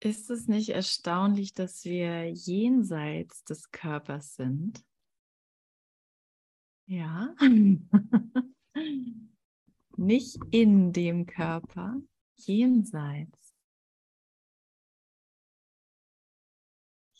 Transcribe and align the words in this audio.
Ist 0.00 0.30
es 0.30 0.46
nicht 0.46 0.68
erstaunlich, 0.68 1.54
dass 1.54 1.84
wir 1.84 2.30
jenseits 2.30 3.42
des 3.42 3.72
Körpers 3.72 4.36
sind? 4.36 4.84
Ja. 6.86 7.34
nicht 9.96 10.38
in 10.52 10.92
dem 10.92 11.26
Körper, 11.26 12.00
jenseits. 12.36 13.54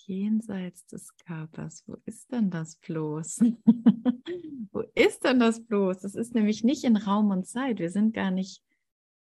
Jenseits 0.06 0.86
des 0.86 1.16
Körpers. 1.16 1.82
Wo 1.86 1.96
ist 2.06 2.30
denn 2.30 2.48
das 2.50 2.76
bloß? 2.76 3.40
Wo 4.72 4.80
ist 4.95 5.24
denn 5.24 5.40
das 5.40 5.66
bloß? 5.66 6.00
Das 6.00 6.14
ist 6.14 6.34
nämlich 6.34 6.62
nicht 6.62 6.84
in 6.84 6.96
Raum 6.96 7.30
und 7.30 7.45
Zeit. 7.45 7.80
Wir 7.80 7.90
sind 7.90 8.14
gar 8.14 8.30
nicht 8.30 8.62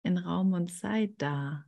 in 0.03 0.19
Raum 0.19 0.53
und 0.53 0.71
Zeit 0.71 1.15
da. 1.17 1.65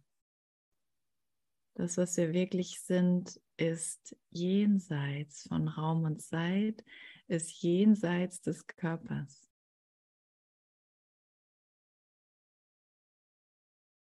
Das, 1.79 1.95
was 1.95 2.17
wir 2.17 2.33
wirklich 2.33 2.81
sind, 2.81 3.39
ist 3.55 4.13
jenseits 4.31 5.43
von 5.43 5.69
Raum 5.69 6.03
und 6.03 6.21
Zeit, 6.21 6.83
ist 7.29 7.63
jenseits 7.63 8.41
des 8.41 8.67
Körpers. 8.67 9.49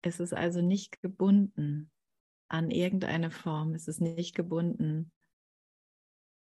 Es 0.02 0.20
ist 0.20 0.32
also 0.32 0.60
nicht 0.60 1.02
gebunden 1.02 1.90
an 2.46 2.70
irgendeine 2.70 3.32
Form, 3.32 3.74
es 3.74 3.88
ist 3.88 4.00
nicht 4.00 4.36
gebunden 4.36 5.10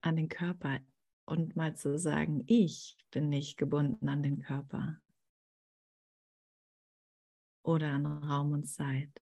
an 0.02 0.18
den 0.18 0.28
Körper. 0.28 0.82
Und 1.24 1.56
mal 1.56 1.78
zu 1.78 1.98
sagen, 1.98 2.44
ich 2.48 2.98
bin 3.10 3.30
nicht 3.30 3.56
gebunden 3.56 4.10
an 4.10 4.22
den 4.22 4.40
Körper 4.40 5.00
oder 7.64 7.94
an 7.94 8.06
Raum 8.06 8.52
und 8.52 8.66
Zeit. 8.66 9.22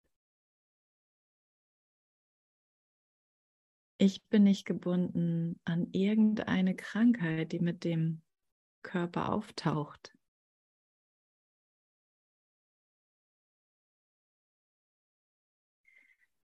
Ich 4.01 4.25
bin 4.29 4.45
nicht 4.45 4.65
gebunden 4.65 5.61
an 5.65 5.89
irgendeine 5.91 6.77
Krankheit, 6.77 7.51
die 7.51 7.59
mit 7.59 7.83
dem 7.83 8.23
Körper 8.83 9.33
auftaucht. 9.33 10.17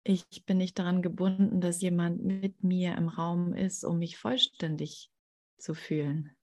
Ich 0.03 0.45
bin 0.45 0.57
nicht 0.57 0.77
daran 0.77 1.01
gebunden, 1.01 1.59
dass 1.59 1.81
jemand 1.81 2.23
mit 2.23 2.63
mir 2.63 2.95
im 2.95 3.07
Raum 3.09 3.55
ist, 3.55 3.83
um 3.83 3.97
mich 3.97 4.17
vollständig 4.17 5.11
zu 5.57 5.73
fühlen. 5.73 6.35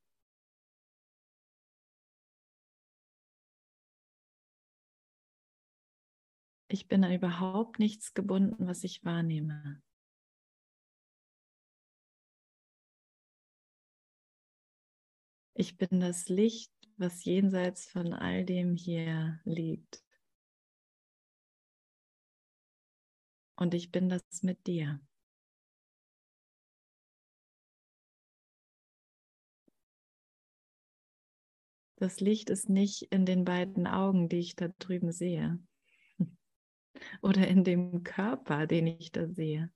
Ich 6.68 6.88
bin 6.88 7.04
an 7.04 7.12
überhaupt 7.12 7.78
nichts 7.78 8.12
gebunden, 8.12 8.66
was 8.66 8.82
ich 8.82 9.04
wahrnehme. 9.04 9.82
Ich 15.58 15.78
bin 15.78 16.00
das 16.00 16.28
Licht, 16.28 16.70
was 16.98 17.24
jenseits 17.24 17.86
von 17.86 18.12
all 18.12 18.44
dem 18.44 18.76
hier 18.76 19.40
liegt. 19.44 20.04
Und 23.56 23.72
ich 23.72 23.90
bin 23.90 24.10
das 24.10 24.22
mit 24.42 24.66
dir. 24.66 25.00
Das 31.96 32.20
Licht 32.20 32.50
ist 32.50 32.68
nicht 32.68 33.04
in 33.04 33.24
den 33.24 33.46
beiden 33.46 33.86
Augen, 33.86 34.28
die 34.28 34.40
ich 34.40 34.56
da 34.56 34.68
drüben 34.78 35.10
sehe. 35.10 35.58
Oder 37.22 37.48
in 37.48 37.64
dem 37.64 38.02
Körper, 38.02 38.66
den 38.66 38.86
ich 38.86 39.10
da 39.10 39.26
sehe. 39.26 39.72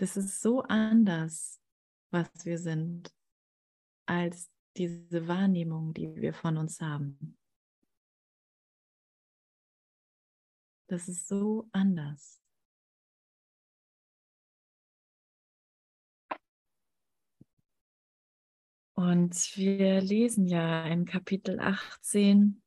Das 0.00 0.16
ist 0.16 0.40
so 0.40 0.62
anders, 0.62 1.60
was 2.10 2.30
wir 2.44 2.56
sind, 2.56 3.14
als 4.06 4.50
diese 4.78 5.28
Wahrnehmung, 5.28 5.92
die 5.92 6.16
wir 6.16 6.32
von 6.32 6.56
uns 6.56 6.80
haben. 6.80 7.36
Das 10.86 11.06
ist 11.06 11.28
so 11.28 11.68
anders. 11.72 12.40
Und 18.94 19.34
wir 19.56 20.00
lesen 20.00 20.46
ja 20.46 20.86
in 20.86 21.04
Kapitel 21.04 21.60
18, 21.60 22.62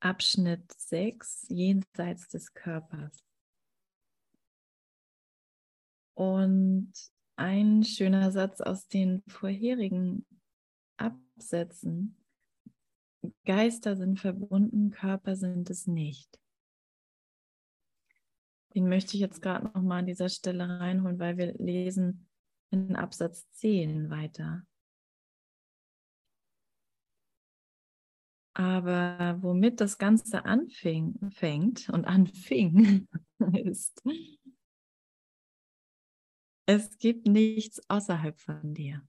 Abschnitt 0.00 0.72
6, 0.72 1.44
jenseits 1.50 2.28
des 2.28 2.54
Körpers. 2.54 3.23
Und 6.14 6.92
ein 7.36 7.84
schöner 7.84 8.30
Satz 8.30 8.60
aus 8.60 8.86
den 8.86 9.22
vorherigen 9.26 10.24
Absätzen. 10.96 12.16
Geister 13.44 13.96
sind 13.96 14.20
verbunden, 14.20 14.90
Körper 14.90 15.34
sind 15.34 15.70
es 15.70 15.86
nicht. 15.86 16.38
Den 18.74 18.88
möchte 18.88 19.14
ich 19.14 19.20
jetzt 19.20 19.40
gerade 19.40 19.66
noch 19.66 19.82
mal 19.82 19.98
an 19.98 20.06
dieser 20.06 20.28
Stelle 20.28 20.68
reinholen, 20.68 21.18
weil 21.18 21.36
wir 21.36 21.54
lesen 21.54 22.28
in 22.70 22.96
Absatz 22.96 23.48
10 23.52 24.10
weiter. 24.10 24.66
Aber 28.56 29.38
womit 29.42 29.80
das 29.80 29.98
Ganze 29.98 30.44
anfing, 30.44 31.30
fängt 31.30 31.88
und 31.88 32.04
anfing, 32.04 33.08
ist, 33.52 34.02
es 36.66 36.98
gibt 36.98 37.26
nichts 37.26 37.80
außerhalb 37.88 38.38
von 38.40 38.74
dir. 38.74 39.06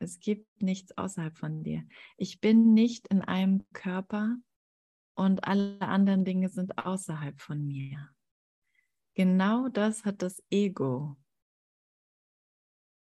Es 0.00 0.20
gibt 0.20 0.62
nichts 0.62 0.96
außerhalb 0.96 1.36
von 1.36 1.62
dir. 1.62 1.86
Ich 2.16 2.40
bin 2.40 2.72
nicht 2.72 3.08
in 3.08 3.20
einem 3.22 3.64
Körper 3.72 4.36
und 5.14 5.44
alle 5.44 5.80
anderen 5.80 6.24
Dinge 6.24 6.48
sind 6.48 6.78
außerhalb 6.78 7.40
von 7.40 7.66
mir. 7.66 8.10
Genau 9.14 9.68
das 9.68 10.04
hat 10.04 10.22
das 10.22 10.42
Ego 10.50 11.16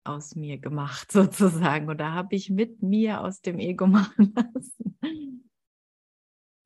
aus 0.05 0.37
mir 0.37 0.59
gemacht, 0.59 1.11
sozusagen. 1.12 1.88
Oder 1.91 2.12
habe 2.12 2.37
ich 2.37 2.50
mit 2.50 2.83
mir 2.83 3.21
aus 3.22 3.41
dem 3.41 3.59
Ego 3.59 3.87
machen 3.88 4.34
lassen. 4.34 5.50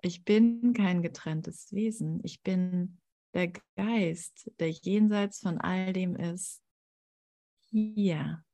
Ich 0.03 0.25
bin 0.25 0.73
kein 0.75 1.01
getrenntes 1.01 1.73
Wesen. 1.73 2.21
Ich 2.25 2.43
bin 2.43 2.99
der 3.35 3.53
Geist, 3.77 4.51
der 4.59 4.71
jenseits 4.71 5.41
von 5.41 5.59
all 5.59 5.93
dem 5.93 6.17
ist, 6.17 6.63
hier 7.71 8.45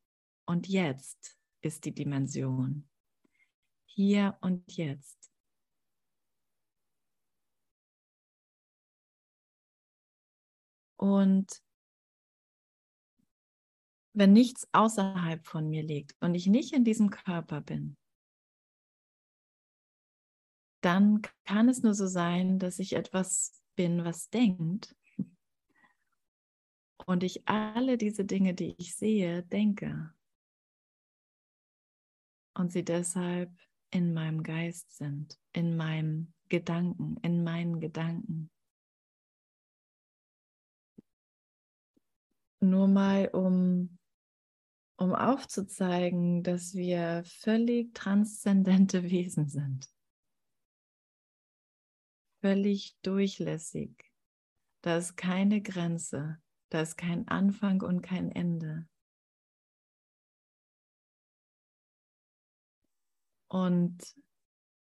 und 0.46 0.68
jetzt 0.68 1.38
ist 1.60 1.84
die 1.84 1.94
Dimension. 1.94 2.88
Hier 3.86 4.38
und 4.40 4.76
jetzt. 4.76 5.30
Und 10.96 11.62
wenn 14.14 14.32
nichts 14.32 14.68
außerhalb 14.72 15.46
von 15.46 15.68
mir 15.68 15.82
liegt 15.82 16.16
und 16.20 16.34
ich 16.34 16.46
nicht 16.46 16.72
in 16.72 16.84
diesem 16.84 17.10
Körper 17.10 17.60
bin, 17.60 17.96
dann 20.80 21.22
kann 21.44 21.68
es 21.68 21.82
nur 21.82 21.94
so 21.94 22.06
sein, 22.06 22.58
dass 22.58 22.78
ich 22.78 22.94
etwas 22.94 23.57
bin, 23.78 24.04
was 24.04 24.28
denkt. 24.28 24.96
Und 27.06 27.22
ich 27.22 27.48
alle 27.48 27.96
diese 27.96 28.24
Dinge, 28.24 28.52
die 28.52 28.74
ich 28.76 28.96
sehe, 28.96 29.44
denke. 29.44 30.12
Und 32.54 32.72
sie 32.72 32.84
deshalb 32.84 33.56
in 33.92 34.12
meinem 34.12 34.42
Geist 34.42 34.96
sind, 34.96 35.38
in 35.52 35.76
meinem 35.76 36.34
Gedanken, 36.48 37.18
in 37.22 37.44
meinen 37.44 37.78
Gedanken. 37.78 38.50
Nur 42.60 42.88
mal, 42.88 43.28
um, 43.28 43.96
um 44.96 45.14
aufzuzeigen, 45.14 46.42
dass 46.42 46.74
wir 46.74 47.22
völlig 47.24 47.94
transzendente 47.94 49.04
Wesen 49.08 49.48
sind 49.48 49.88
völlig 52.40 52.96
durchlässig. 53.02 54.10
Da 54.82 54.96
ist 54.96 55.16
keine 55.16 55.60
Grenze, 55.60 56.40
da 56.70 56.82
ist 56.82 56.96
kein 56.96 57.26
Anfang 57.28 57.82
und 57.82 58.02
kein 58.02 58.30
Ende. 58.30 58.88
Und 63.48 64.14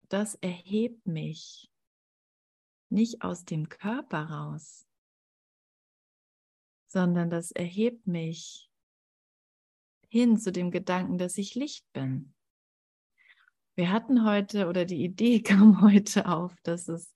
das 0.08 0.34
erhebt 0.36 1.06
mich 1.06 1.70
nicht 2.88 3.22
aus 3.22 3.44
dem 3.44 3.68
Körper 3.68 4.24
raus, 4.30 4.86
sondern 6.86 7.28
das 7.28 7.50
erhebt 7.50 8.06
mich 8.06 8.70
hin 10.08 10.38
zu 10.38 10.52
dem 10.52 10.70
Gedanken, 10.70 11.18
dass 11.18 11.36
ich 11.38 11.54
Licht 11.54 11.92
bin. 11.92 12.34
wir 13.74 13.90
hatten 13.90 14.24
heute 14.24 14.68
oder 14.68 14.84
die 14.84 15.02
Idee 15.04 15.42
kam 15.42 15.82
heute 15.82 16.26
auf, 16.28 16.54
dass 16.62 16.88
es 16.88 17.12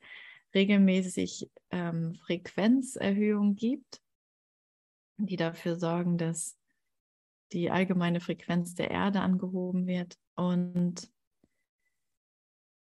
regelmäßig 0.55 1.50
ähm, 1.71 2.15
Frequenzerhöhungen 2.15 3.56
gibt, 3.56 4.00
die 5.19 5.37
dafür 5.37 5.77
sorgen, 5.77 6.17
dass 6.19 6.59
die 7.53 7.71
allgemeine 7.71 8.21
Frequenz 8.21 8.75
der 8.75 8.91
Erde 8.91 9.21
angehoben 9.21 9.87
wird. 9.87 10.19
Und 10.35 11.09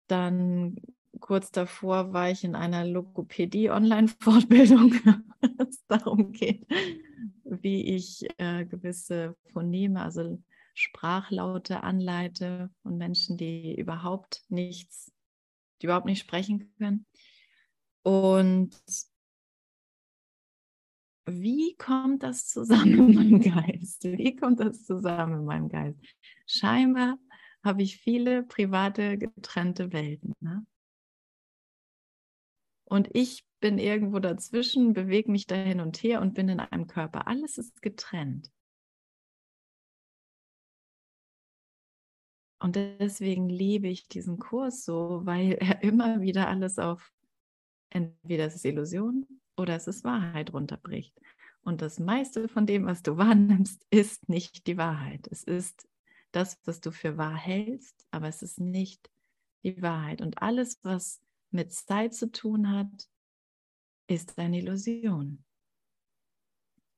dann 0.06 0.76
kurz 1.20 1.50
davor 1.50 2.12
war 2.12 2.31
ich 2.31 2.44
in 2.44 2.55
einer 2.55 2.87
Logopädie-Online-Fortbildung, 2.87 4.94
es 5.58 5.84
darum 5.87 6.32
geht, 6.32 6.66
wie 7.44 7.94
ich 7.94 8.26
äh, 8.38 8.66
gewisse 8.66 9.37
Phoneme, 9.52 10.02
also 10.02 10.43
Sprachlaute 10.75 11.82
anleite 11.84 12.70
von 12.82 12.99
Menschen, 12.99 13.37
die 13.37 13.78
überhaupt 13.78 14.43
nichts, 14.49 15.12
die 15.81 15.87
überhaupt 15.87 16.06
nicht 16.06 16.20
sprechen 16.20 16.75
können. 16.78 17.06
Und 18.04 18.76
wie 21.26 21.74
kommt 21.76 22.22
das 22.22 22.46
zusammen 22.48 23.08
in 23.08 23.14
meinem 23.14 23.40
Geist? 23.40 24.04
Wie 24.04 24.36
kommt 24.36 24.60
das 24.60 24.84
zusammen 24.84 25.40
in 25.40 25.44
meinem 25.46 25.68
Geist? 25.68 25.98
Scheinbar 26.46 27.18
habe 27.64 27.82
ich 27.82 27.96
viele 27.96 28.42
private 28.42 29.16
getrennte 29.16 29.92
Welten. 29.94 30.34
Ne? 30.40 30.66
Und 32.84 33.08
ich 33.14 33.46
bin 33.60 33.78
irgendwo 33.78 34.18
dazwischen, 34.18 34.92
bewege 34.92 35.30
mich 35.30 35.46
da 35.46 35.54
hin 35.54 35.80
und 35.80 36.02
her 36.02 36.20
und 36.20 36.34
bin 36.34 36.50
in 36.50 36.60
einem 36.60 36.86
Körper. 36.86 37.26
Alles 37.26 37.56
ist 37.56 37.80
getrennt. 37.80 38.52
Und 42.58 42.76
deswegen 42.76 43.48
liebe 43.48 43.88
ich 43.88 44.08
diesen 44.08 44.38
Kurs 44.38 44.84
so, 44.84 45.22
weil 45.24 45.52
er 45.52 45.82
immer 45.82 46.20
wieder 46.20 46.48
alles 46.48 46.78
auf 46.78 47.13
entweder 47.90 48.46
es 48.46 48.56
ist 48.56 48.64
Illusion 48.64 49.26
oder 49.56 49.76
es 49.76 49.86
ist 49.86 50.04
Wahrheit 50.04 50.52
runterbricht. 50.52 51.19
Und 51.62 51.81
das 51.81 51.98
meiste 51.98 52.48
von 52.48 52.66
dem, 52.66 52.86
was 52.86 53.02
du 53.02 53.16
wahrnimmst, 53.16 53.86
ist 53.90 54.28
nicht 54.28 54.66
die 54.66 54.76
Wahrheit. 54.76 55.26
Es 55.31 55.44
ist 55.44 55.88
das, 56.32 56.58
was 56.64 56.81
du 56.81 56.90
für 56.90 57.16
wahr 57.16 57.36
hältst, 57.36 58.06
aber 58.10 58.28
es 58.28 58.42
ist 58.42 58.60
nicht 58.60 59.10
die 59.62 59.81
Wahrheit. 59.81 60.20
Und 60.20 60.42
alles, 60.42 60.78
was 60.82 61.20
mit 61.50 61.72
Zeit 61.72 62.14
zu 62.14 62.31
tun 62.31 62.70
hat, 62.70 63.08
ist 64.08 64.38
eine 64.38 64.58
Illusion. 64.58 65.44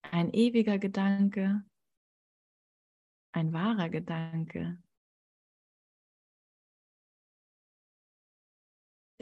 Ein 0.02 0.32
ewiger 0.32 0.78
Gedanke, 0.78 1.64
ein 3.32 3.52
wahrer 3.52 3.90
Gedanke, 3.90 4.78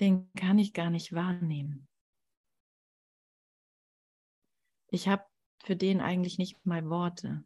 den 0.00 0.32
kann 0.34 0.58
ich 0.58 0.72
gar 0.72 0.90
nicht 0.90 1.12
wahrnehmen. 1.12 1.88
Ich 4.90 5.08
habe 5.08 5.24
für 5.64 5.76
den 5.76 6.00
eigentlich 6.00 6.38
nicht 6.38 6.64
mal 6.64 6.88
Worte, 6.88 7.44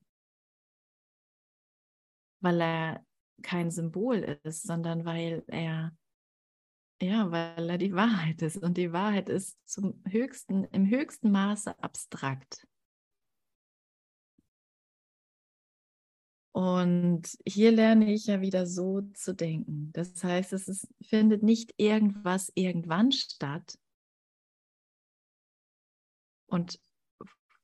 weil 2.41 2.61
er 2.61 3.07
kein 3.43 3.71
Symbol 3.71 4.17
ist, 4.45 4.65
sondern 4.65 5.05
weil 5.05 5.45
er 5.47 5.97
ja, 7.01 7.31
weil 7.31 7.71
er 7.71 7.79
die 7.79 7.95
Wahrheit 7.95 8.43
ist 8.43 8.57
und 8.57 8.77
die 8.77 8.93
Wahrheit 8.93 9.29
ist 9.29 9.57
zum 9.69 10.03
höchsten 10.07 10.65
im 10.65 10.91
höchsten 10.91 11.31
Maße 11.31 11.79
abstrakt. 11.81 12.68
Und 16.59 17.39
hier 17.47 17.71
lerne 17.71 18.13
ich 18.13 18.27
ja 18.27 18.41
wieder 18.41 18.67
so 18.67 19.03
zu 19.15 19.33
denken. 19.33 19.93
Das 19.93 20.25
heißt, 20.25 20.53
es 20.53 20.67
ist, 20.67 20.89
findet 21.01 21.45
nicht 21.45 21.73
irgendwas 21.77 22.51
irgendwann 22.57 23.13
statt. 23.13 23.79
Und 26.49 26.81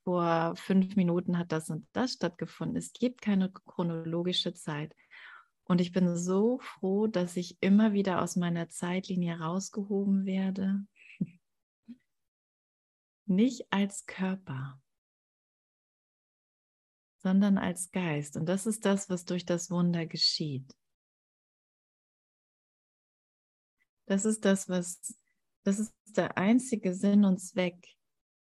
vor 0.05 0.55
fünf 0.55 0.95
Minuten 0.95 1.37
hat 1.37 1.51
das 1.51 1.71
und 1.71 1.89
das 1.93 2.13
stattgefunden. 2.13 2.77
Es 2.77 2.93
gibt 2.93 3.21
keine 3.21 3.51
chronologische 3.51 4.55
Zeit. 4.55 4.95
Und 5.65 5.81
ich 5.81 5.91
bin 5.91 6.17
so 6.17 6.61
froh, 6.61 7.09
dass 7.09 7.37
ich 7.37 7.57
immer 7.61 7.95
wieder 7.95 8.23
aus 8.23 8.37
meiner 8.37 8.69
Zeitlinie 8.69 9.41
rausgehoben 9.41 10.25
werde. 10.25 10.87
Nicht 13.27 13.73
als 13.73 14.07
Körper, 14.07 14.81
sondern 17.25 17.57
als 17.57 17.91
Geist. 17.91 18.37
Und 18.37 18.45
das 18.51 18.67
ist 18.67 18.85
das, 18.85 19.09
was 19.09 19.25
durch 19.25 19.47
das 19.47 19.71
Wunder 19.71 20.05
geschieht. 20.05 20.77
Das 24.05 24.27
ist 24.27 24.45
das, 24.45 24.69
was, 24.69 25.19
das 25.63 25.79
ist 25.79 25.95
der 26.17 26.37
einzige 26.37 26.95
Sinn 26.95 27.25
und 27.25 27.39
Zweck, 27.39 27.83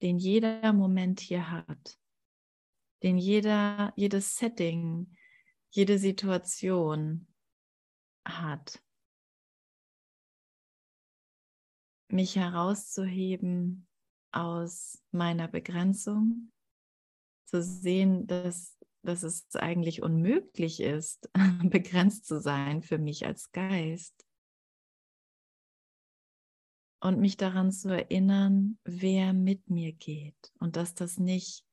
den 0.01 0.17
jeder 0.17 0.73
Moment 0.73 1.19
hier 1.19 1.51
hat, 1.51 1.99
den 3.03 3.19
jeder, 3.19 3.93
jedes 3.95 4.35
Setting, 4.35 5.15
jede 5.69 5.99
Situation 5.99 7.27
hat. 8.27 8.81
Mich 12.07 12.35
herauszuheben 12.35 13.87
aus 14.31 15.03
meiner 15.11 15.47
Begrenzung 15.47 16.51
zu 17.55 17.63
sehen, 17.63 18.27
dass, 18.27 18.77
dass 19.01 19.23
es 19.23 19.47
eigentlich 19.55 20.03
unmöglich 20.03 20.81
ist, 20.81 21.29
begrenzt 21.63 22.25
zu 22.25 22.41
sein 22.41 22.81
für 22.81 22.97
mich 22.97 23.25
als 23.25 23.51
Geist. 23.53 24.25
Und 26.99 27.19
mich 27.19 27.37
daran 27.37 27.71
zu 27.71 27.89
erinnern, 27.89 28.77
wer 28.83 29.31
mit 29.31 29.69
mir 29.69 29.93
geht 29.93 30.51
und 30.59 30.75
dass 30.75 30.95
das 30.95 31.17
nicht, 31.17 31.63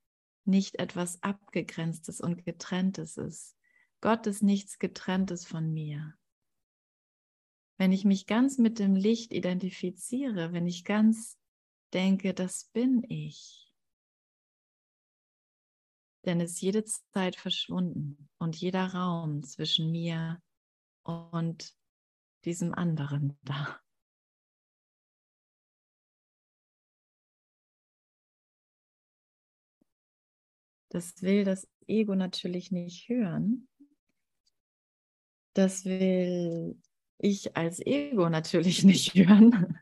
nicht 0.45 0.79
etwas 0.79 1.21
Abgegrenztes 1.23 2.21
und 2.21 2.45
Getrenntes 2.45 3.17
ist. 3.17 3.57
Gott 4.01 4.27
ist 4.27 4.43
nichts 4.43 4.79
Getrenntes 4.79 5.45
von 5.47 5.73
mir. 5.73 6.15
Wenn 7.79 7.93
ich 7.93 8.05
mich 8.05 8.27
ganz 8.27 8.59
mit 8.59 8.79
dem 8.79 8.95
Licht 8.95 9.33
identifiziere, 9.33 10.53
wenn 10.53 10.67
ich 10.67 10.85
ganz 10.85 11.39
denke, 11.93 12.35
das 12.35 12.67
bin 12.73 13.03
ich, 13.09 13.72
denn 16.25 16.41
ist 16.41 16.61
jede 16.61 16.85
Zeit 16.85 17.37
verschwunden 17.37 18.29
und 18.39 18.57
jeder 18.57 18.87
Raum 18.87 19.43
zwischen 19.43 19.91
mir 19.91 20.41
und 21.03 21.75
diesem 22.45 22.75
anderen 22.75 23.39
da. 23.43 23.81
Das 30.91 31.23
will 31.23 31.45
das 31.45 31.67
Ego 31.87 32.15
natürlich 32.15 32.71
nicht 32.71 33.09
hören. 33.09 33.67
Das 35.55 35.85
will 35.85 36.79
ich 37.19 37.57
als 37.57 37.81
Ego 37.81 38.29
natürlich 38.29 38.85
nicht 38.85 39.15
hören. 39.15 39.79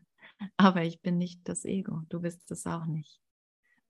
Aber 0.57 0.85
ich 0.85 1.01
bin 1.01 1.19
nicht 1.19 1.49
das 1.49 1.65
Ego. 1.65 2.03
Du 2.09 2.21
bist 2.21 2.51
es 2.51 2.67
auch 2.67 2.87
nicht. 2.87 3.21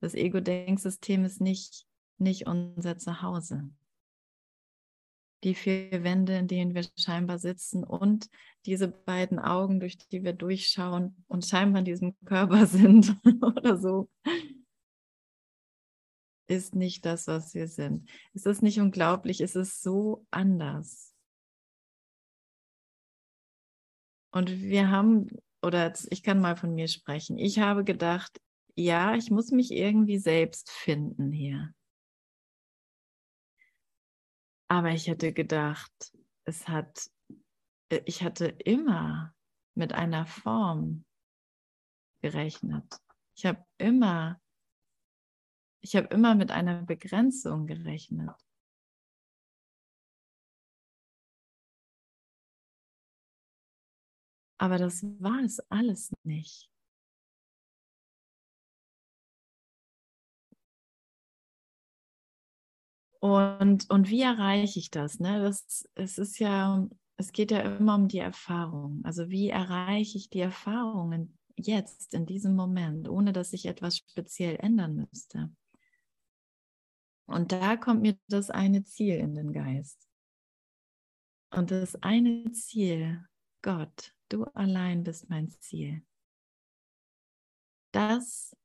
Das 0.00 0.14
Ego-Denksystem 0.14 1.24
ist 1.24 1.40
nicht 1.40 1.86
nicht 2.20 2.46
unser 2.46 2.98
Zuhause. 2.98 3.70
Die 5.42 5.54
vier 5.54 6.04
Wände, 6.04 6.36
in 6.36 6.48
denen 6.48 6.74
wir 6.74 6.84
scheinbar 6.98 7.38
sitzen 7.38 7.82
und 7.82 8.28
diese 8.66 8.88
beiden 8.88 9.38
Augen, 9.38 9.80
durch 9.80 9.96
die 9.96 10.22
wir 10.22 10.34
durchschauen 10.34 11.24
und 11.28 11.46
scheinbar 11.46 11.80
in 11.80 11.86
diesem 11.86 12.14
Körper 12.24 12.66
sind 12.66 13.16
oder 13.40 13.78
so, 13.78 14.10
ist 16.46 16.74
nicht 16.74 17.06
das, 17.06 17.26
was 17.26 17.54
wir 17.54 17.68
sind. 17.68 18.10
Ist 18.34 18.44
das 18.44 18.60
nicht 18.60 18.80
unglaublich? 18.80 19.40
Es 19.40 19.56
ist 19.56 19.82
so 19.82 20.26
anders. 20.30 21.14
Und 24.32 24.60
wir 24.60 24.90
haben, 24.90 25.28
oder 25.62 25.92
ich 26.10 26.22
kann 26.22 26.40
mal 26.40 26.56
von 26.56 26.74
mir 26.74 26.88
sprechen, 26.88 27.38
ich 27.38 27.58
habe 27.58 27.84
gedacht, 27.84 28.40
ja, 28.74 29.14
ich 29.14 29.30
muss 29.30 29.50
mich 29.50 29.72
irgendwie 29.72 30.18
selbst 30.18 30.70
finden 30.70 31.32
hier. 31.32 31.74
Aber 34.70 34.90
ich 34.92 35.08
hätte 35.08 35.32
gedacht, 35.32 36.16
es 36.44 36.68
hat, 36.68 37.10
äh, 37.88 38.02
ich 38.04 38.22
hatte 38.22 38.46
immer 38.46 39.34
mit 39.74 39.92
einer 39.92 40.26
Form 40.26 41.04
gerechnet. 42.22 42.84
Ich 43.34 43.46
habe 43.46 43.64
immer, 43.78 44.40
ich 45.80 45.96
habe 45.96 46.06
immer 46.14 46.36
mit 46.36 46.52
einer 46.52 46.82
Begrenzung 46.82 47.66
gerechnet. 47.66 48.30
Aber 54.58 54.78
das 54.78 55.02
war 55.18 55.40
es 55.42 55.58
alles 55.68 56.12
nicht. 56.22 56.69
Und, 63.20 63.90
und 63.90 64.08
wie 64.08 64.22
erreiche 64.22 64.78
ich 64.78 64.90
das? 64.90 65.20
Ne? 65.20 65.40
das? 65.40 65.88
Es 65.94 66.18
ist 66.18 66.38
ja, 66.38 66.88
es 67.16 67.32
geht 67.32 67.50
ja 67.50 67.60
immer 67.60 67.94
um 67.94 68.08
die 68.08 68.18
Erfahrung. 68.18 69.02
Also 69.04 69.28
wie 69.28 69.50
erreiche 69.50 70.16
ich 70.16 70.30
die 70.30 70.40
Erfahrungen 70.40 71.38
jetzt, 71.56 72.14
in 72.14 72.24
diesem 72.24 72.56
Moment, 72.56 73.08
ohne 73.08 73.32
dass 73.32 73.52
ich 73.52 73.66
etwas 73.66 73.98
speziell 73.98 74.56
ändern 74.56 75.06
müsste. 75.10 75.50
Und 77.26 77.52
da 77.52 77.76
kommt 77.76 78.02
mir 78.02 78.18
das 78.28 78.50
eine 78.50 78.84
Ziel 78.84 79.16
in 79.16 79.34
den 79.34 79.52
Geist. 79.52 80.08
Und 81.50 81.70
das 81.70 81.96
eine 82.02 82.50
Ziel, 82.52 83.24
Gott, 83.62 84.14
du 84.28 84.44
allein 84.54 85.04
bist 85.04 85.28
mein 85.28 85.50
Ziel. 85.50 86.02
Das 87.92 88.56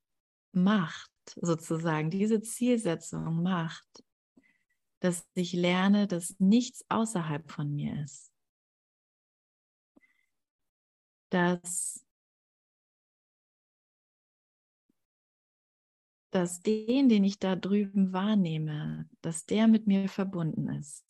macht 0.51 1.11
sozusagen, 1.35 2.09
diese 2.09 2.41
Zielsetzung 2.41 3.43
macht, 3.43 4.04
dass 5.05 5.27
ich 5.35 5.53
lerne, 5.53 6.07
dass 6.07 6.35
nichts 6.39 6.83
außerhalb 6.89 7.49
von 7.51 7.73
mir 7.73 8.03
ist. 8.03 8.31
Dass 11.29 12.05
dass 16.31 16.61
den, 16.61 17.07
den 17.07 17.23
ich 17.23 17.39
da 17.39 17.55
drüben 17.55 18.11
wahrnehme, 18.11 19.07
dass 19.21 19.45
der 19.45 19.69
mit 19.69 19.87
mir 19.87 20.09
verbunden 20.09 20.67
ist. 20.67 21.05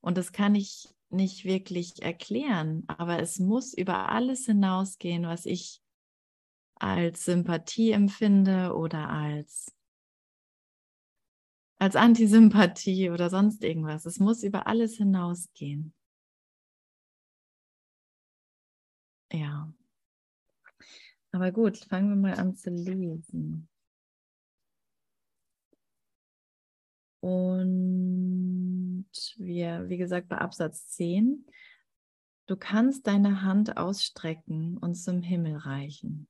Und 0.00 0.16
das 0.16 0.32
kann 0.32 0.54
ich 0.54 0.88
nicht 1.10 1.44
wirklich 1.44 2.00
erklären, 2.00 2.84
aber 2.86 3.20
es 3.20 3.38
muss 3.38 3.74
über 3.74 4.08
alles 4.08 4.46
hinausgehen, 4.46 5.26
was 5.26 5.44
ich 5.44 5.82
als 6.76 7.26
Sympathie 7.26 7.90
empfinde 7.90 8.74
oder 8.74 9.10
als 9.10 9.77
als 11.78 11.94
Antisympathie 11.96 13.10
oder 13.10 13.30
sonst 13.30 13.62
irgendwas. 13.62 14.04
Es 14.04 14.18
muss 14.18 14.42
über 14.42 14.66
alles 14.66 14.96
hinausgehen. 14.96 15.94
Ja. 19.32 19.72
Aber 21.30 21.52
gut, 21.52 21.76
fangen 21.76 22.08
wir 22.08 22.16
mal 22.16 22.38
an 22.38 22.54
zu 22.54 22.70
lesen. 22.70 23.68
Und 27.20 29.06
wir, 29.36 29.88
wie 29.88 29.98
gesagt, 29.98 30.28
bei 30.28 30.38
Absatz 30.38 30.88
10, 30.88 31.44
du 32.46 32.56
kannst 32.56 33.06
deine 33.06 33.42
Hand 33.42 33.76
ausstrecken 33.76 34.78
und 34.78 34.94
zum 34.94 35.22
Himmel 35.22 35.56
reichen. 35.56 36.28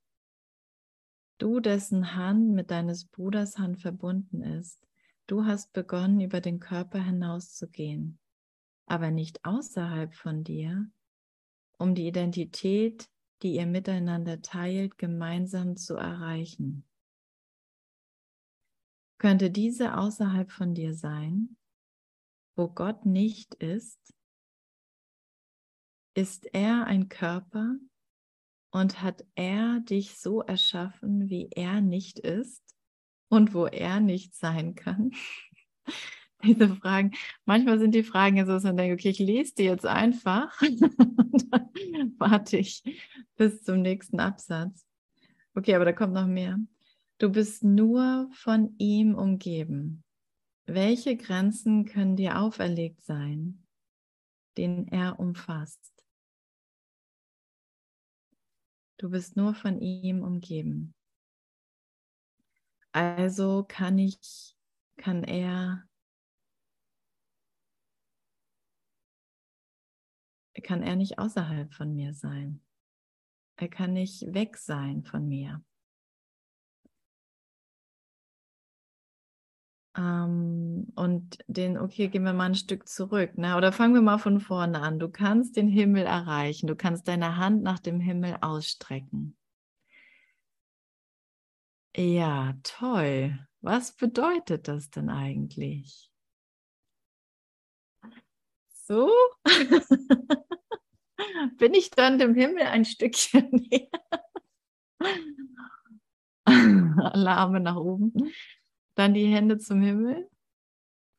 Du, 1.38 1.60
dessen 1.60 2.16
Hand 2.16 2.50
mit 2.50 2.70
deines 2.72 3.04
Bruders 3.04 3.58
Hand 3.58 3.80
verbunden 3.80 4.42
ist, 4.42 4.87
du 5.28 5.44
hast 5.44 5.72
begonnen, 5.72 6.20
über 6.20 6.40
den 6.40 6.58
Körper 6.58 6.98
hinauszugehen, 6.98 8.18
aber 8.86 9.10
nicht 9.10 9.44
außerhalb 9.44 10.14
von 10.14 10.42
dir, 10.42 10.90
um 11.78 11.94
die 11.94 12.08
Identität, 12.08 13.08
die 13.42 13.54
ihr 13.54 13.66
miteinander 13.66 14.42
teilt, 14.42 14.98
gemeinsam 14.98 15.76
zu 15.76 15.94
erreichen. 15.94 16.84
Könnte 19.18 19.50
diese 19.50 19.96
außerhalb 19.96 20.50
von 20.50 20.74
dir 20.74 20.94
sein, 20.94 21.56
wo 22.56 22.68
Gott 22.68 23.04
nicht 23.04 23.54
ist? 23.54 24.14
Ist 26.14 26.46
er 26.52 26.86
ein 26.86 27.08
Körper 27.08 27.76
und 28.70 29.02
hat 29.02 29.24
er 29.34 29.80
dich 29.80 30.18
so 30.18 30.40
erschaffen, 30.42 31.28
wie 31.28 31.48
er 31.50 31.80
nicht 31.80 32.18
ist 32.18 32.67
und 33.28 33.54
wo 33.54 33.66
er 33.66 34.00
nicht 34.00 34.34
sein 34.34 34.74
kann? 34.74 35.12
Diese 36.44 36.68
Fragen, 36.76 37.12
manchmal 37.46 37.80
sind 37.80 37.94
die 37.96 38.04
Fragen 38.04 38.36
ja 38.36 38.46
so, 38.46 38.52
dass 38.52 38.62
man 38.62 38.76
denkt, 38.76 39.00
okay, 39.00 39.10
ich 39.10 39.18
lese 39.18 39.54
die 39.56 39.64
jetzt 39.64 39.86
einfach 39.86 40.60
und 40.62 41.52
dann 41.52 42.14
warte 42.18 42.58
ich 42.58 42.82
bis 43.36 43.62
zum 43.62 43.82
nächsten 43.82 44.20
Absatz. 44.20 44.86
Okay, 45.54 45.74
aber 45.74 45.84
da 45.84 45.92
kommt 45.92 46.14
noch 46.14 46.28
mehr. 46.28 46.58
Du 47.18 47.30
bist 47.30 47.64
nur 47.64 48.30
von 48.32 48.76
ihm 48.78 49.16
umgeben. 49.16 50.04
Welche 50.66 51.16
Grenzen 51.16 51.86
können 51.86 52.14
dir 52.14 52.38
auferlegt 52.38 53.02
sein, 53.02 53.64
den 54.56 54.86
er 54.86 55.18
umfasst? 55.18 55.92
Du 58.98 59.10
bist 59.10 59.36
nur 59.36 59.54
von 59.54 59.80
ihm 59.80 60.22
umgeben. 60.22 60.94
Also 62.98 63.64
kann 63.68 63.96
ich, 63.96 64.56
kann 64.96 65.22
er, 65.22 65.86
kann 70.64 70.82
er 70.82 70.96
nicht 70.96 71.16
außerhalb 71.16 71.72
von 71.72 71.94
mir 71.94 72.12
sein. 72.12 72.60
Er 73.54 73.68
kann 73.68 73.92
nicht 73.92 74.34
weg 74.34 74.56
sein 74.56 75.04
von 75.04 75.28
mir. 75.28 75.62
Ähm, 79.96 80.92
und 80.96 81.38
den, 81.46 81.78
okay, 81.78 82.08
gehen 82.08 82.24
wir 82.24 82.32
mal 82.32 82.46
ein 82.46 82.56
Stück 82.56 82.88
zurück. 82.88 83.38
Ne? 83.38 83.56
Oder 83.56 83.70
fangen 83.70 83.94
wir 83.94 84.02
mal 84.02 84.18
von 84.18 84.40
vorne 84.40 84.80
an. 84.80 84.98
Du 84.98 85.08
kannst 85.08 85.54
den 85.54 85.68
Himmel 85.68 86.04
erreichen. 86.04 86.66
Du 86.66 86.74
kannst 86.74 87.06
deine 87.06 87.36
Hand 87.36 87.62
nach 87.62 87.78
dem 87.78 88.00
Himmel 88.00 88.38
ausstrecken. 88.40 89.37
Ja, 91.98 92.54
toll. 92.62 93.46
Was 93.60 93.92
bedeutet 93.92 94.68
das 94.68 94.88
denn 94.88 95.10
eigentlich? 95.10 96.10
So? 98.86 99.10
Bin 101.58 101.74
ich 101.74 101.90
dann 101.90 102.18
dem 102.18 102.34
Himmel 102.34 102.62
ein 102.64 102.84
Stückchen 102.84 103.48
näher? 103.70 103.88
Alle 106.46 107.30
Arme 107.30 107.60
nach 107.60 107.76
oben. 107.76 108.12
Dann 108.94 109.14
die 109.14 109.26
Hände 109.26 109.58
zum 109.58 109.82
Himmel. 109.82 110.28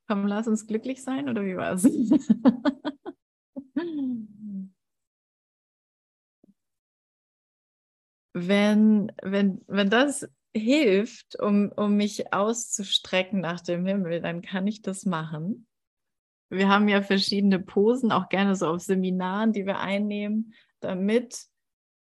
Komm, 0.07 0.25
lass 0.25 0.47
uns 0.47 0.65
glücklich 0.65 1.03
sein 1.03 1.29
oder 1.29 1.45
wie 1.45 1.57
war 1.57 1.73
es? 1.73 1.83
wenn, 8.33 9.11
wenn, 9.21 9.61
wenn 9.67 9.89
das 9.89 10.27
hilft, 10.55 11.39
um, 11.39 11.71
um 11.75 11.95
mich 11.95 12.33
auszustrecken 12.33 13.39
nach 13.39 13.61
dem 13.61 13.85
Himmel, 13.85 14.21
dann 14.21 14.41
kann 14.41 14.67
ich 14.67 14.81
das 14.81 15.05
machen. 15.05 15.67
Wir 16.49 16.67
haben 16.67 16.87
ja 16.87 17.01
verschiedene 17.01 17.59
Posen, 17.59 18.11
auch 18.11 18.29
gerne 18.29 18.55
so 18.55 18.67
auf 18.67 18.81
Seminaren, 18.81 19.53
die 19.53 19.65
wir 19.65 19.79
einnehmen, 19.79 20.53
damit 20.79 21.49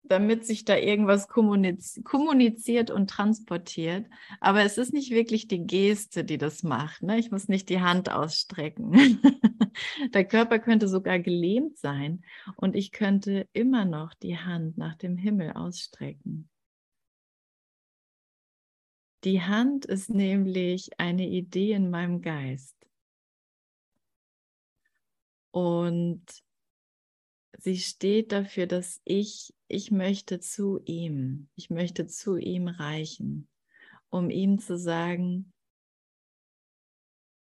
damit 0.09 0.45
sich 0.45 0.65
da 0.65 0.77
irgendwas 0.77 1.27
kommuniziert 1.27 2.91
und 2.91 3.09
transportiert. 3.09 4.05
Aber 4.39 4.63
es 4.63 4.77
ist 4.77 4.93
nicht 4.93 5.11
wirklich 5.11 5.47
die 5.47 5.65
Geste, 5.65 6.23
die 6.23 6.37
das 6.37 6.63
macht. 6.63 7.03
Ne? 7.03 7.19
Ich 7.19 7.31
muss 7.31 7.47
nicht 7.47 7.69
die 7.69 7.81
Hand 7.81 8.11
ausstrecken. 8.11 9.19
Der 10.13 10.25
Körper 10.25 10.59
könnte 10.59 10.87
sogar 10.87 11.19
gelähmt 11.19 11.77
sein 11.77 12.23
und 12.55 12.75
ich 12.75 12.91
könnte 12.91 13.47
immer 13.53 13.85
noch 13.85 14.13
die 14.15 14.37
Hand 14.37 14.77
nach 14.77 14.95
dem 14.95 15.17
Himmel 15.17 15.53
ausstrecken. 15.53 16.49
Die 19.27 19.41
Hand 19.41 19.83
ist 19.83 20.09
nämlich 20.09 21.01
eine 21.01 21.27
Idee 21.27 21.73
in 21.73 21.89
meinem 21.89 22.21
Geist. 22.21 22.77
Und 25.51 26.23
sie 27.57 27.77
steht 27.77 28.31
dafür, 28.31 28.67
dass 28.67 29.01
ich, 29.03 29.53
ich 29.67 29.91
möchte 29.91 30.39
zu 30.39 30.79
ihm, 30.85 31.49
ich 31.55 31.69
möchte 31.69 32.07
zu 32.07 32.37
ihm 32.37 32.69
reichen, 32.69 33.49
um 34.07 34.29
ihm 34.29 34.59
zu 34.59 34.77
sagen, 34.77 35.51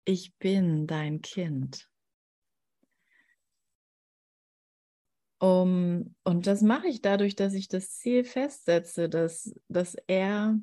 ich 0.05 0.35
bin 0.39 0.89
dein 0.89 1.23
Kind. 1.23 1.89
Um, 5.39 6.17
und 6.25 6.49
das 6.49 6.63
mache 6.63 6.89
ich 6.89 7.01
dadurch, 7.01 7.37
dass 7.37 7.55
ich 7.55 7.69
das 7.69 7.93
Ziel 7.93 8.25
festsetze, 8.25 9.09
dass, 9.09 9.55
dass 9.69 9.95
er, 10.09 10.59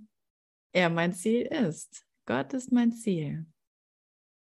er 0.73 0.89
mein 0.89 1.13
Ziel 1.13 1.41
ist. 1.41 2.05
Gott 2.25 2.53
ist 2.53 2.71
mein 2.71 2.91
Ziel. 2.91 3.45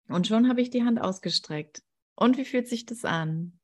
Und 0.09 0.26
schon 0.26 0.49
habe 0.49 0.61
ich 0.61 0.71
die 0.71 0.85
Hand 0.85 1.00
ausgestreckt. 1.00 1.83
Und 2.14 2.37
wie 2.37 2.45
fühlt 2.45 2.69
sich 2.69 2.87
das 2.87 3.05
an? 3.05 3.59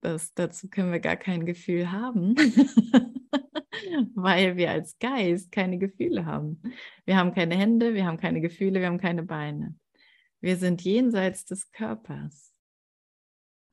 Das, 0.00 0.32
dazu 0.34 0.68
können 0.68 0.92
wir 0.92 1.00
gar 1.00 1.16
kein 1.16 1.44
Gefühl 1.44 1.90
haben, 1.90 2.36
weil 4.14 4.56
wir 4.56 4.70
als 4.70 4.96
Geist 4.98 5.50
keine 5.50 5.78
Gefühle 5.78 6.24
haben. 6.24 6.62
Wir 7.04 7.16
haben 7.16 7.34
keine 7.34 7.56
Hände, 7.56 7.94
wir 7.94 8.06
haben 8.06 8.16
keine 8.16 8.40
Gefühle, 8.40 8.80
wir 8.80 8.86
haben 8.86 9.00
keine 9.00 9.24
Beine. 9.24 9.76
Wir 10.40 10.56
sind 10.56 10.82
jenseits 10.82 11.44
des 11.44 11.72
Körpers. 11.72 12.54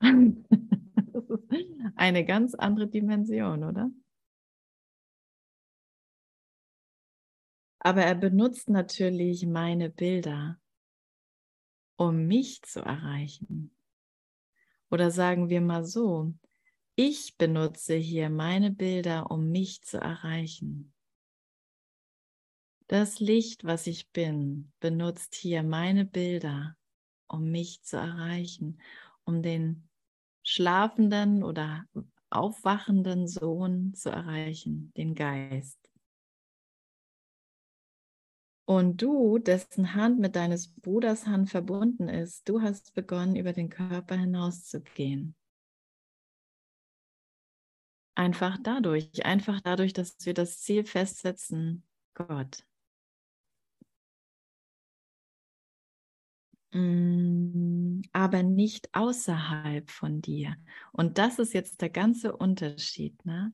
das 0.00 1.24
ist 1.30 1.44
eine 1.96 2.24
ganz 2.24 2.54
andere 2.54 2.88
Dimension, 2.88 3.64
oder? 3.64 3.90
Aber 7.78 8.02
er 8.02 8.14
benutzt 8.14 8.68
natürlich 8.68 9.46
meine 9.46 9.90
Bilder 9.90 10.58
um 11.96 12.26
mich 12.26 12.62
zu 12.62 12.80
erreichen. 12.80 13.74
Oder 14.90 15.10
sagen 15.10 15.48
wir 15.48 15.60
mal 15.60 15.84
so, 15.84 16.34
ich 16.94 17.36
benutze 17.36 17.94
hier 17.94 18.30
meine 18.30 18.70
Bilder, 18.70 19.30
um 19.30 19.50
mich 19.50 19.82
zu 19.82 19.98
erreichen. 19.98 20.94
Das 22.86 23.18
Licht, 23.18 23.64
was 23.64 23.86
ich 23.88 24.10
bin, 24.10 24.72
benutzt 24.78 25.34
hier 25.34 25.62
meine 25.64 26.04
Bilder, 26.04 26.76
um 27.26 27.50
mich 27.50 27.82
zu 27.82 27.96
erreichen, 27.96 28.80
um 29.26 29.42
den 29.42 29.88
schlafenden 30.42 31.42
oder 31.42 31.84
aufwachenden 32.30 33.28
Sohn 33.28 33.94
zu 33.94 34.10
erreichen, 34.10 34.92
den 34.96 35.14
Geist. 35.14 35.78
Und 38.68 39.00
du, 39.00 39.38
dessen 39.38 39.94
Hand 39.94 40.18
mit 40.18 40.34
deines 40.34 40.72
Bruders 40.74 41.26
Hand 41.26 41.50
verbunden 41.50 42.08
ist, 42.08 42.48
du 42.48 42.60
hast 42.60 42.94
begonnen, 42.94 43.36
über 43.36 43.52
den 43.52 43.68
Körper 43.68 44.16
hinauszugehen. 44.16 45.36
Einfach 48.16 48.58
dadurch, 48.60 49.24
einfach 49.24 49.60
dadurch, 49.60 49.92
dass 49.92 50.16
wir 50.24 50.34
das 50.34 50.58
Ziel 50.60 50.84
festsetzen, 50.84 51.84
Gott. 52.14 52.66
Aber 56.72 58.42
nicht 58.42 58.88
außerhalb 58.92 59.90
von 59.90 60.20
dir. 60.20 60.56
Und 60.92 61.18
das 61.18 61.38
ist 61.38 61.54
jetzt 61.54 61.80
der 61.80 61.90
ganze 61.90 62.36
Unterschied. 62.36 63.24
Ne? 63.24 63.52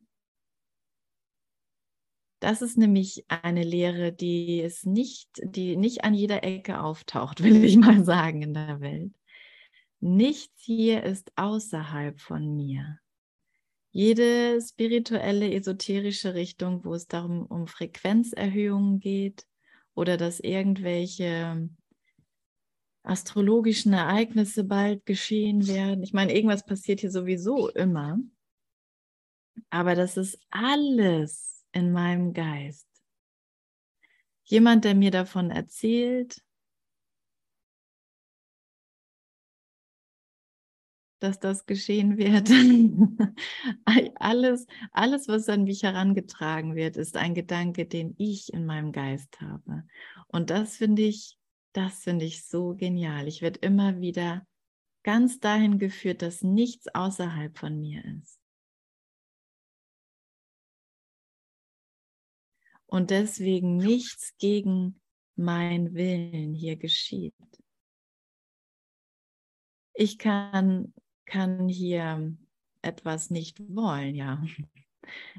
Das 2.41 2.61
ist 2.61 2.77
nämlich 2.77 3.25
eine 3.29 3.63
Lehre, 3.63 4.13
die 4.13 4.61
es 4.61 4.85
nicht, 4.85 5.29
die 5.45 5.77
nicht 5.77 6.03
an 6.03 6.15
jeder 6.15 6.43
Ecke 6.43 6.81
auftaucht, 6.81 7.43
will 7.45 7.63
ich 7.63 7.77
mal 7.77 8.05
sagen, 8.05 8.43
in 8.43 8.55
der 8.55 8.81
Welt. 8.81 9.13
Nichts 10.01 10.61
hier 10.61 11.05
ist 11.05 11.31
außerhalb 11.37 12.19
von 12.21 12.57
mir. 12.57 12.99
Jede 13.93 14.59
spirituelle, 14.61 15.53
esoterische 15.53 16.35
Richtung, 16.35 16.85
wo 16.85 16.95
es 16.95 17.07
darum 17.07 17.47
um 17.47 17.69
Frequenzerhöhungen 17.69 18.99
geht 18.99 19.47
oder 19.95 20.17
dass 20.17 20.41
irgendwelche 20.41 21.69
astrologischen 23.03 23.93
Ereignisse 23.93 24.65
bald 24.65 25.05
geschehen 25.07 25.67
werden. 25.67 26.03
Ich 26.03 26.13
meine, 26.13 26.35
irgendwas 26.35 26.65
passiert 26.65 27.01
hier 27.01 27.11
sowieso 27.11 27.69
immer. 27.69 28.19
Aber 29.71 29.95
das 29.95 30.17
ist 30.17 30.39
alles 30.51 31.65
in 31.73 31.93
meinem 31.93 32.33
Geist. 32.33 32.89
Jemand, 34.45 34.85
der 34.85 34.95
mir 34.95 35.11
davon 35.11 35.51
erzählt, 35.51 36.43
dass 41.21 41.39
das 41.39 41.67
geschehen 41.67 42.19
wird. 42.19 42.51
alles, 44.17 44.67
alles, 44.91 45.29
was 45.29 45.49
an 45.49 45.65
mich 45.65 45.85
herangetragen 45.85 46.75
wird, 46.75 46.97
ist 46.97 47.17
ein 47.17 47.35
Gedanke, 47.35 47.87
den 47.87 48.15
ich 48.19 48.53
in 48.53 48.67
meinem 48.67 48.93
Geist 48.93 49.41
habe. 49.41 49.85
Und 50.27 50.51
das 50.51 50.77
finde 50.77 51.03
ich 51.03 51.39
das 51.73 52.03
finde 52.03 52.25
ich 52.25 52.45
so 52.45 52.75
genial. 52.75 53.29
Ich 53.29 53.43
werde 53.43 53.61
immer 53.61 54.01
wieder 54.01 54.47
ganz 55.03 55.41
dahin 55.41 55.79
geführt, 55.79 56.23
dass 56.23 56.43
nichts 56.43 56.89
außerhalb 56.95 57.57
von 57.59 57.79
mir 57.81 58.05
ist. 58.21 58.39
Und 62.87 63.11
deswegen 63.11 63.79
nichts 63.79 64.37
gegen 64.37 65.01
mein 65.35 65.95
Willen 65.95 66.53
hier 66.53 66.77
geschieht. 66.77 67.35
Ich 69.95 70.19
kann, 70.19 70.93
kann 71.25 71.69
hier 71.69 72.37
etwas 72.83 73.31
nicht 73.31 73.61
wollen, 73.75 74.15
ja. 74.15 74.45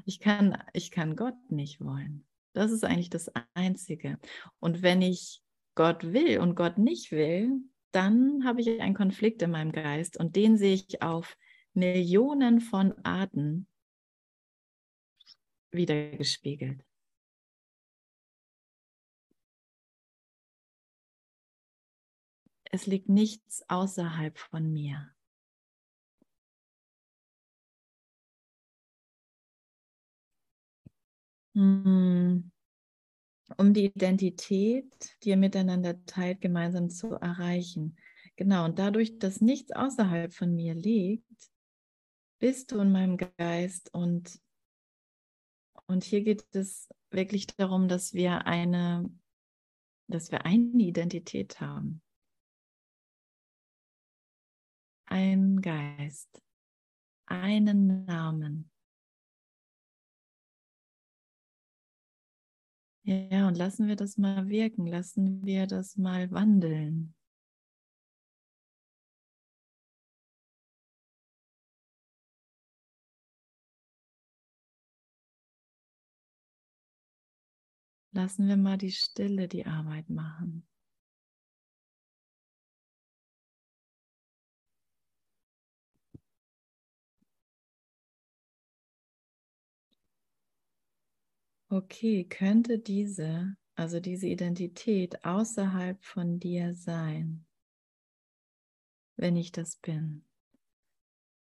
Ich 0.04 0.20
kann, 0.20 0.62
ich 0.72 0.90
kann 0.90 1.16
Gott 1.16 1.50
nicht 1.50 1.80
wollen. 1.80 2.26
Das 2.52 2.70
ist 2.70 2.84
eigentlich 2.84 3.10
das 3.10 3.30
Einzige. 3.54 4.18
Und 4.60 4.82
wenn 4.82 5.00
ich 5.00 5.43
Gott 5.74 6.12
will 6.12 6.38
und 6.38 6.54
Gott 6.54 6.78
nicht 6.78 7.10
will, 7.10 7.50
dann 7.92 8.44
habe 8.44 8.60
ich 8.60 8.80
einen 8.80 8.94
Konflikt 8.94 9.42
in 9.42 9.50
meinem 9.50 9.72
Geist 9.72 10.18
und 10.18 10.36
den 10.36 10.56
sehe 10.56 10.74
ich 10.74 11.02
auf 11.02 11.36
Millionen 11.74 12.60
von 12.60 12.92
Arten 13.04 13.66
wiedergespiegelt. 15.70 16.84
Es 22.70 22.86
liegt 22.86 23.08
nichts 23.08 23.64
außerhalb 23.68 24.36
von 24.38 24.72
mir. 24.72 25.14
Hm 31.54 32.53
um 33.58 33.72
die 33.72 33.86
Identität, 33.86 35.16
die 35.22 35.30
ihr 35.30 35.36
miteinander 35.36 36.04
teilt, 36.06 36.40
gemeinsam 36.40 36.90
zu 36.90 37.14
erreichen. 37.14 37.96
Genau, 38.36 38.64
und 38.64 38.78
dadurch, 38.78 39.18
dass 39.18 39.40
nichts 39.40 39.72
außerhalb 39.72 40.32
von 40.32 40.54
mir 40.54 40.74
liegt, 40.74 41.24
bist 42.40 42.72
du 42.72 42.80
in 42.80 42.92
meinem 42.92 43.16
Geist 43.16 43.94
und, 43.94 44.40
und 45.86 46.04
hier 46.04 46.22
geht 46.22 46.44
es 46.54 46.88
wirklich 47.10 47.46
darum, 47.46 47.88
dass 47.88 48.12
wir 48.12 48.46
eine, 48.46 49.08
dass 50.08 50.30
wir 50.30 50.44
eine 50.44 50.82
Identität 50.82 51.60
haben. 51.60 52.02
Ein 55.06 55.60
Geist, 55.60 56.42
einen 57.26 58.04
Namen. 58.04 58.70
Ja, 63.06 63.48
und 63.48 63.56
lassen 63.58 63.86
wir 63.86 63.96
das 63.96 64.16
mal 64.16 64.48
wirken, 64.48 64.86
lassen 64.86 65.44
wir 65.44 65.66
das 65.66 65.96
mal 65.98 66.30
wandeln. 66.30 67.14
Lassen 78.12 78.48
wir 78.48 78.56
mal 78.56 78.78
die 78.78 78.92
Stille 78.92 79.48
die 79.48 79.66
Arbeit 79.66 80.08
machen. 80.08 80.66
Okay, 91.74 92.22
könnte 92.22 92.78
diese, 92.78 93.56
also 93.74 93.98
diese 93.98 94.28
Identität 94.28 95.24
außerhalb 95.24 96.00
von 96.04 96.38
dir 96.38 96.72
sein, 96.72 97.44
wenn 99.16 99.34
ich 99.34 99.50
das 99.50 99.78
bin? 99.78 100.24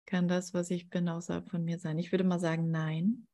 Kann 0.06 0.28
das, 0.28 0.54
was 0.54 0.70
ich 0.70 0.88
bin, 0.88 1.10
außerhalb 1.10 1.50
von 1.50 1.62
mir 1.62 1.78
sein? 1.78 1.98
Ich 1.98 2.12
würde 2.12 2.24
mal 2.24 2.40
sagen, 2.40 2.70
nein. 2.70 3.28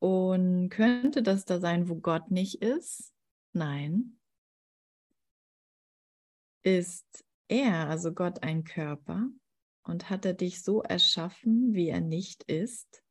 Und 0.00 0.68
könnte 0.68 1.22
das 1.22 1.46
da 1.46 1.58
sein, 1.58 1.88
wo 1.88 1.96
Gott 1.96 2.30
nicht 2.30 2.60
ist? 2.60 3.14
Nein. 3.54 4.18
Ist 6.62 7.24
er, 7.48 7.88
also 7.88 8.12
Gott, 8.12 8.42
ein 8.42 8.64
Körper? 8.64 9.30
Und 9.82 10.10
hat 10.10 10.26
er 10.26 10.34
dich 10.34 10.62
so 10.62 10.82
erschaffen, 10.82 11.72
wie 11.72 11.88
er 11.88 12.02
nicht 12.02 12.42
ist? 12.42 13.02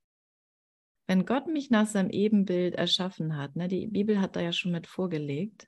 Wenn 1.07 1.25
Gott 1.25 1.47
mich 1.47 1.69
nach 1.69 1.87
seinem 1.87 2.09
Ebenbild 2.09 2.75
erschaffen 2.75 3.37
hat, 3.37 3.55
ne, 3.55 3.67
die 3.67 3.87
Bibel 3.87 4.19
hat 4.19 4.35
da 4.35 4.41
ja 4.41 4.51
schon 4.51 4.71
mit 4.71 4.87
vorgelegt, 4.87 5.67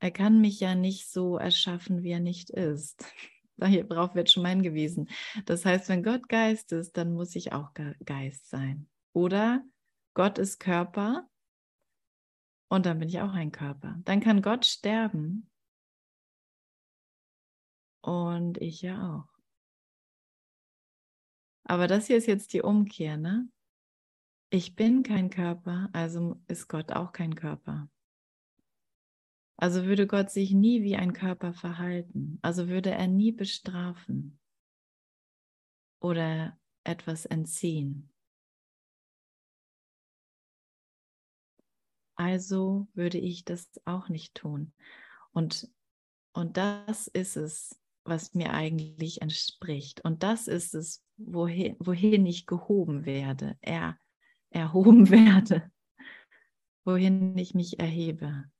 er 0.00 0.10
kann 0.10 0.40
mich 0.40 0.60
ja 0.60 0.74
nicht 0.74 1.10
so 1.10 1.36
erschaffen, 1.36 2.02
wie 2.02 2.12
er 2.12 2.20
nicht 2.20 2.50
ist. 2.50 3.04
Darauf 3.56 4.14
wird 4.14 4.30
schon 4.30 4.42
mal 4.42 4.48
hingewiesen. 4.48 5.08
Das 5.44 5.66
heißt, 5.66 5.90
wenn 5.90 6.02
Gott 6.02 6.28
Geist 6.28 6.72
ist, 6.72 6.96
dann 6.96 7.12
muss 7.12 7.36
ich 7.36 7.52
auch 7.52 7.72
Geist 8.04 8.48
sein. 8.48 8.88
Oder 9.12 9.62
Gott 10.14 10.38
ist 10.38 10.58
Körper 10.58 11.28
und 12.68 12.86
dann 12.86 12.98
bin 12.98 13.08
ich 13.08 13.20
auch 13.20 13.32
ein 13.32 13.52
Körper. 13.52 13.96
Dann 14.04 14.20
kann 14.20 14.40
Gott 14.40 14.64
sterben 14.64 15.50
und 18.00 18.56
ich 18.58 18.80
ja 18.80 19.18
auch. 19.18 19.29
Aber 21.70 21.86
das 21.86 22.08
hier 22.08 22.16
ist 22.16 22.26
jetzt 22.26 22.52
die 22.52 22.62
Umkehr, 22.62 23.16
ne? 23.16 23.48
Ich 24.50 24.74
bin 24.74 25.04
kein 25.04 25.30
Körper, 25.30 25.88
also 25.92 26.42
ist 26.48 26.66
Gott 26.66 26.90
auch 26.90 27.12
kein 27.12 27.36
Körper. 27.36 27.88
Also 29.56 29.84
würde 29.84 30.08
Gott 30.08 30.32
sich 30.32 30.50
nie 30.50 30.82
wie 30.82 30.96
ein 30.96 31.12
Körper 31.12 31.52
verhalten. 31.52 32.40
Also 32.42 32.66
würde 32.66 32.90
er 32.90 33.06
nie 33.06 33.30
bestrafen 33.30 34.40
oder 36.00 36.58
etwas 36.82 37.24
entziehen. 37.24 38.12
Also 42.16 42.88
würde 42.94 43.18
ich 43.18 43.44
das 43.44 43.70
auch 43.84 44.08
nicht 44.08 44.34
tun. 44.34 44.72
Und, 45.30 45.70
und 46.32 46.56
das 46.56 47.06
ist 47.06 47.36
es, 47.36 47.79
was 48.10 48.34
mir 48.34 48.52
eigentlich 48.52 49.22
entspricht. 49.22 50.04
Und 50.04 50.22
das 50.22 50.48
ist 50.48 50.74
es, 50.74 51.02
wohin, 51.16 51.76
wohin 51.78 52.26
ich 52.26 52.44
gehoben 52.44 53.06
werde, 53.06 53.56
er, 53.62 53.96
erhoben 54.50 55.08
werde, 55.10 55.70
wohin 56.84 57.38
ich 57.38 57.54
mich 57.54 57.80
erhebe. 57.80 58.50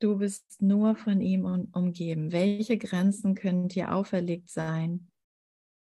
Du 0.00 0.18
bist 0.18 0.60
nur 0.62 0.96
von 0.96 1.20
ihm 1.20 1.44
umgeben. 1.72 2.32
Welche 2.32 2.78
Grenzen 2.78 3.34
können 3.34 3.68
dir 3.68 3.94
auferlegt 3.94 4.50
sein, 4.50 5.10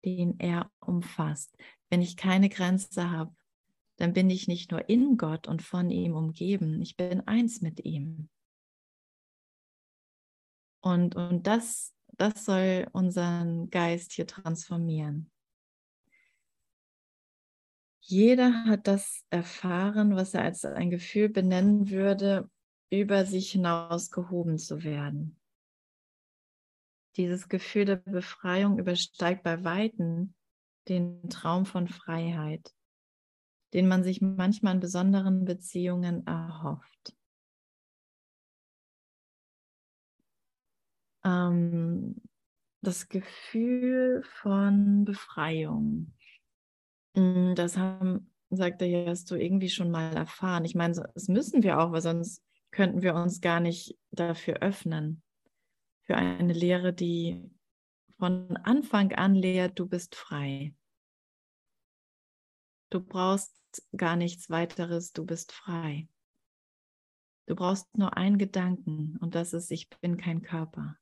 den 0.04 0.38
er 0.40 0.70
umfasst? 0.80 1.56
Wenn 1.90 2.02
ich 2.02 2.16
keine 2.16 2.48
Grenze 2.48 3.10
habe, 3.10 3.34
dann 3.96 4.12
bin 4.12 4.30
ich 4.30 4.48
nicht 4.48 4.70
nur 4.70 4.88
in 4.88 5.16
Gott 5.16 5.48
und 5.48 5.60
von 5.60 5.90
ihm 5.90 6.14
umgeben, 6.14 6.80
ich 6.80 6.96
bin 6.96 7.20
eins 7.26 7.60
mit 7.60 7.84
ihm. 7.84 8.28
Und, 10.80 11.16
und 11.16 11.46
das, 11.46 11.94
das 12.16 12.44
soll 12.44 12.88
unseren 12.92 13.70
Geist 13.70 14.12
hier 14.12 14.26
transformieren. 14.26 15.30
Jeder 18.00 18.64
hat 18.64 18.86
das 18.86 19.24
erfahren, 19.28 20.16
was 20.16 20.32
er 20.32 20.42
als 20.42 20.64
ein 20.64 20.88
Gefühl 20.88 21.28
benennen 21.28 21.90
würde, 21.90 22.48
über 22.90 23.26
sich 23.26 23.52
hinaus 23.52 24.10
gehoben 24.10 24.56
zu 24.58 24.82
werden. 24.82 25.38
Dieses 27.16 27.48
Gefühl 27.48 27.84
der 27.84 27.96
Befreiung 27.96 28.78
übersteigt 28.78 29.42
bei 29.42 29.62
Weitem 29.64 30.34
den 30.88 31.28
Traum 31.28 31.66
von 31.66 31.86
Freiheit, 31.86 32.74
den 33.74 33.88
man 33.88 34.02
sich 34.04 34.22
manchmal 34.22 34.76
in 34.76 34.80
besonderen 34.80 35.44
Beziehungen 35.44 36.26
erhofft. 36.26 37.17
Ähm, 41.28 42.16
das 42.80 43.08
Gefühl 43.08 44.22
von 44.40 45.04
Befreiung, 45.04 46.14
mm, 47.14 47.54
das 47.54 47.76
haben, 47.76 48.32
sagt 48.50 48.82
er, 48.82 48.88
ja, 48.88 49.06
hast 49.06 49.30
du 49.30 49.34
irgendwie 49.34 49.68
schon 49.68 49.90
mal 49.90 50.16
erfahren. 50.16 50.64
Ich 50.64 50.74
meine, 50.74 50.94
das 50.94 51.28
müssen 51.28 51.62
wir 51.62 51.80
auch, 51.80 51.92
weil 51.92 52.00
sonst 52.00 52.42
könnten 52.70 53.02
wir 53.02 53.14
uns 53.14 53.40
gar 53.40 53.60
nicht 53.60 53.98
dafür 54.10 54.58
öffnen, 54.62 55.22
für 56.04 56.16
eine 56.16 56.52
Lehre, 56.52 56.92
die 56.94 57.50
von 58.18 58.56
Anfang 58.58 59.12
an 59.12 59.34
lehrt, 59.34 59.78
du 59.78 59.86
bist 59.86 60.14
frei. 60.14 60.74
Du 62.90 63.00
brauchst 63.00 63.54
gar 63.96 64.16
nichts 64.16 64.48
weiteres, 64.48 65.12
du 65.12 65.26
bist 65.26 65.52
frei. 65.52 66.08
Du 67.46 67.54
brauchst 67.54 67.96
nur 67.96 68.16
einen 68.16 68.38
Gedanken 68.38 69.18
und 69.20 69.34
das 69.34 69.52
ist, 69.52 69.70
ich 69.70 69.88
bin 70.00 70.16
kein 70.16 70.42
Körper. 70.42 70.96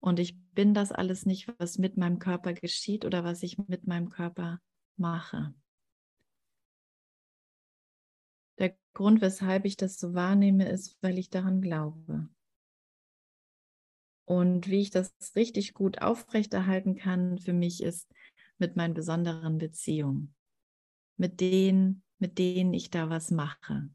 Und 0.00 0.18
ich 0.18 0.36
bin 0.54 0.72
das 0.72 0.92
alles 0.92 1.26
nicht, 1.26 1.52
was 1.58 1.78
mit 1.78 1.96
meinem 1.96 2.18
Körper 2.18 2.54
geschieht 2.54 3.04
oder 3.04 3.22
was 3.22 3.42
ich 3.42 3.58
mit 3.58 3.86
meinem 3.86 4.08
Körper 4.08 4.60
mache. 4.96 5.54
Der 8.58 8.76
Grund, 8.94 9.20
weshalb 9.20 9.64
ich 9.64 9.76
das 9.76 9.98
so 9.98 10.14
wahrnehme, 10.14 10.68
ist, 10.68 10.96
weil 11.02 11.18
ich 11.18 11.30
daran 11.30 11.60
glaube. 11.60 12.28
Und 14.26 14.68
wie 14.68 14.80
ich 14.80 14.90
das 14.90 15.12
richtig 15.34 15.74
gut 15.74 16.02
aufrechterhalten 16.02 16.94
kann, 16.94 17.38
für 17.38 17.52
mich 17.52 17.82
ist 17.82 18.10
mit 18.58 18.76
meinen 18.76 18.94
besonderen 18.94 19.58
Beziehungen, 19.58 20.34
mit 21.16 21.40
denen, 21.40 22.02
mit 22.18 22.38
denen 22.38 22.72
ich 22.72 22.90
da 22.90 23.10
was 23.10 23.30
mache. 23.30 23.90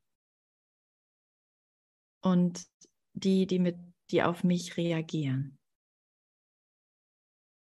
Und 2.22 2.66
die, 3.14 3.48
die 3.48 3.60
mit, 3.60 3.78
die 4.12 4.24
auf 4.24 4.44
mich 4.44 4.78
reagieren. 4.78 5.58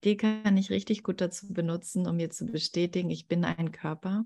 Die 0.06 0.16
kann 0.16 0.56
ich 0.56 0.70
richtig 0.70 1.04
gut 1.04 1.20
dazu 1.20 1.52
benutzen, 1.52 2.08
um 2.08 2.16
mir 2.16 2.30
zu 2.30 2.46
bestätigen, 2.46 3.10
ich 3.10 3.28
bin 3.28 3.44
ein 3.44 3.72
Körper 3.72 4.26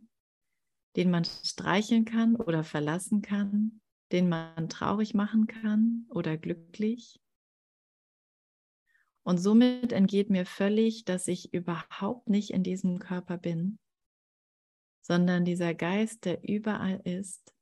den 0.96 1.12
man 1.12 1.24
streicheln 1.24 2.06
kann 2.06 2.36
oder 2.36 2.64
verlassen 2.64 3.22
kann, 3.22 3.82
den 4.12 4.30
man 4.30 4.70
traurig 4.70 5.14
machen 5.14 5.48
kann 5.48 6.06
oder 6.10 6.38
glücklich. 6.38 7.22
Und 9.24 9.38
somit 9.38 9.94
entgeht 9.94 10.30
mir 10.30 10.46
völlig, 10.46 11.06
dass 11.06 11.28
ich 11.28 11.54
überhaupt 11.54 12.30
nicht 12.30 12.52
in 12.52 12.64
diesem 12.64 13.00
Körper 13.00 13.38
bin, 13.38 13.78
sondern 15.02 15.46
dieser 15.46 15.76
Geist, 15.76 16.26
der 16.26 16.44
überall 16.48 17.00
ist 17.04 17.54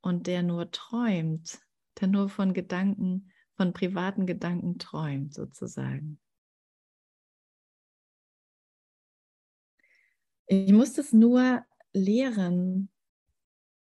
und 0.00 0.26
der 0.26 0.42
nur 0.42 0.70
träumt, 0.70 1.58
der 2.00 2.08
nur 2.08 2.28
von 2.28 2.54
Gedanken, 2.54 3.32
von 3.56 3.72
privaten 3.72 4.26
Gedanken 4.26 4.78
träumt 4.78 5.34
sozusagen. 5.34 6.20
Ich 10.46 10.72
muss 10.72 10.92
das 10.92 11.12
nur 11.12 11.64
lehren, 11.92 12.88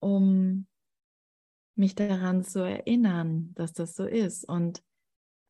um 0.01 0.67
mich 1.77 1.95
daran 1.95 2.43
zu 2.43 2.61
erinnern, 2.61 3.53
dass 3.55 3.73
das 3.73 3.95
so 3.97 4.05
ist 4.05 4.45
und 4.49 4.83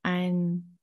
ein 0.03 0.79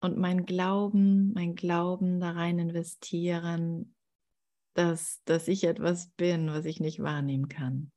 und 0.00 0.18
mein 0.18 0.44
Glauben, 0.44 1.32
mein 1.32 1.54
Glauben 1.54 2.20
da 2.20 2.32
rein 2.32 2.58
investieren, 2.58 3.96
dass, 4.74 5.22
dass 5.24 5.48
ich 5.48 5.64
etwas 5.64 6.10
bin, 6.10 6.48
was 6.48 6.64
ich 6.64 6.80
nicht 6.80 7.02
wahrnehmen 7.02 7.48
kann. 7.48 7.90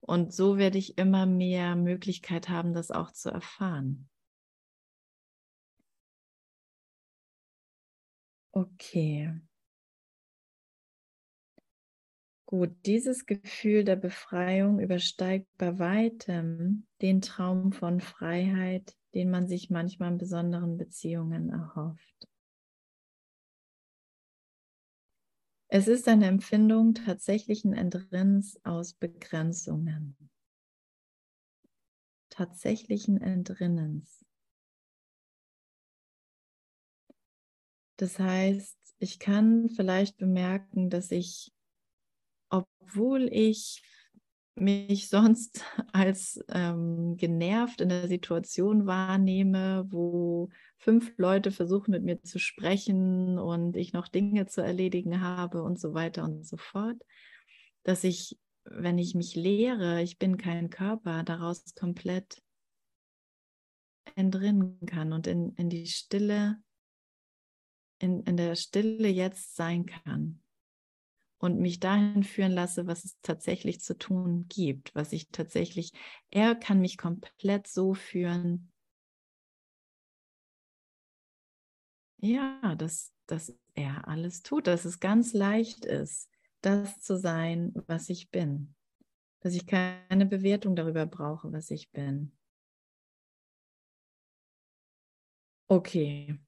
Und 0.00 0.32
so 0.32 0.56
werde 0.56 0.78
ich 0.78 0.98
immer 0.98 1.26
mehr 1.26 1.76
Möglichkeit 1.76 2.48
haben, 2.48 2.72
das 2.72 2.90
auch 2.90 3.12
zu 3.12 3.30
erfahren. 3.30 4.08
Okay. 8.54 9.32
Gut, 12.52 12.84
dieses 12.84 13.24
Gefühl 13.24 13.82
der 13.82 13.96
Befreiung 13.96 14.78
übersteigt 14.78 15.48
bei 15.56 15.78
weitem 15.78 16.86
den 17.00 17.22
Traum 17.22 17.72
von 17.72 18.02
Freiheit, 18.02 18.94
den 19.14 19.30
man 19.30 19.48
sich 19.48 19.70
manchmal 19.70 20.12
in 20.12 20.18
besonderen 20.18 20.76
Beziehungen 20.76 21.48
erhofft. 21.48 22.28
Es 25.68 25.88
ist 25.88 26.06
eine 26.08 26.26
Empfindung 26.26 26.92
tatsächlichen 26.92 27.72
Entrinnens 27.72 28.62
aus 28.66 28.92
Begrenzungen. 28.92 30.14
Tatsächlichen 32.28 33.18
Entrinnens. 33.18 34.26
Das 37.96 38.18
heißt, 38.18 38.76
ich 38.98 39.18
kann 39.18 39.70
vielleicht 39.70 40.18
bemerken, 40.18 40.90
dass 40.90 41.10
ich 41.12 41.50
obwohl 42.82 43.28
ich 43.30 43.82
mich 44.54 45.08
sonst 45.08 45.64
als 45.92 46.42
ähm, 46.48 47.16
genervt 47.16 47.80
in 47.80 47.88
der 47.88 48.08
Situation 48.08 48.86
wahrnehme, 48.86 49.86
wo 49.88 50.50
fünf 50.78 51.16
Leute 51.16 51.50
versuchen 51.50 51.92
mit 51.92 52.02
mir 52.02 52.22
zu 52.22 52.38
sprechen 52.38 53.38
und 53.38 53.76
ich 53.76 53.92
noch 53.92 54.08
Dinge 54.08 54.46
zu 54.46 54.60
erledigen 54.60 55.20
habe 55.20 55.62
und 55.62 55.78
so 55.80 55.94
weiter 55.94 56.24
und 56.24 56.46
so 56.46 56.56
fort, 56.56 57.00
dass 57.84 58.04
ich, 58.04 58.38
wenn 58.64 58.98
ich 58.98 59.14
mich 59.14 59.34
lehre, 59.34 60.02
ich 60.02 60.18
bin 60.18 60.36
kein 60.36 60.70
Körper, 60.70 61.22
daraus 61.22 61.74
komplett 61.74 62.42
entrinnen 64.16 64.78
kann 64.86 65.12
und 65.12 65.26
in, 65.26 65.54
in 65.54 65.70
die 65.70 65.86
Stille, 65.86 66.60
in, 67.98 68.22
in 68.24 68.36
der 68.36 68.54
Stille 68.56 69.08
jetzt 69.08 69.54
sein 69.56 69.86
kann 69.86 70.41
und 71.42 71.58
mich 71.58 71.80
dahin 71.80 72.22
führen 72.22 72.52
lasse, 72.52 72.86
was 72.86 73.04
es 73.04 73.18
tatsächlich 73.20 73.80
zu 73.80 73.98
tun 73.98 74.46
gibt, 74.48 74.94
was 74.94 75.12
ich 75.12 75.28
tatsächlich, 75.30 75.92
er 76.30 76.54
kann 76.54 76.80
mich 76.80 76.96
komplett 76.96 77.66
so 77.66 77.94
führen, 77.94 78.70
ja, 82.18 82.76
dass, 82.76 83.12
dass 83.26 83.52
er 83.74 84.06
alles 84.06 84.42
tut, 84.42 84.68
dass 84.68 84.84
es 84.84 85.00
ganz 85.00 85.32
leicht 85.32 85.84
ist, 85.84 86.30
das 86.60 87.00
zu 87.00 87.18
sein, 87.18 87.72
was 87.88 88.08
ich 88.08 88.30
bin, 88.30 88.76
dass 89.40 89.54
ich 89.54 89.66
keine 89.66 90.26
Bewertung 90.26 90.76
darüber 90.76 91.06
brauche, 91.06 91.52
was 91.52 91.72
ich 91.72 91.90
bin. 91.90 92.30
Okay. 95.68 96.38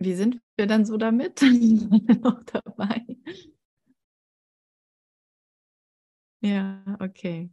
Wie 0.00 0.14
sind 0.14 0.40
wir 0.56 0.66
dann 0.66 0.84
so 0.84 0.96
damit? 0.96 1.42
noch 2.22 2.42
dabei. 2.42 3.06
Ja, 6.42 6.82
okay. 6.98 7.50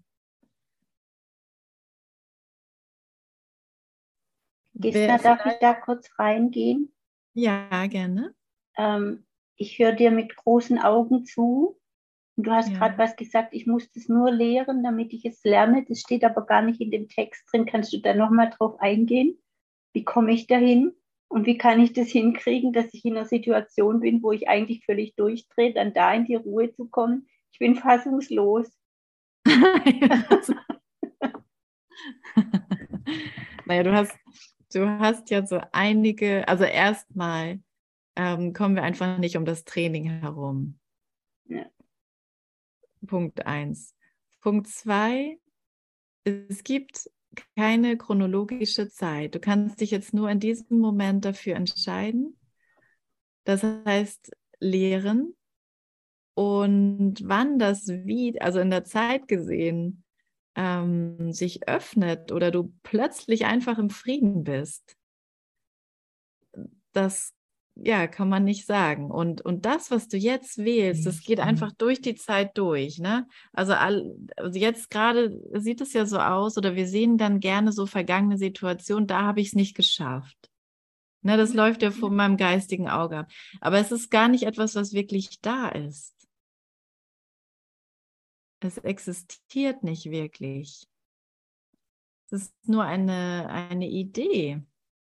Gisna, 4.74 5.18
darf 5.18 5.46
ich 5.46 5.60
da 5.60 5.74
kurz 5.74 6.10
reingehen? 6.18 6.92
Ja, 7.34 7.86
gerne. 7.88 8.34
Ähm, 8.78 9.26
ich 9.58 9.78
höre 9.78 9.94
dir 9.94 10.10
mit 10.10 10.36
großen 10.36 10.80
Augen 10.80 11.26
zu. 11.26 11.80
Und 12.36 12.48
du 12.48 12.52
hast 12.52 12.72
Ja. 12.72 12.78
gerade 12.78 12.98
was 12.98 13.16
gesagt, 13.16 13.54
ich 13.54 13.68
muss 13.68 13.92
das 13.92 14.08
nur 14.08 14.32
lehren, 14.32 14.84
damit 14.84 15.14
ich 15.14 15.26
es 15.26 15.44
lerne. 15.44 15.86
Das 15.88 16.00
steht 16.00 16.24
aber 16.24 16.46
gar 16.46 16.62
nicht 16.62 16.82
in 16.82 16.90
dem 16.90 17.10
Text 17.10 17.46
drin. 17.52 17.66
Kannst 17.66 17.94
du 17.94 18.00
da 18.00 18.14
nochmal 18.14 18.50
drauf 18.50 18.80
eingehen? 18.80 19.38
Wie 19.94 20.04
komme 20.04 20.32
ich 20.32 20.48
dahin? 20.48 20.96
Und 21.28 21.46
wie 21.46 21.58
kann 21.58 21.80
ich 21.80 21.94
das 21.94 22.08
hinkriegen, 22.08 22.74
dass 22.74 22.92
ich 22.94 23.06
in 23.06 23.18
einer 23.18 23.26
Situation 23.26 24.00
bin, 24.00 24.24
wo 24.24 24.32
ich 24.32 24.48
eigentlich 24.48 24.84
völlig 24.86 25.16
durchdrehe, 25.16 25.74
dann 25.74 25.94
da 25.94 26.14
in 26.14 26.26
die 26.26 26.36
Ruhe 26.36 26.72
zu 26.72 26.88
kommen? 26.88 27.28
Ich 27.52 27.60
bin 27.60 27.76
fassungslos. 27.76 28.79
naja, 33.66 33.84
du 33.84 33.94
hast, 33.94 34.18
du 34.74 34.88
hast 34.88 35.30
ja 35.30 35.46
so 35.46 35.62
einige, 35.72 36.48
also 36.48 36.64
erstmal 36.64 37.60
ähm, 38.16 38.54
kommen 38.54 38.76
wir 38.76 38.84
einfach 38.84 39.18
nicht 39.18 39.38
um 39.38 39.46
das 39.46 39.64
Training 39.64 40.06
herum. 40.06 40.80
Ja. 41.46 41.66
Punkt 43.06 43.46
eins. 43.46 43.96
Punkt 44.42 44.68
zwei, 44.68 45.38
es 46.24 46.64
gibt 46.64 47.10
keine 47.56 47.98
chronologische 47.98 48.90
Zeit. 48.90 49.36
Du 49.36 49.40
kannst 49.40 49.82
dich 49.82 49.92
jetzt 49.92 50.14
nur 50.14 50.30
in 50.30 50.40
diesem 50.40 50.80
Moment 50.80 51.26
dafür 51.26 51.56
entscheiden. 51.56 52.38
Das 53.44 53.64
heißt, 53.64 54.32
lehren. 54.60 55.36
Und 56.40 57.16
wann 57.26 57.60
das 57.60 57.90
wie, 57.90 58.40
also 58.40 58.62
in 58.62 58.70
der 58.70 58.86
Zeit 58.86 59.28
gesehen, 59.28 60.06
ähm, 60.56 61.34
sich 61.34 61.68
öffnet 61.68 62.32
oder 62.32 62.50
du 62.50 62.72
plötzlich 62.82 63.44
einfach 63.44 63.78
im 63.78 63.90
Frieden 63.90 64.46
bist, 64.46 64.96
das 66.94 67.34
ja, 67.76 68.08
kann 68.08 68.30
man 68.30 68.46
nicht 68.46 68.66
sagen. 68.66 69.12
Und, 69.12 69.42
und 69.42 69.66
das, 69.66 69.92
was 69.92 70.08
du 70.08 70.16
jetzt 70.16 70.60
wählst, 70.60 71.06
das 71.06 71.24
geht 71.24 71.42
einfach 71.42 71.74
durch 71.74 72.00
die 72.00 72.16
Zeit 72.16 72.58
durch. 72.58 73.00
Ne? 73.00 73.28
Also, 73.52 73.74
all, 73.74 74.16
also 74.38 74.58
jetzt 74.58 74.90
gerade 74.90 75.42
sieht 75.56 75.82
es 75.82 75.92
ja 75.92 76.06
so 76.06 76.20
aus, 76.20 76.58
oder 76.58 76.74
wir 76.74 76.88
sehen 76.88 77.18
dann 77.18 77.42
gerne 77.42 77.74
so 77.74 77.86
vergangene 77.86 78.38
Situationen, 78.38 79.08
da 79.08 79.24
habe 79.24 79.42
ich 79.42 79.48
es 79.48 79.56
nicht 79.56 79.76
geschafft. 79.76 80.50
Ne, 81.22 81.36
das 81.36 81.54
läuft 81.54 81.82
ja 81.82 81.92
vor 81.92 82.12
meinem 82.12 82.38
geistigen 82.38 82.88
Auge 82.88 83.18
ab. 83.18 83.32
Aber 83.60 83.78
es 83.78 83.92
ist 83.92 84.10
gar 84.10 84.30
nicht 84.30 84.44
etwas, 84.44 84.76
was 84.76 84.94
wirklich 84.94 85.42
da 85.42 85.68
ist. 85.68 86.19
Es 88.60 88.78
existiert 88.78 89.84
nicht 89.84 90.06
wirklich. 90.06 90.88
Es 92.26 92.44
ist 92.44 92.68
nur 92.68 92.84
eine, 92.84 93.48
eine 93.50 93.90
Idee. 93.90 94.62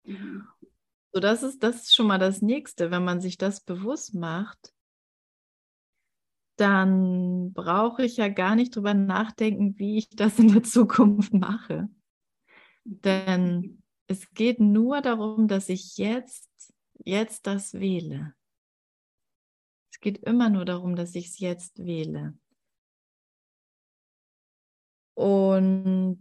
So, 0.04 1.20
das 1.20 1.42
ist, 1.42 1.62
das 1.62 1.76
ist 1.76 1.94
schon 1.94 2.06
mal 2.06 2.18
das 2.18 2.42
Nächste. 2.42 2.90
Wenn 2.90 3.04
man 3.04 3.20
sich 3.20 3.38
das 3.38 3.60
bewusst 3.60 4.14
macht, 4.14 4.72
dann 6.56 7.52
brauche 7.52 8.04
ich 8.04 8.16
ja 8.16 8.28
gar 8.28 8.54
nicht 8.56 8.74
drüber 8.74 8.92
nachdenken, 8.92 9.78
wie 9.78 9.98
ich 9.98 10.10
das 10.10 10.38
in 10.38 10.52
der 10.52 10.62
Zukunft 10.62 11.32
mache. 11.32 11.88
Denn 12.84 13.82
es 14.06 14.30
geht 14.30 14.60
nur 14.60 15.00
darum, 15.00 15.48
dass 15.48 15.68
ich 15.68 15.96
jetzt, 15.96 16.48
jetzt 17.04 17.46
das 17.46 17.74
wähle. 17.74 18.34
Es 19.92 20.00
geht 20.00 20.18
immer 20.18 20.50
nur 20.50 20.64
darum, 20.64 20.96
dass 20.96 21.14
ich 21.14 21.26
es 21.26 21.38
jetzt 21.38 21.84
wähle. 21.84 22.36
Und 25.18 26.20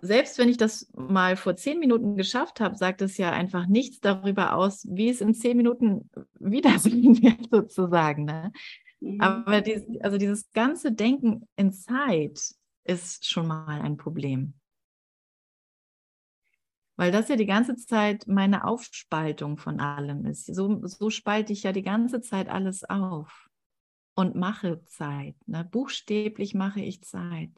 selbst 0.00 0.38
wenn 0.38 0.48
ich 0.48 0.56
das 0.56 0.90
mal 0.94 1.36
vor 1.36 1.54
zehn 1.54 1.78
Minuten 1.78 2.16
geschafft 2.16 2.60
habe, 2.60 2.76
sagt 2.76 3.02
es 3.02 3.18
ja 3.18 3.30
einfach 3.30 3.66
nichts 3.66 4.00
darüber 4.00 4.56
aus, 4.56 4.86
wie 4.88 5.10
es 5.10 5.20
in 5.20 5.34
zehn 5.34 5.54
Minuten 5.54 6.08
wieder 6.40 6.78
sein 6.78 6.92
wird, 7.22 7.50
sozusagen. 7.50 8.24
Ne? 8.24 8.50
Mhm. 9.00 9.20
Aber 9.20 9.60
dies, 9.60 9.84
also 10.00 10.16
dieses 10.16 10.50
ganze 10.52 10.92
Denken 10.92 11.46
in 11.56 11.72
Zeit 11.72 12.54
ist 12.84 13.28
schon 13.28 13.48
mal 13.48 13.82
ein 13.82 13.98
Problem. 13.98 14.54
Weil 16.96 17.12
das 17.12 17.28
ja 17.28 17.36
die 17.36 17.44
ganze 17.44 17.76
Zeit 17.76 18.26
meine 18.26 18.64
Aufspaltung 18.64 19.58
von 19.58 19.78
allem 19.78 20.24
ist. 20.24 20.46
So, 20.46 20.80
so 20.86 21.10
spalte 21.10 21.52
ich 21.52 21.64
ja 21.64 21.72
die 21.72 21.82
ganze 21.82 22.22
Zeit 22.22 22.48
alles 22.48 22.82
auf 22.84 23.50
und 24.14 24.36
mache 24.36 24.82
Zeit. 24.86 25.36
Ne? 25.46 25.68
Buchstäblich 25.70 26.54
mache 26.54 26.80
ich 26.80 27.02
Zeit. 27.02 27.50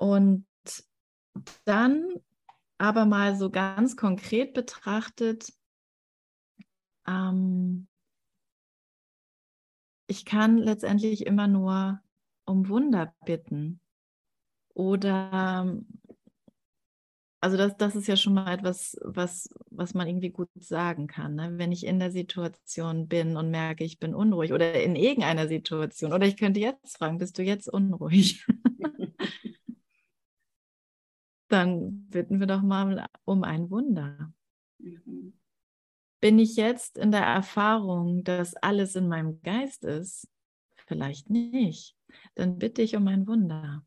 Und 0.00 0.46
dann 1.66 2.08
aber 2.78 3.04
mal 3.04 3.36
so 3.36 3.50
ganz 3.50 3.98
konkret 3.98 4.54
betrachtet, 4.54 5.52
ähm, 7.06 7.86
ich 10.06 10.24
kann 10.24 10.56
letztendlich 10.56 11.26
immer 11.26 11.46
nur 11.48 12.00
um 12.46 12.68
Wunder 12.70 13.14
bitten. 13.26 13.80
Oder, 14.72 15.76
also 17.42 17.58
das, 17.58 17.76
das 17.76 17.94
ist 17.94 18.08
ja 18.08 18.16
schon 18.16 18.32
mal 18.32 18.54
etwas, 18.54 18.96
was, 19.02 19.50
was 19.66 19.92
man 19.92 20.08
irgendwie 20.08 20.30
gut 20.30 20.48
sagen 20.54 21.08
kann. 21.08 21.34
Ne? 21.34 21.58
Wenn 21.58 21.72
ich 21.72 21.84
in 21.84 21.98
der 21.98 22.10
Situation 22.10 23.06
bin 23.06 23.36
und 23.36 23.50
merke, 23.50 23.84
ich 23.84 23.98
bin 23.98 24.14
unruhig 24.14 24.54
oder 24.54 24.82
in 24.82 24.96
irgendeiner 24.96 25.46
Situation, 25.46 26.14
oder 26.14 26.26
ich 26.26 26.38
könnte 26.38 26.58
jetzt 26.58 26.96
fragen, 26.96 27.18
bist 27.18 27.36
du 27.36 27.42
jetzt 27.42 27.68
unruhig? 27.68 28.46
Dann 31.50 32.06
bitten 32.10 32.38
wir 32.38 32.46
doch 32.46 32.62
mal 32.62 33.06
um 33.24 33.42
ein 33.42 33.70
Wunder. 33.70 34.32
Mhm. 34.78 35.34
Bin 36.20 36.38
ich 36.38 36.54
jetzt 36.56 36.96
in 36.96 37.10
der 37.10 37.22
Erfahrung, 37.22 38.22
dass 38.22 38.54
alles 38.54 38.94
in 38.94 39.08
meinem 39.08 39.42
Geist 39.42 39.84
ist? 39.84 40.28
Vielleicht 40.86 41.28
nicht. 41.28 41.96
Dann 42.36 42.58
bitte 42.58 42.82
ich 42.82 42.94
um 42.94 43.08
ein 43.08 43.26
Wunder. 43.26 43.84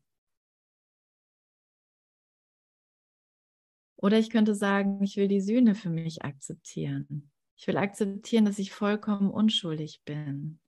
Oder 3.96 4.18
ich 4.18 4.28
könnte 4.28 4.54
sagen, 4.54 5.02
ich 5.02 5.16
will 5.16 5.28
die 5.28 5.40
Sühne 5.40 5.74
für 5.74 5.88
mich 5.88 6.22
akzeptieren. 6.22 7.30
Ich 7.56 7.66
will 7.66 7.78
akzeptieren, 7.78 8.44
dass 8.44 8.58
ich 8.58 8.72
vollkommen 8.72 9.30
unschuldig 9.30 10.02
bin. 10.04 10.58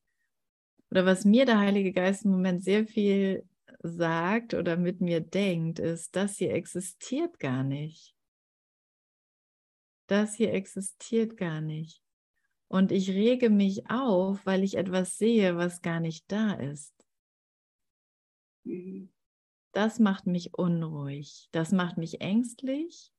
Oder 0.90 1.04
was 1.04 1.26
mir 1.26 1.44
der 1.44 1.58
Heilige 1.58 1.92
Geist 1.92 2.24
im 2.24 2.30
Moment 2.30 2.64
sehr 2.64 2.86
viel 2.86 3.44
sagt 3.88 4.54
oder 4.54 4.76
mit 4.76 5.00
mir 5.00 5.20
denkt, 5.20 5.78
ist, 5.78 6.16
das 6.16 6.36
hier 6.36 6.52
existiert 6.52 7.38
gar 7.38 7.64
nicht. 7.64 8.14
Das 10.06 10.34
hier 10.34 10.52
existiert 10.52 11.36
gar 11.36 11.60
nicht. 11.60 12.02
Und 12.68 12.92
ich 12.92 13.10
rege 13.10 13.50
mich 13.50 13.90
auf, 13.90 14.44
weil 14.44 14.62
ich 14.62 14.76
etwas 14.76 15.18
sehe, 15.18 15.56
was 15.56 15.82
gar 15.82 16.00
nicht 16.00 16.30
da 16.30 16.54
ist. 16.54 16.94
Mhm. 18.64 19.12
Das 19.72 19.98
macht 19.98 20.26
mich 20.26 20.54
unruhig. 20.54 21.48
Das 21.52 21.70
macht 21.70 21.98
mich 21.98 22.20
ängstlich. 22.20 23.12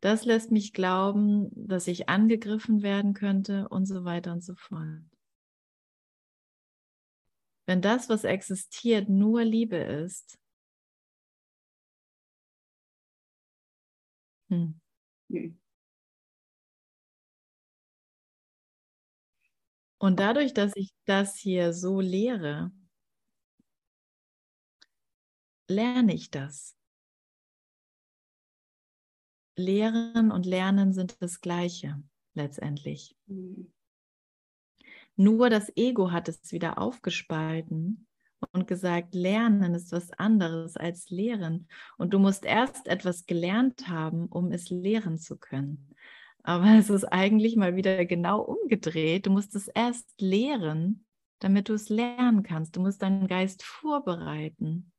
Das 0.00 0.24
lässt 0.24 0.50
mich 0.50 0.72
glauben, 0.72 1.50
dass 1.54 1.86
ich 1.86 2.08
angegriffen 2.08 2.82
werden 2.82 3.14
könnte 3.14 3.68
und 3.68 3.86
so 3.86 4.04
weiter 4.04 4.32
und 4.32 4.42
so 4.42 4.54
fort. 4.54 5.11
Wenn 7.66 7.80
das, 7.82 8.08
was 8.08 8.22
existiert, 8.24 9.08
nur 9.08 9.42
Liebe 9.44 9.76
ist, 9.76 10.38
hm, 14.50 14.74
Mhm. 15.30 15.56
und 19.98 20.20
dadurch, 20.20 20.52
dass 20.54 20.72
ich 20.76 20.92
das 21.06 21.36
hier 21.36 21.72
so 21.72 22.00
lehre, 22.00 22.72
lerne 25.68 26.14
ich 26.14 26.30
das. 26.30 26.76
Lehren 29.56 30.30
und 30.30 30.44
Lernen 30.44 30.92
sind 30.92 31.22
das 31.22 31.40
Gleiche 31.40 32.02
letztendlich. 32.34 33.16
Mhm. 33.28 33.72
Nur 35.22 35.50
das 35.50 35.70
Ego 35.76 36.10
hat 36.10 36.28
es 36.28 36.52
wieder 36.52 36.78
aufgespalten 36.78 38.06
und 38.52 38.66
gesagt, 38.66 39.14
Lernen 39.14 39.74
ist 39.74 39.92
was 39.92 40.10
anderes 40.12 40.76
als 40.76 41.10
Lehren. 41.10 41.68
Und 41.96 42.12
du 42.12 42.18
musst 42.18 42.44
erst 42.44 42.88
etwas 42.88 43.26
gelernt 43.26 43.88
haben, 43.88 44.26
um 44.26 44.50
es 44.50 44.68
lehren 44.70 45.18
zu 45.18 45.38
können. 45.38 45.94
Aber 46.42 46.76
es 46.76 46.90
ist 46.90 47.04
eigentlich 47.04 47.54
mal 47.56 47.76
wieder 47.76 48.04
genau 48.04 48.40
umgedreht. 48.40 49.26
Du 49.26 49.30
musst 49.30 49.54
es 49.54 49.68
erst 49.68 50.20
lehren, 50.20 51.04
damit 51.38 51.68
du 51.68 51.74
es 51.74 51.88
lernen 51.88 52.42
kannst. 52.42 52.74
Du 52.74 52.80
musst 52.80 53.00
deinen 53.02 53.28
Geist 53.28 53.62
vorbereiten 53.62 54.92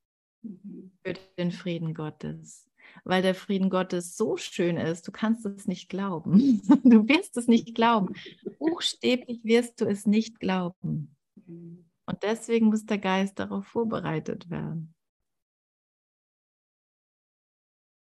Mhm. 0.46 0.92
für 1.04 1.14
den 1.38 1.52
Frieden 1.52 1.94
Gottes. 1.94 2.70
Weil 3.04 3.22
der 3.22 3.36
Frieden 3.36 3.70
Gottes 3.70 4.16
so 4.16 4.38
schön 4.38 4.78
ist, 4.78 5.08
du 5.08 5.12
kannst 5.12 5.46
es 5.46 5.68
nicht 5.68 5.90
glauben. 5.90 6.62
Du 6.84 7.08
wirst 7.08 7.38
es 7.38 7.48
nicht 7.48 7.76
glauben. 7.76 8.14
Buchstäblich 8.60 9.44
wirst 9.44 9.82
du 9.82 9.86
es 9.86 10.06
nicht 10.06 10.40
glauben. 10.40 11.16
Und 11.46 12.24
deswegen 12.24 12.68
muss 12.68 12.86
der 12.86 12.98
Geist 12.98 13.40
darauf 13.40 13.66
vorbereitet 13.66 14.50
werden. 14.50 14.94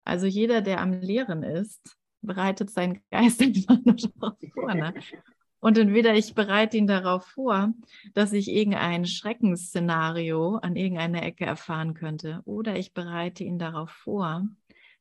Also 0.03 0.27
jeder, 0.27 0.61
der 0.61 0.81
am 0.81 0.93
Lehren 0.93 1.43
ist, 1.43 1.97
bereitet 2.21 2.69
sein 2.69 3.01
Geist 3.11 3.41
einfach 3.41 3.79
nur 3.83 3.95
darauf 3.95 4.37
vor. 4.53 4.73
Ne? 4.73 4.93
Und 5.65 5.79
entweder 5.79 6.13
ich 6.13 6.35
bereite 6.35 6.77
ihn 6.77 6.85
darauf 6.85 7.25
vor, 7.25 7.73
dass 8.13 8.33
ich 8.33 8.49
irgendein 8.49 9.07
Schreckensszenario 9.07 10.57
an 10.57 10.75
irgendeiner 10.75 11.23
Ecke 11.23 11.47
erfahren 11.47 11.95
könnte, 11.95 12.43
oder 12.45 12.75
ich 12.77 12.93
bereite 12.93 13.43
ihn 13.43 13.57
darauf 13.57 13.89
vor, 13.89 14.47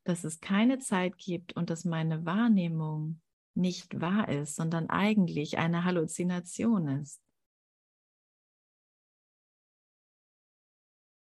dass 0.05 0.24
es 0.24 0.40
keine 0.40 0.79
Zeit 0.79 1.18
gibt 1.18 1.55
und 1.55 1.68
dass 1.68 1.85
meine 1.85 2.24
Wahrnehmung 2.24 3.20
nicht 3.55 4.00
wahr 4.00 4.31
ist, 4.31 4.57
sondern 4.57 4.88
eigentlich 4.88 5.59
eine 5.59 5.85
Halluzination 5.85 6.88
ist. 7.03 7.20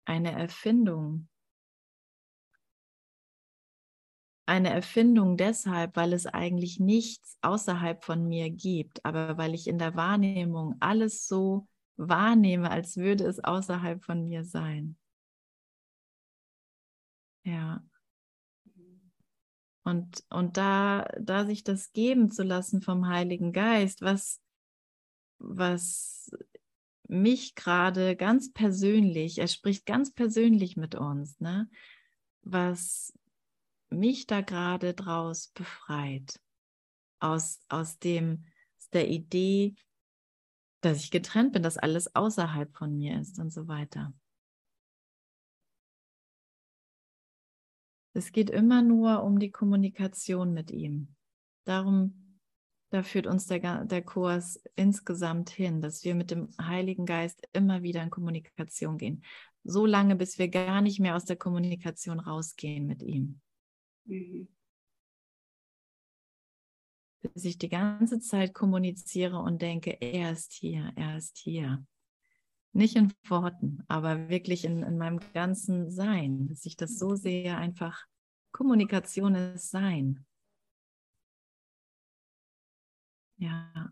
Eine 0.03 0.33
Erfindung. 0.33 1.29
Eine 4.51 4.71
Erfindung 4.71 5.37
deshalb, 5.37 5.95
weil 5.95 6.11
es 6.11 6.25
eigentlich 6.27 6.77
nichts 6.77 7.37
außerhalb 7.41 8.03
von 8.03 8.27
mir 8.27 8.49
gibt, 8.49 9.05
aber 9.05 9.37
weil 9.37 9.53
ich 9.53 9.65
in 9.65 9.77
der 9.77 9.95
Wahrnehmung 9.95 10.75
alles 10.81 11.25
so 11.25 11.69
wahrnehme, 11.95 12.69
als 12.69 12.97
würde 12.97 13.23
es 13.23 13.41
außerhalb 13.41 14.03
von 14.03 14.25
mir 14.25 14.43
sein. 14.43 14.97
Ja. 17.45 17.81
Und, 19.83 20.25
und 20.29 20.57
da, 20.57 21.07
da 21.17 21.45
sich 21.45 21.63
das 21.63 21.93
geben 21.93 22.29
zu 22.29 22.43
lassen 22.43 22.81
vom 22.81 23.07
Heiligen 23.07 23.53
Geist, 23.53 24.01
was, 24.01 24.41
was 25.39 26.29
mich 27.07 27.55
gerade 27.55 28.17
ganz 28.17 28.51
persönlich, 28.51 29.37
er 29.37 29.47
spricht 29.47 29.85
ganz 29.85 30.11
persönlich 30.11 30.75
mit 30.75 30.95
uns, 30.95 31.39
ne? 31.39 31.69
was 32.41 33.13
mich 33.91 34.27
da 34.27 34.41
gerade 34.41 34.93
draus 34.93 35.49
befreit. 35.49 36.39
Aus, 37.19 37.59
aus, 37.69 37.99
dem, 37.99 38.45
aus 38.79 38.89
der 38.89 39.09
Idee, 39.09 39.75
dass 40.81 41.03
ich 41.03 41.11
getrennt 41.11 41.53
bin, 41.53 41.61
dass 41.61 41.77
alles 41.77 42.15
außerhalb 42.15 42.75
von 42.75 42.97
mir 42.97 43.19
ist 43.19 43.37
und 43.39 43.51
so 43.51 43.67
weiter. 43.67 44.13
Es 48.13 48.31
geht 48.31 48.49
immer 48.49 48.81
nur 48.81 49.23
um 49.23 49.39
die 49.39 49.51
Kommunikation 49.51 50.53
mit 50.53 50.71
ihm. 50.71 51.15
Darum, 51.65 52.39
da 52.89 53.03
führt 53.03 53.27
uns 53.27 53.45
der, 53.45 53.85
der 53.85 54.01
Kurs 54.01 54.61
insgesamt 54.75 55.49
hin, 55.49 55.81
dass 55.81 56.03
wir 56.03 56.15
mit 56.15 56.31
dem 56.31 56.49
Heiligen 56.59 57.05
Geist 57.05 57.47
immer 57.53 57.83
wieder 57.83 58.03
in 58.03 58.09
Kommunikation 58.09 58.97
gehen. 58.97 59.23
So 59.63 59.85
lange, 59.85 60.15
bis 60.15 60.39
wir 60.39 60.49
gar 60.49 60.81
nicht 60.81 60.99
mehr 60.99 61.15
aus 61.15 61.23
der 61.23 61.37
Kommunikation 61.37 62.19
rausgehen 62.19 62.85
mit 62.87 63.01
ihm. 63.01 63.39
Mhm. 64.05 64.47
Bis 67.21 67.45
ich 67.45 67.57
die 67.57 67.69
ganze 67.69 68.19
Zeit 68.19 68.53
kommuniziere 68.53 69.37
und 69.37 69.61
denke, 69.61 69.91
er 70.01 70.31
ist 70.31 70.53
hier, 70.53 70.91
er 70.95 71.17
ist 71.17 71.37
hier. 71.37 71.85
Nicht 72.73 72.95
in 72.95 73.13
Worten, 73.27 73.83
aber 73.87 74.29
wirklich 74.29 74.65
in, 74.65 74.81
in 74.81 74.97
meinem 74.97 75.19
ganzen 75.33 75.91
Sein, 75.91 76.47
dass 76.47 76.65
ich 76.65 76.77
das 76.77 76.97
so 76.97 77.15
sehe, 77.15 77.55
einfach 77.57 78.05
Kommunikation 78.51 79.35
ist 79.35 79.69
Sein. 79.69 80.25
Ja. 83.37 83.91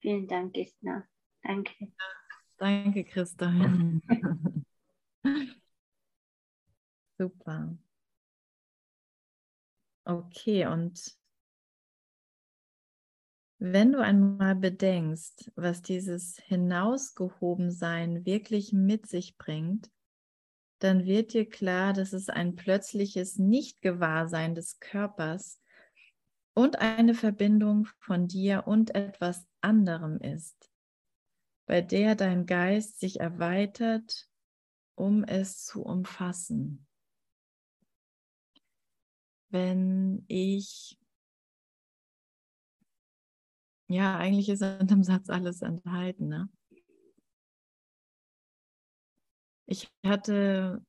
Vielen 0.00 0.26
Dank, 0.26 0.56
Isna. 0.56 1.06
Danke. 1.42 1.92
Danke, 2.58 3.04
Christa. 3.04 3.52
Super. 7.18 7.76
Okay, 10.06 10.66
und 10.66 11.16
wenn 13.58 13.92
du 13.92 14.00
einmal 14.00 14.54
bedenkst, 14.56 15.50
was 15.54 15.80
dieses 15.80 16.36
Hinausgehobensein 16.38 18.26
wirklich 18.26 18.72
mit 18.72 19.06
sich 19.06 19.38
bringt, 19.38 19.90
dann 20.80 21.06
wird 21.06 21.32
dir 21.32 21.48
klar, 21.48 21.94
dass 21.94 22.12
es 22.12 22.28
ein 22.28 22.56
plötzliches 22.56 23.38
Nicht-Gewahrsein 23.38 24.54
des 24.54 24.80
Körpers 24.80 25.60
und 26.54 26.80
eine 26.80 27.14
Verbindung 27.14 27.86
von 28.00 28.28
dir 28.28 28.64
und 28.66 28.94
etwas 28.94 29.46
anderem 29.62 30.18
ist, 30.18 30.70
bei 31.66 31.80
der 31.80 32.16
dein 32.16 32.44
Geist 32.44 33.00
sich 33.00 33.20
erweitert, 33.20 34.28
um 34.94 35.24
es 35.24 35.64
zu 35.64 35.82
umfassen. 35.82 36.86
Wenn 39.54 40.24
ich 40.26 40.98
ja, 43.86 44.16
eigentlich 44.16 44.48
ist 44.48 44.62
in 44.62 44.88
dem 44.88 45.04
Satz 45.04 45.30
alles 45.30 45.62
enthalten. 45.62 46.26
Ne? 46.26 46.48
Ich 49.66 49.88
hatte, 50.04 50.84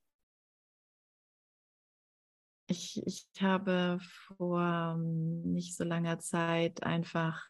ich, 2.66 3.06
ich 3.06 3.28
habe 3.40 4.00
vor 4.02 4.98
nicht 4.98 5.78
so 5.78 5.84
langer 5.84 6.18
Zeit 6.18 6.82
einfach 6.82 7.48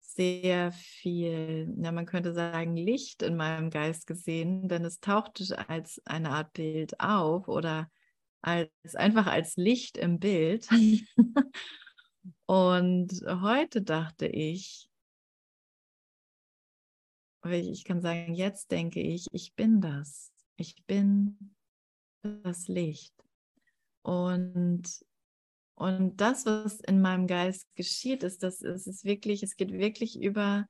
sehr 0.00 0.72
viel, 0.72 1.72
ja, 1.80 1.92
man 1.92 2.06
könnte 2.06 2.34
sagen, 2.34 2.74
Licht 2.74 3.22
in 3.22 3.36
meinem 3.36 3.70
Geist 3.70 4.08
gesehen, 4.08 4.68
denn 4.68 4.84
es 4.84 4.98
tauchte 4.98 5.68
als 5.68 6.02
eine 6.04 6.30
Art 6.30 6.52
Bild 6.54 6.98
auf 6.98 7.46
oder 7.46 7.88
als 8.42 8.94
einfach 8.94 9.26
als 9.26 9.56
Licht 9.56 9.96
im 9.96 10.18
Bild. 10.18 10.68
Und 12.46 13.12
heute 13.26 13.82
dachte 13.82 14.26
ich, 14.26 14.88
ich 17.44 17.84
kann 17.84 18.02
sagen, 18.02 18.34
jetzt 18.34 18.70
denke 18.70 19.00
ich, 19.00 19.26
ich 19.32 19.54
bin 19.54 19.80
das. 19.80 20.32
Ich 20.56 20.84
bin 20.86 21.54
das 22.22 22.68
Licht. 22.68 23.14
Und, 24.02 24.82
und 25.74 26.16
das, 26.20 26.44
was 26.44 26.80
in 26.80 27.00
meinem 27.00 27.26
Geist 27.26 27.66
geschieht, 27.76 28.22
ist, 28.22 28.42
dass 28.42 28.60
es 28.60 28.86
ist 28.86 29.04
wirklich, 29.04 29.42
es 29.42 29.56
geht 29.56 29.72
wirklich 29.72 30.20
über 30.20 30.66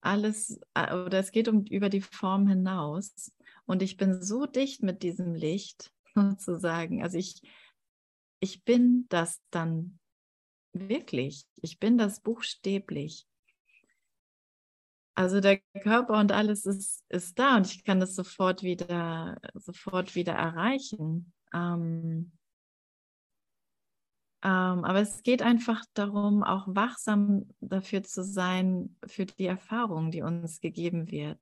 alles, 0.00 0.58
oder 0.74 1.18
es 1.18 1.30
geht 1.32 1.48
um 1.48 1.64
über 1.66 1.88
die 1.88 2.00
Form 2.00 2.46
hinaus. 2.46 3.32
Und 3.66 3.82
ich 3.82 3.96
bin 3.96 4.22
so 4.22 4.46
dicht 4.46 4.82
mit 4.82 5.02
diesem 5.02 5.34
Licht, 5.34 5.92
sozusagen. 6.14 7.02
Also 7.02 7.18
ich, 7.18 7.42
ich 8.40 8.64
bin 8.64 9.06
das 9.08 9.40
dann 9.50 9.98
wirklich. 10.72 11.46
Ich 11.56 11.78
bin 11.78 11.98
das 11.98 12.20
buchstäblich. 12.20 13.26
Also 15.14 15.40
der 15.40 15.60
Körper 15.82 16.18
und 16.18 16.32
alles 16.32 16.64
ist, 16.64 17.04
ist 17.10 17.38
da 17.38 17.56
und 17.56 17.66
ich 17.66 17.84
kann 17.84 18.00
das 18.00 18.14
sofort 18.14 18.62
wieder, 18.62 19.38
sofort 19.54 20.14
wieder 20.14 20.32
erreichen. 20.32 21.32
Ähm, 21.52 22.32
ähm, 24.44 24.84
aber 24.84 25.00
es 25.00 25.22
geht 25.22 25.42
einfach 25.42 25.84
darum, 25.94 26.42
auch 26.42 26.66
wachsam 26.66 27.48
dafür 27.60 28.02
zu 28.02 28.24
sein, 28.24 28.96
für 29.06 29.26
die 29.26 29.46
Erfahrung, 29.46 30.10
die 30.10 30.22
uns 30.22 30.60
gegeben 30.60 31.10
wird. 31.10 31.40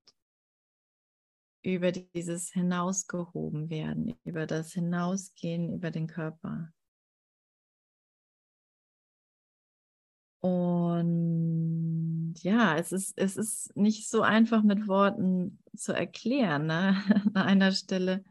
Über 1.63 1.93
dieses 1.93 2.51
Hinausgehoben 2.53 3.69
werden, 3.69 4.15
über 4.25 4.47
das 4.47 4.73
Hinausgehen 4.73 5.75
über 5.75 5.91
den 5.91 6.07
Körper. 6.07 6.73
Und 10.41 12.35
ja, 12.39 12.77
es 12.77 12.93
ist, 12.93 13.13
es 13.17 13.37
ist 13.37 13.77
nicht 13.77 14.09
so 14.09 14.23
einfach 14.23 14.63
mit 14.63 14.89
Worten 14.89 15.59
zu 15.77 15.93
erklären. 15.93 16.67
Ne? 16.67 16.97
An 17.35 17.37
einer 17.37 17.73
Stelle 17.73 18.25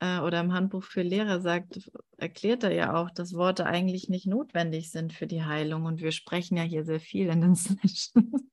äh, 0.00 0.18
oder 0.20 0.40
im 0.40 0.52
Handbuch 0.52 0.82
für 0.82 1.02
Lehrer 1.02 1.40
sagt, 1.40 1.90
erklärt 2.18 2.64
er 2.64 2.72
ja 2.72 2.94
auch, 2.94 3.10
dass 3.10 3.34
Worte 3.34 3.64
eigentlich 3.64 4.10
nicht 4.10 4.26
notwendig 4.26 4.90
sind 4.90 5.12
für 5.14 5.26
die 5.26 5.44
Heilung. 5.44 5.86
Und 5.86 6.02
wir 6.02 6.12
sprechen 6.12 6.58
ja 6.58 6.64
hier 6.64 6.84
sehr 6.84 7.00
viel 7.00 7.28
in 7.28 7.40
den 7.40 7.54
Sessions 7.54 8.44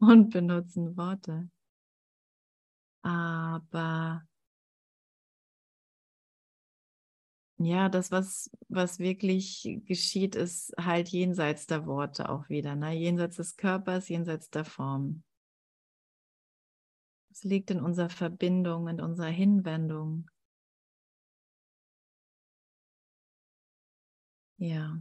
und 0.00 0.30
benutzen 0.30 0.96
Worte. 0.96 1.48
Aber 3.56 4.22
ja, 7.58 7.88
das, 7.88 8.10
was, 8.10 8.50
was 8.68 8.98
wirklich 8.98 9.80
geschieht, 9.86 10.34
ist 10.34 10.74
halt 10.78 11.08
jenseits 11.08 11.66
der 11.66 11.86
Worte 11.86 12.28
auch 12.28 12.48
wieder, 12.50 12.76
ne? 12.76 12.92
jenseits 12.92 13.36
des 13.36 13.56
Körpers, 13.56 14.08
jenseits 14.10 14.50
der 14.50 14.66
Form. 14.66 15.22
Es 17.30 17.44
liegt 17.44 17.70
in 17.70 17.80
unserer 17.80 18.10
Verbindung, 18.10 18.88
in 18.88 19.00
unserer 19.00 19.28
Hinwendung. 19.28 20.28
Ja. 24.58 25.00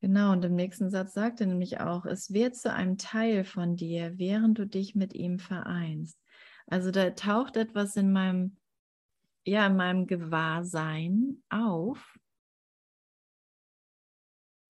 Genau, 0.00 0.32
und 0.32 0.44
im 0.46 0.54
nächsten 0.54 0.88
Satz 0.88 1.12
sagt 1.12 1.42
er 1.42 1.46
nämlich 1.46 1.80
auch, 1.80 2.06
es 2.06 2.32
wird 2.32 2.56
zu 2.56 2.72
einem 2.72 2.96
Teil 2.96 3.44
von 3.44 3.76
dir, 3.76 4.18
während 4.18 4.58
du 4.58 4.66
dich 4.66 4.94
mit 4.94 5.14
ihm 5.14 5.38
vereinst. 5.38 6.18
Also 6.66 6.90
da 6.90 7.10
taucht 7.10 7.58
etwas 7.58 7.96
in 7.96 8.10
meinem, 8.10 8.56
ja, 9.44 9.66
in 9.66 9.76
meinem 9.76 10.06
Gewahrsein 10.06 11.42
auf. 11.50 12.18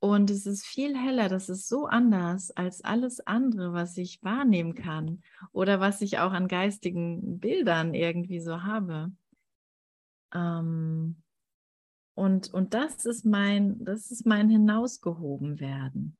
Und 0.00 0.30
es 0.30 0.46
ist 0.46 0.66
viel 0.66 0.96
heller, 0.96 1.28
das 1.28 1.48
ist 1.48 1.68
so 1.68 1.86
anders 1.86 2.50
als 2.52 2.82
alles 2.82 3.20
andere, 3.20 3.72
was 3.72 3.96
ich 3.98 4.22
wahrnehmen 4.24 4.74
kann 4.74 5.22
oder 5.52 5.78
was 5.78 6.00
ich 6.00 6.18
auch 6.18 6.32
an 6.32 6.48
geistigen 6.48 7.38
Bildern 7.38 7.94
irgendwie 7.94 8.40
so 8.40 8.62
habe. 8.62 9.12
Ähm, 10.34 11.22
und, 12.14 12.52
und 12.52 12.74
das 12.74 13.04
ist 13.06 13.24
mein, 13.24 13.84
das 13.84 14.10
ist 14.10 14.26
mein 14.26 14.48
Hinausgehoben 14.48 15.60
werden. 15.60 16.16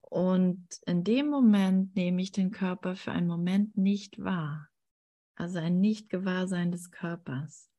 Und 0.00 0.66
in 0.86 1.04
dem 1.04 1.28
Moment 1.28 1.94
nehme 1.94 2.22
ich 2.22 2.32
den 2.32 2.50
Körper 2.50 2.96
für 2.96 3.12
einen 3.12 3.26
Moment 3.26 3.76
nicht 3.76 4.22
wahr. 4.22 4.70
Also 5.34 5.58
ein 5.58 5.80
Nicht-Gewahrsein 5.80 6.72
des 6.72 6.90
Körpers. 6.90 7.70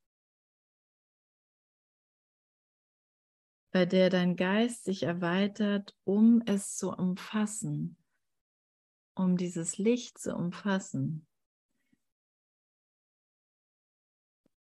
Bei 3.72 3.86
der 3.86 4.10
dein 4.10 4.36
Geist 4.36 4.84
sich 4.84 5.04
erweitert, 5.04 5.96
um 6.04 6.42
es 6.46 6.76
zu 6.76 6.92
umfassen, 6.92 7.98
um 9.16 9.36
dieses 9.36 9.78
Licht 9.78 10.18
zu 10.18 10.36
umfassen. 10.36 11.28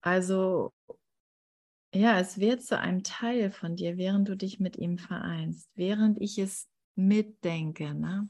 Also, 0.01 0.73
ja, 1.95 2.19
es 2.21 2.39
wird 2.39 2.63
zu 2.63 2.79
einem 2.79 3.03
Teil 3.03 3.51
von 3.51 3.77
dir, 3.77 3.97
während 3.97 4.29
du 4.29 4.37
dich 4.37 4.61
mit 4.61 4.77
ihm 4.77 4.99
vereinst, 4.99 5.71
während 5.75 6.21
ich 6.21 6.39
es 6.39 6.69
mitdenke. 6.95 7.95
Ne? 7.95 8.29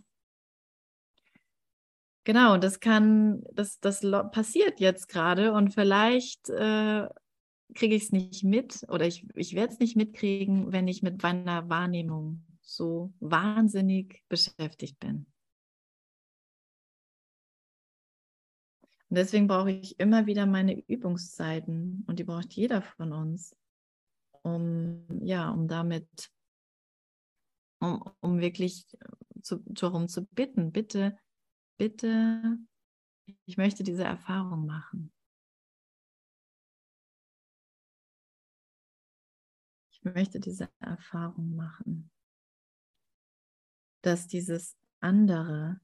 Genau, 2.24 2.56
das 2.58 2.80
kann, 2.80 3.42
das, 3.52 3.80
das 3.80 4.02
passiert 4.32 4.80
jetzt 4.80 5.08
gerade 5.08 5.52
und 5.52 5.74
vielleicht 5.74 6.50
äh, 6.50 7.08
kriege 7.74 7.94
ich 7.94 8.04
es 8.04 8.12
nicht 8.12 8.44
mit 8.44 8.84
oder 8.88 9.06
ich, 9.06 9.26
ich 9.34 9.54
werde 9.54 9.72
es 9.72 9.78
nicht 9.78 9.96
mitkriegen, 9.96 10.72
wenn 10.72 10.88
ich 10.88 11.02
mit 11.02 11.22
meiner 11.22 11.68
Wahrnehmung 11.68 12.44
so 12.60 13.12
wahnsinnig 13.20 14.22
beschäftigt 14.28 15.00
bin. 15.00 15.26
Und 19.10 19.16
deswegen 19.16 19.46
brauche 19.46 19.70
ich 19.70 19.98
immer 19.98 20.26
wieder 20.26 20.44
meine 20.44 20.78
Übungszeiten 20.86 22.04
und 22.06 22.18
die 22.18 22.24
braucht 22.24 22.52
jeder 22.52 22.82
von 22.82 23.12
uns, 23.12 23.56
um 24.42 25.06
ja, 25.22 25.50
um 25.50 25.66
damit, 25.66 26.30
um, 27.80 28.02
um 28.20 28.40
wirklich 28.40 28.86
zu, 29.42 29.62
darum 29.66 30.08
zu 30.08 30.26
bitten, 30.26 30.72
bitte, 30.72 31.18
bitte, 31.78 32.58
ich 33.46 33.56
möchte 33.56 33.82
diese 33.82 34.04
Erfahrung 34.04 34.66
machen. 34.66 35.10
Ich 39.90 40.04
möchte 40.04 40.38
diese 40.38 40.70
Erfahrung 40.80 41.56
machen, 41.56 42.10
dass 44.02 44.26
dieses 44.26 44.76
andere, 45.00 45.80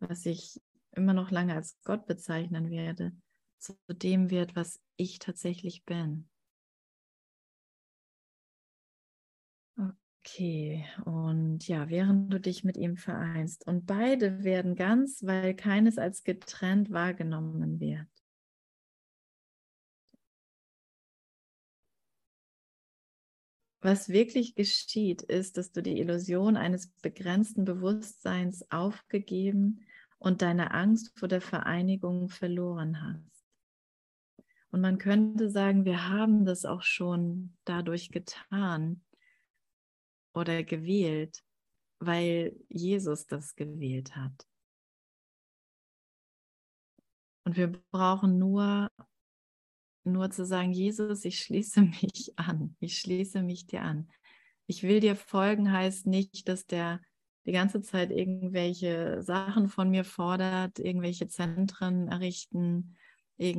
was 0.00 0.24
ich 0.24 0.60
immer 0.92 1.12
noch 1.12 1.30
lange 1.30 1.54
als 1.54 1.78
Gott 1.84 2.06
bezeichnen 2.06 2.70
werde, 2.70 3.12
zu 3.58 3.74
dem 3.88 4.30
wird, 4.30 4.56
was 4.56 4.80
ich 4.96 5.18
tatsächlich 5.18 5.84
bin. 5.84 6.28
Okay, 9.76 10.84
und 11.04 11.66
ja, 11.68 11.88
während 11.88 12.32
du 12.32 12.40
dich 12.40 12.64
mit 12.64 12.76
ihm 12.76 12.96
vereinst 12.96 13.66
und 13.66 13.86
beide 13.86 14.44
werden 14.44 14.74
ganz, 14.74 15.22
weil 15.24 15.54
keines 15.54 15.98
als 15.98 16.24
getrennt 16.24 16.90
wahrgenommen 16.90 17.80
wird. 17.80 18.06
Was 23.80 24.08
wirklich 24.08 24.56
geschieht, 24.56 25.22
ist, 25.22 25.56
dass 25.56 25.70
du 25.70 25.82
die 25.82 26.00
Illusion 26.00 26.56
eines 26.56 26.88
begrenzten 27.00 27.64
Bewusstseins 27.64 28.68
aufgegeben 28.72 29.86
und 30.18 30.42
deine 30.42 30.72
Angst 30.72 31.18
vor 31.18 31.28
der 31.28 31.40
Vereinigung 31.40 32.28
verloren 32.28 33.00
hast. 33.02 33.38
Und 34.70 34.80
man 34.80 34.98
könnte 34.98 35.50
sagen, 35.50 35.84
wir 35.84 36.08
haben 36.08 36.44
das 36.44 36.64
auch 36.64 36.82
schon 36.82 37.56
dadurch 37.64 38.10
getan 38.10 39.02
oder 40.34 40.62
gewählt, 40.62 41.42
weil 42.00 42.54
Jesus 42.68 43.26
das 43.26 43.54
gewählt 43.54 44.14
hat. 44.14 44.46
Und 47.44 47.56
wir 47.56 47.68
brauchen 47.90 48.38
nur, 48.38 48.90
nur 50.04 50.30
zu 50.30 50.44
sagen, 50.44 50.72
Jesus, 50.72 51.24
ich 51.24 51.40
schließe 51.40 51.80
mich 51.80 52.34
an, 52.36 52.76
ich 52.78 52.98
schließe 52.98 53.42
mich 53.42 53.66
dir 53.66 53.82
an. 53.82 54.10
Ich 54.66 54.82
will 54.82 55.00
dir 55.00 55.16
folgen 55.16 55.72
heißt 55.72 56.06
nicht, 56.06 56.46
dass 56.46 56.66
der 56.66 57.00
die 57.48 57.52
ganze 57.52 57.80
Zeit 57.80 58.10
irgendwelche 58.10 59.22
Sachen 59.22 59.70
von 59.70 59.88
mir 59.88 60.04
fordert, 60.04 60.78
irgendwelche 60.78 61.28
Zentren 61.28 62.06
errichten. 62.08 62.94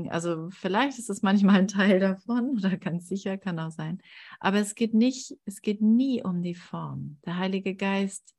Also 0.10 0.52
vielleicht 0.52 1.00
ist 1.00 1.10
es 1.10 1.24
manchmal 1.24 1.56
ein 1.56 1.68
Teil 1.68 2.00
davon 2.00 2.52
oder 2.58 2.78
ganz 2.78 3.08
sicher 3.08 3.40
kann 3.40 3.58
auch 3.58 3.72
sein. 3.72 4.00
Aber 4.40 4.60
es 4.60 4.76
geht 4.76 4.94
nicht, 4.94 5.36
es 5.46 5.62
geht 5.64 5.82
nie 5.82 6.22
um 6.22 6.44
die 6.44 6.54
Form. 6.54 7.18
Der 7.26 7.38
Heilige 7.38 7.74
Geist 7.74 8.36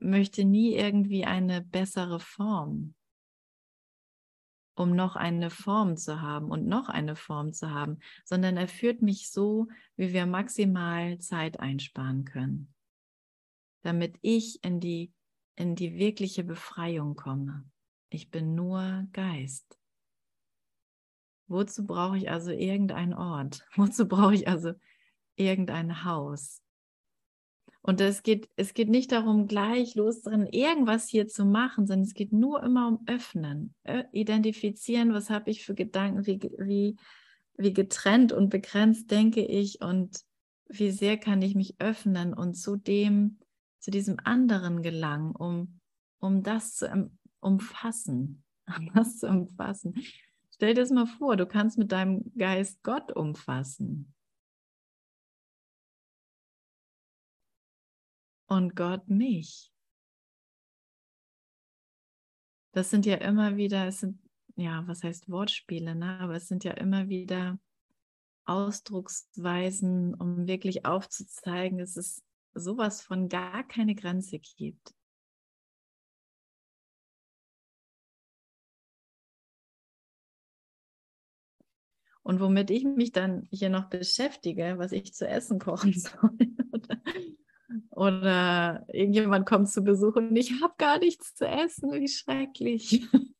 möchte 0.00 0.44
nie 0.44 0.74
irgendwie 0.74 1.26
eine 1.26 1.60
bessere 1.60 2.18
Form, 2.18 2.94
um 4.74 4.96
noch 4.96 5.14
eine 5.14 5.50
Form 5.50 5.96
zu 5.96 6.22
haben 6.22 6.50
und 6.50 6.66
noch 6.66 6.88
eine 6.88 7.14
Form 7.14 7.52
zu 7.52 7.70
haben, 7.70 8.00
sondern 8.24 8.56
er 8.56 8.66
führt 8.66 9.00
mich 9.00 9.30
so, 9.30 9.68
wie 9.94 10.12
wir 10.12 10.26
maximal 10.26 11.18
Zeit 11.18 11.60
einsparen 11.60 12.24
können 12.24 12.74
damit 13.82 14.16
ich 14.22 14.62
in 14.64 14.80
die, 14.80 15.12
in 15.56 15.74
die 15.74 15.94
wirkliche 15.94 16.44
Befreiung 16.44 17.16
komme. 17.16 17.64
Ich 18.10 18.30
bin 18.30 18.54
nur 18.54 19.06
Geist. 19.12 19.78
Wozu 21.46 21.86
brauche 21.86 22.16
ich 22.16 22.30
also 22.30 22.50
irgendeinen 22.50 23.14
Ort? 23.14 23.66
Wozu 23.76 24.06
brauche 24.06 24.34
ich 24.34 24.48
also 24.48 24.72
irgendein 25.36 26.04
Haus? 26.04 26.62
Und 27.82 28.00
es 28.00 28.22
geht, 28.22 28.48
es 28.56 28.74
geht 28.74 28.90
nicht 28.90 29.10
darum, 29.10 29.46
gleich 29.46 29.94
los 29.94 30.20
drin 30.20 30.46
irgendwas 30.46 31.08
hier 31.08 31.28
zu 31.28 31.46
machen, 31.46 31.86
sondern 31.86 32.06
es 32.06 32.14
geht 32.14 32.32
nur 32.32 32.62
immer 32.62 32.88
um 32.88 33.00
Öffnen, 33.06 33.74
identifizieren, 34.12 35.14
was 35.14 35.30
habe 35.30 35.50
ich 35.50 35.64
für 35.64 35.74
Gedanken, 35.74 36.26
wie, 36.26 36.40
wie, 36.58 36.96
wie 37.56 37.72
getrennt 37.72 38.32
und 38.32 38.50
begrenzt 38.50 39.10
denke 39.10 39.42
ich 39.42 39.80
und 39.80 40.20
wie 40.68 40.90
sehr 40.90 41.16
kann 41.16 41.40
ich 41.40 41.54
mich 41.54 41.80
öffnen 41.80 42.34
und 42.34 42.54
zu 42.54 42.76
dem 42.76 43.38
zu 43.80 43.90
diesem 43.90 44.18
anderen 44.22 44.82
gelangen, 44.82 45.34
um, 45.34 45.80
um 46.20 46.42
das 46.42 46.74
zu 46.76 47.10
umfassen, 47.40 48.44
um 48.78 48.92
das 48.94 49.18
zu 49.18 49.28
umfassen. 49.28 49.94
Stell 50.52 50.74
dir 50.74 50.82
das 50.82 50.90
mal 50.90 51.06
vor, 51.06 51.36
du 51.36 51.46
kannst 51.46 51.78
mit 51.78 51.90
deinem 51.90 52.32
Geist 52.36 52.82
Gott 52.82 53.10
umfassen. 53.12 54.14
Und 58.46 58.76
Gott 58.76 59.08
mich. 59.08 59.72
Das 62.72 62.90
sind 62.90 63.06
ja 63.06 63.16
immer 63.16 63.56
wieder, 63.56 63.86
es 63.86 64.00
sind, 64.00 64.20
ja, 64.56 64.86
was 64.86 65.02
heißt 65.02 65.30
Wortspiele, 65.30 65.94
ne? 65.94 66.18
aber 66.20 66.34
es 66.34 66.48
sind 66.48 66.64
ja 66.64 66.72
immer 66.72 67.08
wieder 67.08 67.58
Ausdrucksweisen, 68.44 70.14
um 70.14 70.46
wirklich 70.46 70.84
aufzuzeigen, 70.84 71.80
es 71.80 71.96
ist 71.96 72.24
sowas 72.54 73.02
von 73.02 73.28
gar 73.28 73.66
keine 73.66 73.94
Grenze 73.94 74.38
gibt. 74.38 74.94
Und 82.22 82.40
womit 82.40 82.70
ich 82.70 82.84
mich 82.84 83.12
dann 83.12 83.48
hier 83.50 83.70
noch 83.70 83.88
beschäftige, 83.88 84.74
was 84.76 84.92
ich 84.92 85.14
zu 85.14 85.26
essen 85.26 85.58
kochen 85.58 85.92
soll. 85.98 86.30
oder, 87.90 88.84
irgendjemand 88.92 89.46
kommt 89.46 89.68
zu 89.68 89.82
Besuch 89.82 90.16
und 90.16 90.36
ich 90.36 90.60
habe 90.62 90.74
gar 90.78 90.98
nichts 90.98 91.34
zu 91.34 91.46
essen, 91.46 91.92
wie 91.92 92.08
schrecklich. 92.08 93.06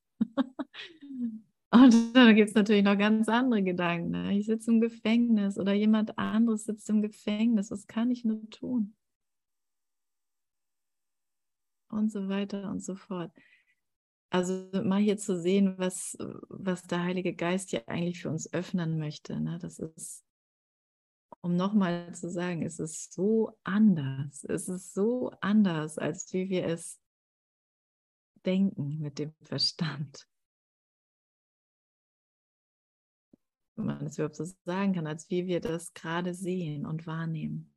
Und 1.72 2.16
dann 2.16 2.34
gibt 2.34 2.48
es 2.48 2.54
natürlich 2.56 2.82
noch 2.82 2.98
ganz 2.98 3.28
andere 3.28 3.62
Gedanken. 3.62 4.10
Ne? 4.10 4.36
Ich 4.36 4.46
sitze 4.46 4.72
im 4.72 4.80
Gefängnis 4.80 5.56
oder 5.56 5.72
jemand 5.72 6.18
anderes 6.18 6.64
sitzt 6.64 6.90
im 6.90 7.00
Gefängnis. 7.00 7.70
Was 7.70 7.86
kann 7.86 8.10
ich 8.10 8.24
nur 8.24 8.50
tun? 8.50 8.94
Und 11.90 12.10
so 12.10 12.28
weiter 12.28 12.70
und 12.70 12.82
so 12.82 12.94
fort. 12.94 13.32
Also 14.30 14.68
mal 14.84 15.00
hier 15.00 15.16
zu 15.16 15.40
sehen, 15.40 15.74
was, 15.76 16.16
was 16.48 16.82
der 16.82 17.02
Heilige 17.02 17.34
Geist 17.34 17.70
hier 17.70 17.88
eigentlich 17.88 18.22
für 18.22 18.30
uns 18.30 18.52
öffnen 18.52 18.98
möchte. 18.98 19.40
Ne? 19.40 19.58
Das 19.60 19.80
ist, 19.80 20.24
um 21.40 21.56
nochmal 21.56 22.14
zu 22.14 22.30
sagen, 22.30 22.62
es 22.62 22.78
ist 22.78 23.12
so 23.12 23.58
anders. 23.64 24.44
Es 24.44 24.68
ist 24.68 24.94
so 24.94 25.32
anders, 25.40 25.98
als 25.98 26.32
wie 26.32 26.48
wir 26.48 26.64
es 26.66 27.00
Denken 28.46 29.00
mit 29.00 29.18
dem 29.18 29.34
Verstand. 29.42 30.26
Wenn 33.76 33.86
man 33.86 34.06
es 34.06 34.16
überhaupt 34.16 34.36
so 34.36 34.44
sagen 34.64 34.94
kann, 34.94 35.06
als 35.06 35.28
wie 35.28 35.46
wir 35.46 35.60
das 35.60 35.92
gerade 35.92 36.34
sehen 36.34 36.86
und 36.86 37.06
wahrnehmen. 37.06 37.69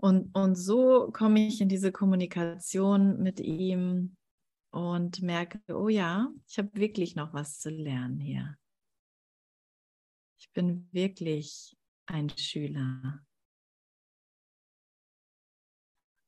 Und, 0.00 0.34
und 0.34 0.54
so 0.54 1.10
komme 1.12 1.46
ich 1.46 1.60
in 1.60 1.68
diese 1.68 1.92
Kommunikation 1.92 3.22
mit 3.22 3.38
ihm 3.38 4.16
und 4.70 5.20
merke, 5.20 5.60
oh 5.68 5.90
ja, 5.90 6.32
ich 6.48 6.56
habe 6.56 6.70
wirklich 6.72 7.16
noch 7.16 7.34
was 7.34 7.58
zu 7.58 7.68
lernen 7.68 8.18
hier. 8.18 8.56
Ich 10.38 10.50
bin 10.52 10.88
wirklich 10.90 11.76
ein 12.06 12.30
Schüler. 12.30 13.22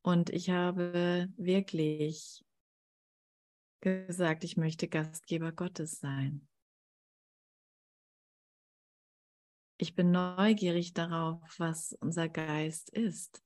Und 0.03 0.29
ich 0.29 0.51
habe 0.51 1.31
wirklich 1.39 2.45
gesagt, 3.81 4.45
ich 4.45 4.59
möchte 4.59 4.87
Gastgeber 4.87 5.51
Gottes 5.51 5.99
sein. 5.99 6.47
Ich 9.79 9.95
bin 9.95 10.11
neugierig 10.11 10.93
darauf, 10.93 11.41
was 11.59 11.97
unser 12.01 12.29
Geist 12.29 12.91
ist. 12.91 13.43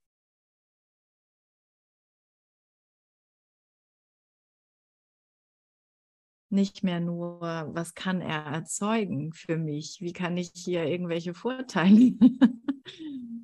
Nicht 6.49 6.85
mehr 6.85 7.01
nur, 7.01 7.41
was 7.41 7.95
kann 7.95 8.21
er 8.21 8.45
erzeugen 8.45 9.33
für 9.33 9.57
mich? 9.57 9.99
Wie 10.01 10.13
kann 10.13 10.37
ich 10.37 10.53
hier 10.55 10.85
irgendwelche 10.85 11.35
Vorteile 11.35 12.13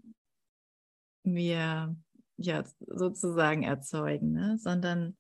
mir 1.25 1.97
ja 2.37 2.65
sozusagen 2.87 3.63
erzeugen, 3.65 4.33
ne? 4.33 4.59
sondern 4.59 5.17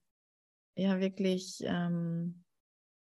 ja 0.76 1.00
wirklich, 1.00 1.58
ähm, 1.62 2.44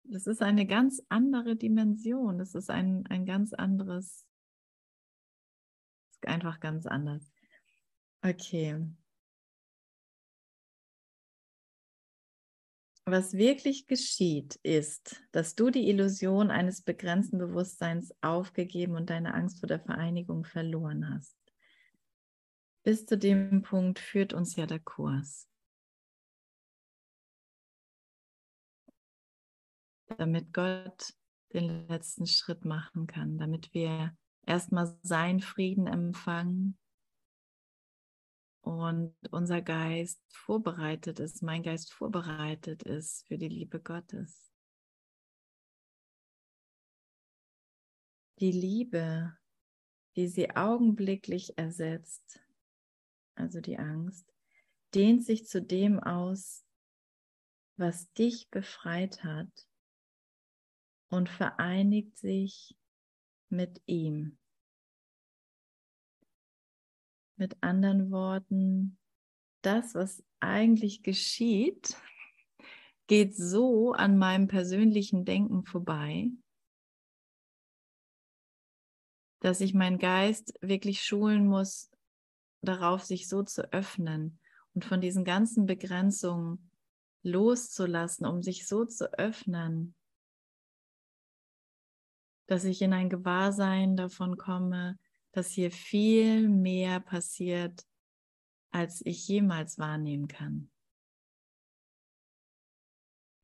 das 0.04 0.26
ist 0.26 0.42
eine 0.42 0.66
ganz 0.66 1.02
andere 1.08 1.56
Dimension, 1.56 2.38
das 2.38 2.54
ist 2.54 2.70
ein, 2.70 3.06
ein 3.06 3.24
ganz 3.24 3.52
anderes, 3.52 4.26
einfach 6.22 6.60
ganz 6.60 6.86
anders. 6.86 7.32
Okay. 8.22 8.84
Was 13.04 13.32
wirklich 13.32 13.88
geschieht, 13.88 14.56
ist, 14.62 15.20
dass 15.32 15.56
du 15.56 15.70
die 15.70 15.88
Illusion 15.88 16.52
eines 16.52 16.82
begrenzten 16.82 17.38
Bewusstseins 17.38 18.14
aufgegeben 18.20 18.94
und 18.94 19.10
deine 19.10 19.34
Angst 19.34 19.58
vor 19.58 19.66
der 19.66 19.80
Vereinigung 19.80 20.44
verloren 20.44 21.12
hast. 21.12 21.36
Bis 22.84 23.04
zu 23.04 23.18
dem 23.18 23.62
Punkt 23.62 23.98
führt 23.98 24.32
uns 24.32 24.54
ja 24.54 24.66
der 24.66 24.78
Kurs. 24.78 25.48
Damit 30.16 30.52
Gott 30.52 31.14
den 31.52 31.88
letzten 31.88 32.26
Schritt 32.26 32.64
machen 32.64 33.08
kann, 33.08 33.36
damit 33.36 33.74
wir 33.74 34.16
erstmal 34.46 34.96
seinen 35.02 35.40
Frieden 35.40 35.88
empfangen 35.88 36.78
und 38.62 39.14
unser 39.30 39.60
Geist 39.60 40.20
vorbereitet 40.30 41.20
ist, 41.20 41.42
mein 41.42 41.62
Geist 41.62 41.92
vorbereitet 41.92 42.84
ist 42.84 43.26
für 43.26 43.36
die 43.36 43.48
Liebe 43.48 43.80
Gottes. 43.80 44.50
Die 48.38 48.52
Liebe, 48.52 49.36
die 50.16 50.28
sie 50.28 50.50
augenblicklich 50.56 51.58
ersetzt, 51.58 52.40
also 53.34 53.60
die 53.60 53.78
Angst, 53.78 54.32
dehnt 54.94 55.24
sich 55.24 55.46
zu 55.46 55.60
dem 55.60 55.98
aus, 56.00 56.64
was 57.76 58.12
dich 58.12 58.48
befreit 58.50 59.24
hat 59.24 59.68
und 61.08 61.28
vereinigt 61.28 62.16
sich 62.16 62.76
mit 63.48 63.82
ihm. 63.86 64.38
Mit 67.42 67.60
anderen 67.60 68.12
Worten, 68.12 68.96
das, 69.62 69.96
was 69.96 70.22
eigentlich 70.38 71.02
geschieht, 71.02 71.96
geht 73.08 73.34
so 73.34 73.94
an 73.94 74.16
meinem 74.16 74.46
persönlichen 74.46 75.24
Denken 75.24 75.64
vorbei, 75.64 76.30
dass 79.40 79.60
ich 79.60 79.74
meinen 79.74 79.98
Geist 79.98 80.54
wirklich 80.60 81.02
schulen 81.02 81.48
muss, 81.48 81.90
darauf, 82.60 83.02
sich 83.02 83.28
so 83.28 83.42
zu 83.42 83.72
öffnen 83.72 84.38
und 84.74 84.84
von 84.84 85.00
diesen 85.00 85.24
ganzen 85.24 85.66
Begrenzungen 85.66 86.70
loszulassen, 87.24 88.24
um 88.24 88.40
sich 88.40 88.68
so 88.68 88.84
zu 88.84 89.12
öffnen, 89.18 89.96
dass 92.46 92.62
ich 92.62 92.80
in 92.82 92.92
ein 92.92 93.10
Gewahrsein 93.10 93.96
davon 93.96 94.36
komme, 94.36 94.96
dass 95.32 95.50
hier 95.50 95.70
viel 95.70 96.48
mehr 96.48 97.00
passiert, 97.00 97.86
als 98.70 99.04
ich 99.04 99.26
jemals 99.28 99.78
wahrnehmen 99.78 100.28
kann. 100.28 100.70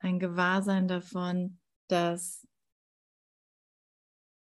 Ein 0.00 0.18
Gewahrsein 0.18 0.86
davon, 0.86 1.58
dass 1.88 2.48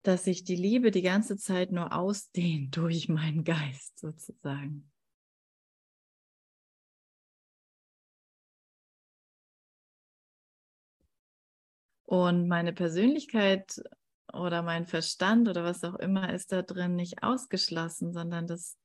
dass 0.06 0.22
sich 0.22 0.44
die 0.44 0.54
Liebe 0.54 0.92
die 0.92 1.02
ganze 1.02 1.36
Zeit 1.36 1.72
nur 1.72 1.92
ausdehnt 1.92 2.76
durch 2.76 3.08
meinen 3.08 3.42
Geist 3.44 3.98
sozusagen. 3.98 4.90
Und 12.04 12.46
meine 12.46 12.72
Persönlichkeit 12.72 13.82
oder 14.38 14.62
mein 14.62 14.86
Verstand 14.86 15.48
oder 15.48 15.64
was 15.64 15.84
auch 15.84 15.96
immer 15.96 16.32
ist 16.32 16.52
da 16.52 16.62
drin 16.62 16.96
nicht 16.96 17.22
ausgeschlossen, 17.22 18.12
sondern 18.12 18.46
das, 18.46 18.76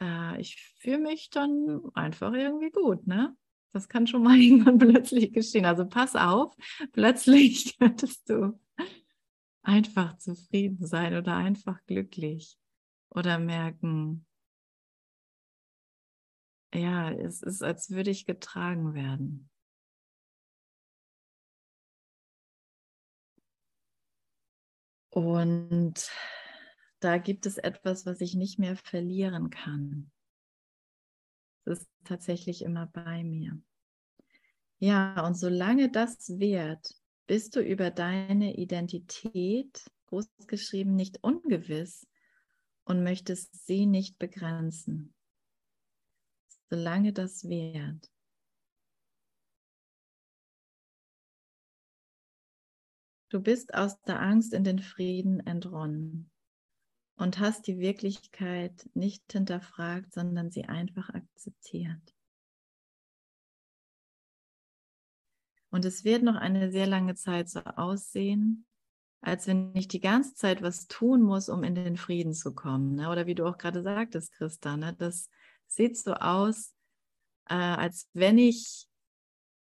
äh, 0.00 0.40
ich 0.40 0.56
fühle 0.78 0.98
mich 0.98 1.30
dann 1.30 1.80
einfach 1.94 2.32
irgendwie 2.32 2.70
gut, 2.70 3.06
ne? 3.06 3.36
Das 3.72 3.88
kann 3.88 4.06
schon 4.06 4.22
mal 4.22 4.36
irgendwann 4.40 4.78
plötzlich 4.78 5.32
geschehen. 5.32 5.64
Also 5.64 5.86
pass 5.86 6.16
auf, 6.16 6.54
plötzlich 6.92 7.76
könntest 7.78 8.28
du 8.28 8.60
einfach 9.62 10.16
zufrieden 10.18 10.86
sein 10.86 11.16
oder 11.16 11.36
einfach 11.36 11.78
glücklich 11.86 12.58
oder 13.10 13.38
merken, 13.38 14.26
ja, 16.72 17.10
es 17.10 17.42
ist, 17.42 17.62
als 17.62 17.90
würde 17.90 18.10
ich 18.10 18.26
getragen 18.26 18.94
werden. 18.94 19.50
Und 25.10 26.10
da 27.00 27.18
gibt 27.18 27.46
es 27.46 27.58
etwas, 27.58 28.06
was 28.06 28.20
ich 28.20 28.34
nicht 28.34 28.58
mehr 28.58 28.76
verlieren 28.76 29.50
kann. 29.50 30.10
Es 31.64 31.80
ist 31.80 31.90
tatsächlich 32.04 32.62
immer 32.62 32.86
bei 32.86 33.22
mir. 33.24 33.60
Ja, 34.78 35.26
und 35.26 35.34
solange 35.34 35.90
das 35.90 36.38
währt, 36.38 36.94
bist 37.26 37.54
du 37.54 37.60
über 37.60 37.90
deine 37.90 38.56
Identität, 38.56 39.84
großgeschrieben, 40.06 40.96
nicht 40.96 41.22
ungewiss 41.22 42.06
und 42.84 43.02
möchtest 43.02 43.66
sie 43.66 43.86
nicht 43.86 44.18
begrenzen, 44.18 45.14
solange 46.70 47.12
das 47.12 47.48
währt. 47.48 48.10
Du 53.30 53.40
bist 53.40 53.74
aus 53.74 54.00
der 54.02 54.20
Angst 54.20 54.52
in 54.52 54.64
den 54.64 54.80
Frieden 54.80 55.38
entronnen 55.46 56.30
und 57.16 57.38
hast 57.38 57.68
die 57.68 57.78
Wirklichkeit 57.78 58.90
nicht 58.94 59.30
hinterfragt, 59.30 60.12
sondern 60.12 60.50
sie 60.50 60.64
einfach 60.64 61.10
akzeptiert. 61.10 62.02
Und 65.70 65.84
es 65.84 66.02
wird 66.02 66.24
noch 66.24 66.34
eine 66.34 66.72
sehr 66.72 66.88
lange 66.88 67.14
Zeit 67.14 67.48
so 67.48 67.60
aussehen, 67.60 68.66
als 69.20 69.46
wenn 69.46 69.76
ich 69.76 69.86
die 69.86 70.00
ganze 70.00 70.34
Zeit 70.34 70.60
was 70.60 70.88
tun 70.88 71.22
muss, 71.22 71.48
um 71.48 71.62
in 71.62 71.76
den 71.76 71.96
Frieden 71.96 72.34
zu 72.34 72.52
kommen. 72.52 72.96
Ne? 72.96 73.10
Oder 73.10 73.26
wie 73.26 73.36
du 73.36 73.46
auch 73.46 73.58
gerade 73.58 73.84
sagtest, 73.84 74.32
Christa, 74.32 74.76
ne? 74.76 74.96
das 74.98 75.30
sieht 75.68 75.96
so 75.96 76.14
aus, 76.14 76.74
äh, 77.48 77.54
als 77.54 78.08
wenn 78.12 78.38
ich, 78.38 78.88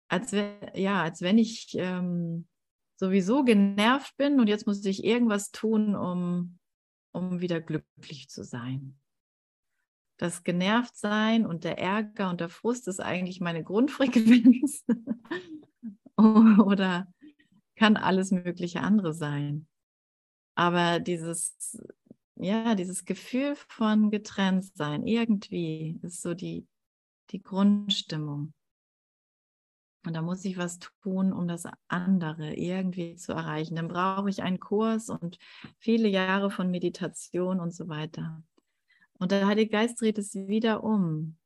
als 0.08 0.30
ja, 0.32 1.02
als 1.02 1.20
wenn 1.20 1.36
ich 1.36 1.74
ähm, 1.74 2.48
sowieso 2.98 3.44
genervt 3.44 4.16
bin 4.16 4.40
und 4.40 4.48
jetzt 4.48 4.66
muss 4.66 4.84
ich 4.84 5.04
irgendwas 5.04 5.50
tun, 5.50 5.94
um, 5.94 6.58
um 7.12 7.40
wieder 7.40 7.60
glücklich 7.60 8.28
zu 8.28 8.42
sein. 8.42 8.98
Das 10.18 10.42
Genervtsein 10.42 11.46
und 11.46 11.62
der 11.62 11.78
Ärger 11.78 12.28
und 12.28 12.40
der 12.40 12.48
Frust 12.48 12.88
ist 12.88 13.00
eigentlich 13.00 13.40
meine 13.40 13.62
Grundfrequenz. 13.62 14.84
oder 16.16 17.06
kann 17.76 17.96
alles 17.96 18.32
mögliche 18.32 18.80
andere 18.80 19.14
sein. 19.14 19.68
Aber 20.56 20.98
dieses, 20.98 21.80
ja, 22.34 22.74
dieses 22.74 23.04
Gefühl 23.04 23.54
von 23.54 24.10
getrennt 24.10 24.64
sein, 24.74 25.06
irgendwie 25.06 26.00
ist 26.02 26.20
so 26.20 26.34
die, 26.34 26.66
die 27.30 27.40
Grundstimmung. 27.40 28.52
Und 30.06 30.14
da 30.14 30.22
muss 30.22 30.44
ich 30.44 30.56
was 30.56 30.78
tun, 30.78 31.32
um 31.32 31.48
das 31.48 31.64
andere 31.88 32.54
irgendwie 32.54 33.16
zu 33.16 33.32
erreichen. 33.32 33.76
Dann 33.76 33.88
brauche 33.88 34.30
ich 34.30 34.42
einen 34.42 34.60
Kurs 34.60 35.10
und 35.10 35.38
viele 35.78 36.08
Jahre 36.08 36.50
von 36.50 36.70
Meditation 36.70 37.60
und 37.60 37.74
so 37.74 37.88
weiter. 37.88 38.42
Und 39.18 39.32
der 39.32 39.46
Heilige 39.46 39.70
Geist 39.70 40.00
dreht 40.00 40.18
es 40.18 40.34
wieder 40.34 40.84
um, 40.84 41.36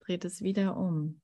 dreht 0.00 0.24
es 0.24 0.40
wieder 0.40 0.76
um. 0.76 1.20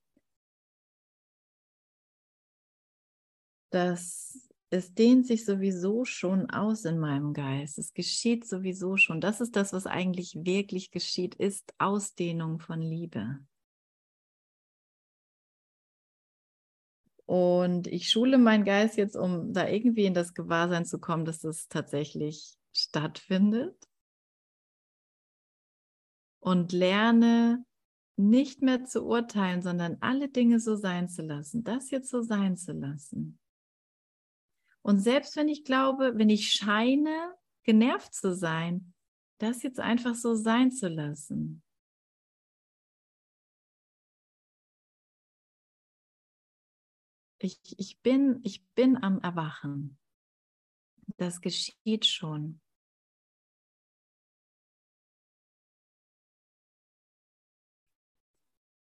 Das, 3.70 4.48
es 4.70 4.94
dehnt 4.94 5.26
sich 5.26 5.44
sowieso 5.44 6.04
schon 6.04 6.50
aus 6.50 6.84
in 6.84 6.98
meinem 6.98 7.32
Geist. 7.32 7.78
Es 7.78 7.94
geschieht 7.94 8.46
sowieso 8.46 8.96
schon. 8.98 9.20
Das 9.20 9.40
ist 9.40 9.56
das, 9.56 9.72
was 9.72 9.86
eigentlich 9.86 10.36
wirklich 10.44 10.90
geschieht, 10.90 11.34
ist 11.34 11.74
Ausdehnung 11.78 12.60
von 12.60 12.80
Liebe. 12.80 13.40
Und 17.26 17.86
ich 17.86 18.10
schule 18.10 18.38
meinen 18.38 18.64
Geist 18.64 18.96
jetzt, 18.96 19.16
um 19.16 19.52
da 19.52 19.66
irgendwie 19.68 20.04
in 20.04 20.14
das 20.14 20.34
Gewahrsein 20.34 20.84
zu 20.84 20.98
kommen, 20.98 21.24
dass 21.24 21.40
das 21.40 21.68
tatsächlich 21.68 22.56
stattfindet. 22.72 23.76
Und 26.40 26.72
lerne 26.72 27.64
nicht 28.16 28.60
mehr 28.60 28.84
zu 28.84 29.04
urteilen, 29.04 29.62
sondern 29.62 29.96
alle 30.00 30.28
Dinge 30.28 30.60
so 30.60 30.76
sein 30.76 31.08
zu 31.08 31.22
lassen, 31.22 31.64
das 31.64 31.90
jetzt 31.90 32.10
so 32.10 32.20
sein 32.20 32.56
zu 32.56 32.72
lassen. 32.72 33.38
Und 34.82 34.98
selbst 34.98 35.36
wenn 35.36 35.48
ich 35.48 35.64
glaube, 35.64 36.12
wenn 36.16 36.28
ich 36.28 36.52
scheine, 36.52 37.34
genervt 37.64 38.12
zu 38.12 38.34
sein, 38.34 38.92
das 39.38 39.62
jetzt 39.62 39.80
einfach 39.80 40.14
so 40.14 40.34
sein 40.34 40.70
zu 40.70 40.88
lassen. 40.88 41.63
Ich, 47.44 47.58
ich, 47.76 48.00
bin, 48.00 48.40
ich 48.42 48.66
bin 48.70 48.96
am 49.02 49.20
Erwachen. 49.20 49.98
Das 51.18 51.42
geschieht 51.42 52.06
schon. 52.06 52.62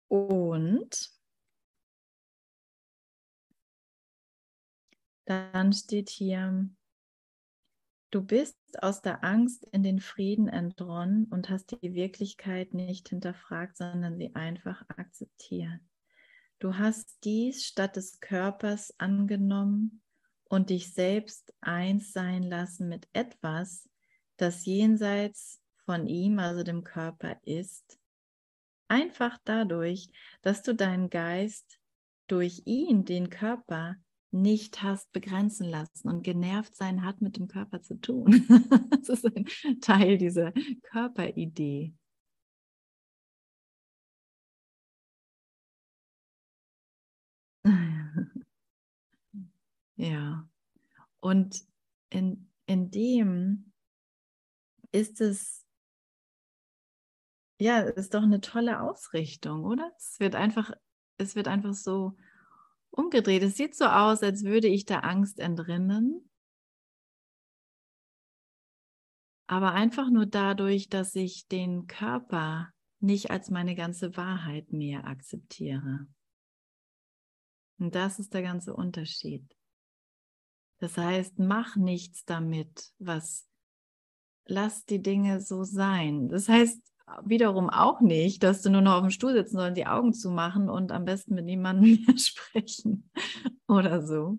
Und 0.07 1.11
dann 5.25 5.73
steht 5.73 6.09
hier, 6.11 6.71
du 8.13 8.23
bist 8.23 8.57
aus 8.81 9.03
der 9.03 9.25
Angst 9.25 9.65
in 9.73 9.83
den 9.83 9.99
Frieden 9.99 10.47
entronnen 10.47 11.25
und 11.25 11.51
hast 11.51 11.73
die 11.83 11.95
Wirklichkeit 11.95 12.73
nicht 12.73 13.09
hinterfragt, 13.09 13.77
sondern 13.79 14.17
sie 14.17 14.33
einfach 14.37 14.89
akzeptiert. 14.91 15.81
Du 16.59 16.79
hast 16.79 17.19
dies 17.25 17.65
statt 17.65 17.97
des 17.97 18.21
Körpers 18.21 18.95
angenommen 18.99 20.03
und 20.45 20.71
dich 20.71 20.93
selbst 20.93 21.53
eins 21.61 22.13
sein 22.13 22.43
lassen 22.43 22.89
mit 22.89 23.09
etwas, 23.13 23.89
das 24.37 24.65
jenseits 24.65 25.61
von 25.85 26.07
ihm, 26.07 26.39
also 26.39 26.63
dem 26.63 26.85
Körper, 26.85 27.37
ist. 27.43 27.99
Einfach 28.89 29.39
dadurch, 29.45 30.09
dass 30.43 30.63
du 30.63 30.75
deinen 30.75 31.11
Geist 31.11 31.81
durch 32.27 32.63
ihn, 32.65 33.05
den 33.05 33.31
Körper, 33.31 33.97
nicht 34.31 34.83
hast 34.83 35.13
begrenzen 35.13 35.69
lassen 35.69 36.09
und 36.09 36.23
genervt 36.23 36.75
sein 36.75 37.05
hat 37.05 37.21
mit 37.21 37.37
dem 37.37 37.47
Körper 37.47 37.83
zu 37.83 38.01
tun. 38.01 38.45
das 38.91 39.09
ist 39.09 39.27
ein 39.27 39.47
Teil 39.81 40.19
dieser 40.19 40.53
Körperidee. 40.83 41.95
Ja, 49.97 50.49
und 51.21 51.65
in, 52.11 52.51
in 52.67 52.91
dem 52.91 53.73
ist 54.93 55.21
es, 55.21 55.65
ja, 57.59 57.81
ist 57.81 58.15
doch 58.15 58.23
eine 58.23 58.41
tolle 58.41 58.81
Ausrichtung, 58.81 59.65
oder? 59.65 59.91
Es 59.97 60.21
wird 60.21 60.35
einfach, 60.35 60.73
es 61.19 61.37
wird 61.37 61.49
einfach 61.49 61.75
so 61.75 62.17
umgedreht. 62.91 63.43
Es 63.43 63.57
sieht 63.57 63.75
so 63.75 63.87
aus, 63.87 64.23
als 64.23 64.45
würde 64.45 64.69
ich 64.69 64.85
der 64.85 65.05
Angst 65.05 65.39
entrinnen. 65.41 66.29
Aber 69.47 69.73
einfach 69.73 70.11
nur 70.11 70.27
dadurch, 70.27 70.89
dass 70.89 71.15
ich 71.15 71.47
den 71.49 71.87
Körper 71.87 72.73
nicht 73.01 73.31
als 73.31 73.51
meine 73.51 73.75
ganze 73.75 74.17
Wahrheit 74.17 74.73
mehr 74.73 75.07
akzeptiere. 75.07 76.07
Und 77.79 77.95
das 77.95 78.19
ist 78.19 78.33
der 78.33 78.43
ganze 78.43 78.75
Unterschied. 78.75 79.45
Das 80.79 80.99
heißt, 80.99 81.39
mach 81.39 81.77
nichts 81.77 82.25
damit, 82.25 82.93
was 82.99 83.49
lass 84.47 84.85
die 84.85 85.03
Dinge 85.03 85.41
so 85.41 85.65
sein. 85.65 86.29
Das 86.29 86.49
heißt 86.49 86.81
wiederum 87.25 87.71
auch 87.71 88.01
nicht, 88.01 88.43
dass 88.43 88.63
du 88.63 88.71
nur 88.71 88.81
noch 88.81 88.95
auf 88.95 89.03
dem 89.03 89.11
Stuhl 89.11 89.33
sitzen 89.33 89.57
sollst, 89.57 89.77
die 89.77 89.87
Augen 89.87 90.13
zu 90.13 90.31
machen 90.31 90.69
und 90.69 90.93
am 90.93 91.05
besten 91.05 91.35
mit 91.35 91.45
niemandem 91.45 91.99
mehr 92.07 92.19
sprechen 92.19 93.11
oder 93.69 94.05
so. 94.07 94.39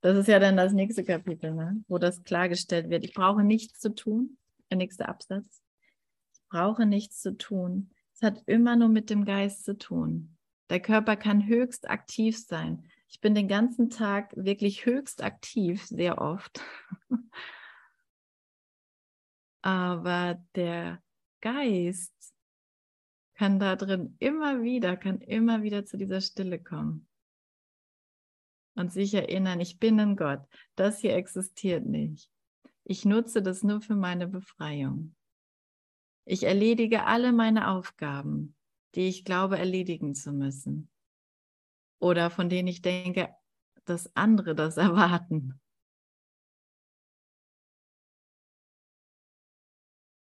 Das 0.00 0.16
ist 0.16 0.28
ja 0.28 0.38
dann 0.38 0.56
das 0.56 0.72
nächste 0.72 1.04
Kapitel, 1.04 1.54
ne? 1.54 1.82
wo 1.88 1.98
das 1.98 2.22
klargestellt 2.22 2.88
wird. 2.88 3.04
Ich 3.04 3.14
brauche 3.14 3.42
nichts 3.42 3.80
zu 3.80 3.94
tun. 3.94 4.38
Der 4.70 4.78
nächste 4.78 5.08
Absatz. 5.08 5.62
Ich 6.34 6.40
brauche 6.48 6.86
nichts 6.86 7.20
zu 7.20 7.36
tun. 7.36 7.90
Es 8.14 8.22
hat 8.22 8.42
immer 8.46 8.76
nur 8.76 8.88
mit 8.88 9.10
dem 9.10 9.24
Geist 9.24 9.64
zu 9.64 9.76
tun. 9.76 10.36
Der 10.70 10.80
Körper 10.80 11.16
kann 11.16 11.46
höchst 11.46 11.88
aktiv 11.90 12.38
sein. 12.38 12.84
Ich 13.08 13.20
bin 13.20 13.34
den 13.34 13.48
ganzen 13.48 13.90
Tag 13.90 14.32
wirklich 14.36 14.86
höchst 14.86 15.22
aktiv, 15.22 15.84
sehr 15.84 16.20
oft. 16.20 16.60
Aber 19.62 20.42
der 20.54 21.02
Geist 21.40 22.14
kann 23.34 23.58
da 23.58 23.76
drin 23.76 24.16
immer 24.18 24.62
wieder, 24.62 24.96
kann 24.96 25.20
immer 25.20 25.62
wieder 25.62 25.84
zu 25.84 25.96
dieser 25.96 26.20
Stille 26.20 26.62
kommen 26.62 27.08
und 28.74 28.92
sich 28.92 29.14
erinnern, 29.14 29.60
ich 29.60 29.78
bin 29.78 29.98
ein 29.98 30.16
Gott, 30.16 30.40
das 30.76 31.00
hier 31.00 31.14
existiert 31.16 31.84
nicht. 31.86 32.30
Ich 32.84 33.04
nutze 33.04 33.42
das 33.42 33.62
nur 33.62 33.80
für 33.80 33.96
meine 33.96 34.28
Befreiung. 34.28 35.14
Ich 36.24 36.44
erledige 36.44 37.04
alle 37.04 37.32
meine 37.32 37.68
Aufgaben 37.70 38.54
die 38.94 39.08
ich 39.08 39.24
glaube 39.24 39.58
erledigen 39.58 40.14
zu 40.14 40.32
müssen. 40.32 40.90
Oder 42.00 42.30
von 42.30 42.48
denen 42.48 42.68
ich 42.68 42.82
denke, 42.82 43.34
dass 43.84 44.14
andere 44.14 44.54
das 44.54 44.76
erwarten. 44.78 45.60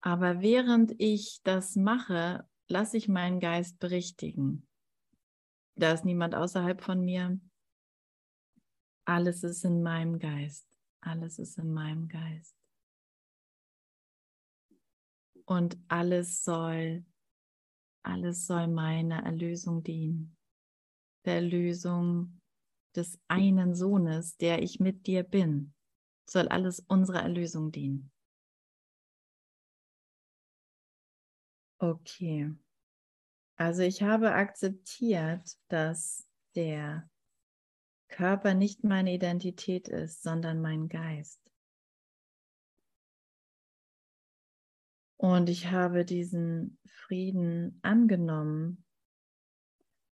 Aber 0.00 0.40
während 0.40 0.94
ich 0.98 1.40
das 1.42 1.76
mache, 1.76 2.48
lasse 2.68 2.96
ich 2.96 3.08
meinen 3.08 3.40
Geist 3.40 3.78
berichtigen. 3.78 4.66
Da 5.74 5.92
ist 5.92 6.04
niemand 6.04 6.34
außerhalb 6.34 6.80
von 6.80 7.04
mir. 7.04 7.40
Alles 9.04 9.42
ist 9.42 9.64
in 9.64 9.82
meinem 9.82 10.18
Geist. 10.18 10.66
Alles 11.00 11.38
ist 11.38 11.58
in 11.58 11.72
meinem 11.72 12.08
Geist. 12.08 12.56
Und 15.44 15.78
alles 15.88 16.42
soll 16.42 17.04
alles 18.08 18.46
soll 18.46 18.68
meiner 18.68 19.22
Erlösung 19.24 19.82
dienen. 19.82 20.37
Der 21.24 21.36
Erlösung 21.36 22.40
des 22.94 23.18
einen 23.28 23.74
Sohnes, 23.74 24.36
der 24.36 24.62
ich 24.62 24.80
mit 24.80 25.06
dir 25.06 25.22
bin, 25.22 25.74
soll 26.28 26.48
alles 26.48 26.80
unserer 26.80 27.22
Erlösung 27.22 27.72
dienen. 27.72 28.10
Okay. 31.78 32.54
Also 33.56 33.82
ich 33.82 34.02
habe 34.02 34.32
akzeptiert, 34.32 35.58
dass 35.68 36.26
der 36.54 37.08
Körper 38.08 38.54
nicht 38.54 38.84
meine 38.84 39.12
Identität 39.12 39.88
ist, 39.88 40.22
sondern 40.22 40.60
mein 40.60 40.88
Geist. 40.88 41.40
Und 45.16 45.48
ich 45.48 45.70
habe 45.70 46.04
diesen 46.04 46.78
Frieden 46.86 47.78
angenommen 47.82 48.84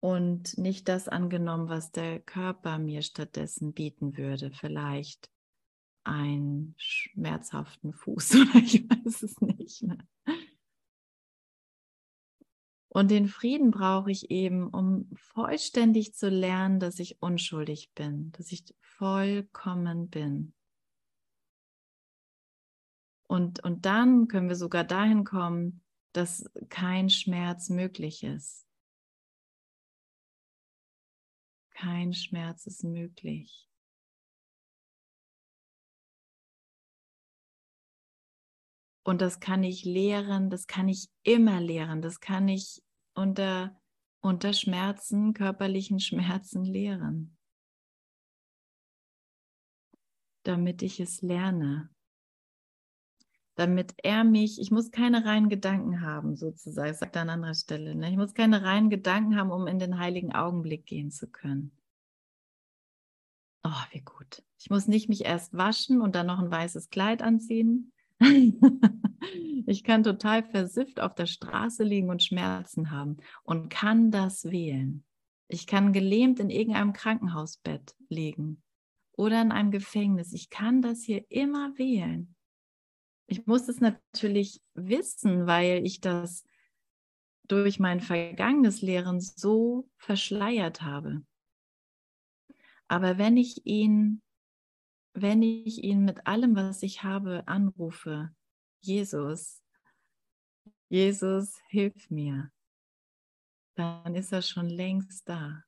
und 0.00 0.56
nicht 0.56 0.88
das 0.88 1.08
angenommen, 1.08 1.68
was 1.68 1.92
der 1.92 2.20
Körper 2.20 2.78
mir 2.78 3.02
stattdessen 3.02 3.72
bieten 3.72 4.16
würde. 4.16 4.50
Vielleicht 4.50 5.30
einen 6.04 6.74
schmerzhaften 6.78 7.92
Fuß 7.92 8.34
oder 8.36 8.54
ich 8.56 8.88
weiß 8.88 9.22
es 9.22 9.40
nicht. 9.40 9.82
Ne? 9.82 9.98
Und 12.92 13.10
den 13.10 13.28
Frieden 13.28 13.70
brauche 13.70 14.10
ich 14.10 14.30
eben, 14.30 14.68
um 14.68 15.08
vollständig 15.14 16.14
zu 16.14 16.28
lernen, 16.28 16.80
dass 16.80 16.98
ich 16.98 17.22
unschuldig 17.22 17.92
bin, 17.94 18.32
dass 18.32 18.50
ich 18.50 18.64
vollkommen 18.80 20.08
bin. 20.08 20.54
Und, 23.28 23.62
und 23.62 23.86
dann 23.86 24.26
können 24.26 24.48
wir 24.48 24.56
sogar 24.56 24.82
dahin 24.82 25.22
kommen, 25.22 25.82
dass 26.12 26.50
kein 26.68 27.10
Schmerz 27.10 27.68
möglich 27.68 28.24
ist. 28.24 28.66
Kein 31.80 32.12
Schmerz 32.12 32.66
ist 32.66 32.84
möglich. 32.84 33.66
Und 39.02 39.22
das 39.22 39.40
kann 39.40 39.64
ich 39.64 39.84
lehren, 39.84 40.50
das 40.50 40.66
kann 40.66 40.88
ich 40.88 41.08
immer 41.22 41.60
lehren, 41.60 42.02
das 42.02 42.20
kann 42.20 42.48
ich 42.48 42.82
unter, 43.14 43.80
unter 44.20 44.52
Schmerzen, 44.52 45.32
körperlichen 45.32 46.00
Schmerzen 46.00 46.64
lehren, 46.64 47.38
damit 50.44 50.82
ich 50.82 51.00
es 51.00 51.22
lerne 51.22 51.90
damit 53.60 53.92
er 54.02 54.24
mich, 54.24 54.58
ich 54.58 54.70
muss 54.70 54.90
keine 54.90 55.26
reinen 55.26 55.50
Gedanken 55.50 56.00
haben, 56.00 56.34
sozusagen, 56.34 56.94
sagt 56.94 57.14
er 57.14 57.22
an 57.22 57.28
anderer 57.28 57.54
Stelle. 57.54 57.94
Ne? 57.94 58.08
Ich 58.08 58.16
muss 58.16 58.32
keine 58.32 58.62
reinen 58.62 58.88
Gedanken 58.88 59.36
haben, 59.36 59.50
um 59.50 59.66
in 59.66 59.78
den 59.78 59.98
heiligen 59.98 60.32
Augenblick 60.32 60.86
gehen 60.86 61.10
zu 61.10 61.28
können. 61.28 61.70
Oh, 63.62 63.82
wie 63.92 64.00
gut. 64.00 64.42
Ich 64.58 64.70
muss 64.70 64.88
nicht 64.88 65.10
mich 65.10 65.26
erst 65.26 65.54
waschen 65.54 66.00
und 66.00 66.14
dann 66.14 66.26
noch 66.26 66.38
ein 66.38 66.50
weißes 66.50 66.88
Kleid 66.88 67.20
anziehen. 67.20 67.92
ich 69.66 69.84
kann 69.84 70.04
total 70.04 70.42
versifft 70.42 70.98
auf 70.98 71.14
der 71.14 71.26
Straße 71.26 71.84
liegen 71.84 72.08
und 72.08 72.22
Schmerzen 72.22 72.90
haben 72.90 73.18
und 73.42 73.68
kann 73.68 74.10
das 74.10 74.50
wählen. 74.50 75.04
Ich 75.48 75.66
kann 75.66 75.92
gelähmt 75.92 76.40
in 76.40 76.48
irgendeinem 76.48 76.94
Krankenhausbett 76.94 77.94
liegen 78.08 78.62
oder 79.12 79.42
in 79.42 79.52
einem 79.52 79.70
Gefängnis. 79.70 80.32
Ich 80.32 80.48
kann 80.48 80.80
das 80.80 81.02
hier 81.02 81.30
immer 81.30 81.76
wählen. 81.76 82.34
Ich 83.30 83.46
muss 83.46 83.68
es 83.68 83.80
natürlich 83.80 84.60
wissen, 84.74 85.46
weil 85.46 85.86
ich 85.86 86.00
das 86.00 86.44
durch 87.46 87.78
mein 87.78 88.00
vergangenes 88.00 88.82
Lehren 88.82 89.20
so 89.20 89.88
verschleiert 89.98 90.82
habe. 90.82 91.24
Aber 92.88 93.18
wenn 93.18 93.36
ich 93.36 93.64
ihn, 93.66 94.20
wenn 95.14 95.42
ich 95.42 95.84
ihn 95.84 96.04
mit 96.04 96.26
allem, 96.26 96.56
was 96.56 96.82
ich 96.82 97.04
habe, 97.04 97.46
anrufe, 97.46 98.34
Jesus, 98.80 99.62
Jesus, 100.88 101.56
hilf 101.68 102.10
mir, 102.10 102.50
dann 103.76 104.16
ist 104.16 104.32
er 104.32 104.42
schon 104.42 104.68
längst 104.68 105.28
da. 105.28 105.62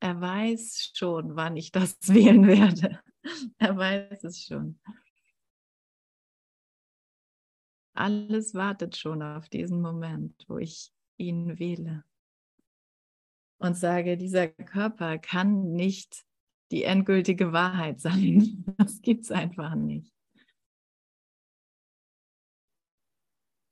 Er 0.00 0.18
weiß 0.18 0.92
schon, 0.94 1.36
wann 1.36 1.58
ich 1.58 1.72
das 1.72 1.98
wählen 2.08 2.46
werde. 2.46 3.02
Er 3.58 3.76
weiß 3.76 4.24
es 4.24 4.44
schon. 4.44 4.78
Alles 7.94 8.54
wartet 8.54 8.96
schon 8.96 9.22
auf 9.22 9.48
diesen 9.48 9.80
Moment, 9.82 10.44
wo 10.48 10.58
ich 10.58 10.92
ihn 11.18 11.58
wähle 11.58 12.04
und 13.62 13.76
sage, 13.76 14.16
dieser 14.16 14.48
Körper 14.48 15.18
kann 15.18 15.72
nicht 15.72 16.24
die 16.72 16.82
endgültige 16.82 17.52
Wahrheit 17.52 18.00
sein. 18.00 18.64
Das 18.76 19.00
gibt 19.02 19.24
es 19.24 19.30
einfach 19.30 19.74
nicht. 19.76 20.12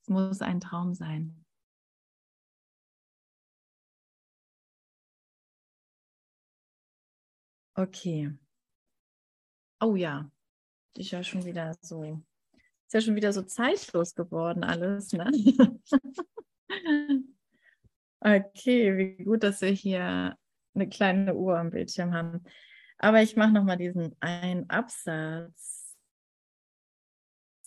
Es 0.03 0.09
muss 0.09 0.43
ein 0.43 0.61
Traum 0.61 0.95
sein. 0.95 1.45
Okay. 7.77 8.31
Oh 9.81 9.97
ja, 9.97 10.31
ist 10.95 11.11
ja 11.11 11.23
schon 11.23 11.45
wieder 11.45 11.75
so, 11.81 12.23
ist 12.53 12.93
ja 12.93 13.01
schon 13.01 13.17
wieder 13.17 13.33
so 13.33 13.43
zeitlos 13.43 14.15
geworden 14.15 14.63
alles, 14.63 15.13
ne? 15.13 15.31
okay, 18.21 18.97
wie 18.97 19.25
gut, 19.25 19.43
dass 19.43 19.63
wir 19.63 19.71
hier 19.71 20.37
eine 20.75 20.89
kleine 20.89 21.35
Uhr 21.35 21.59
am 21.59 21.71
Bildschirm 21.71 22.13
haben. 22.13 22.45
Aber 22.99 23.23
ich 23.23 23.37
mache 23.37 23.53
nochmal 23.53 23.79
diesen 23.79 24.15
einen 24.21 24.69
Absatz 24.69 25.80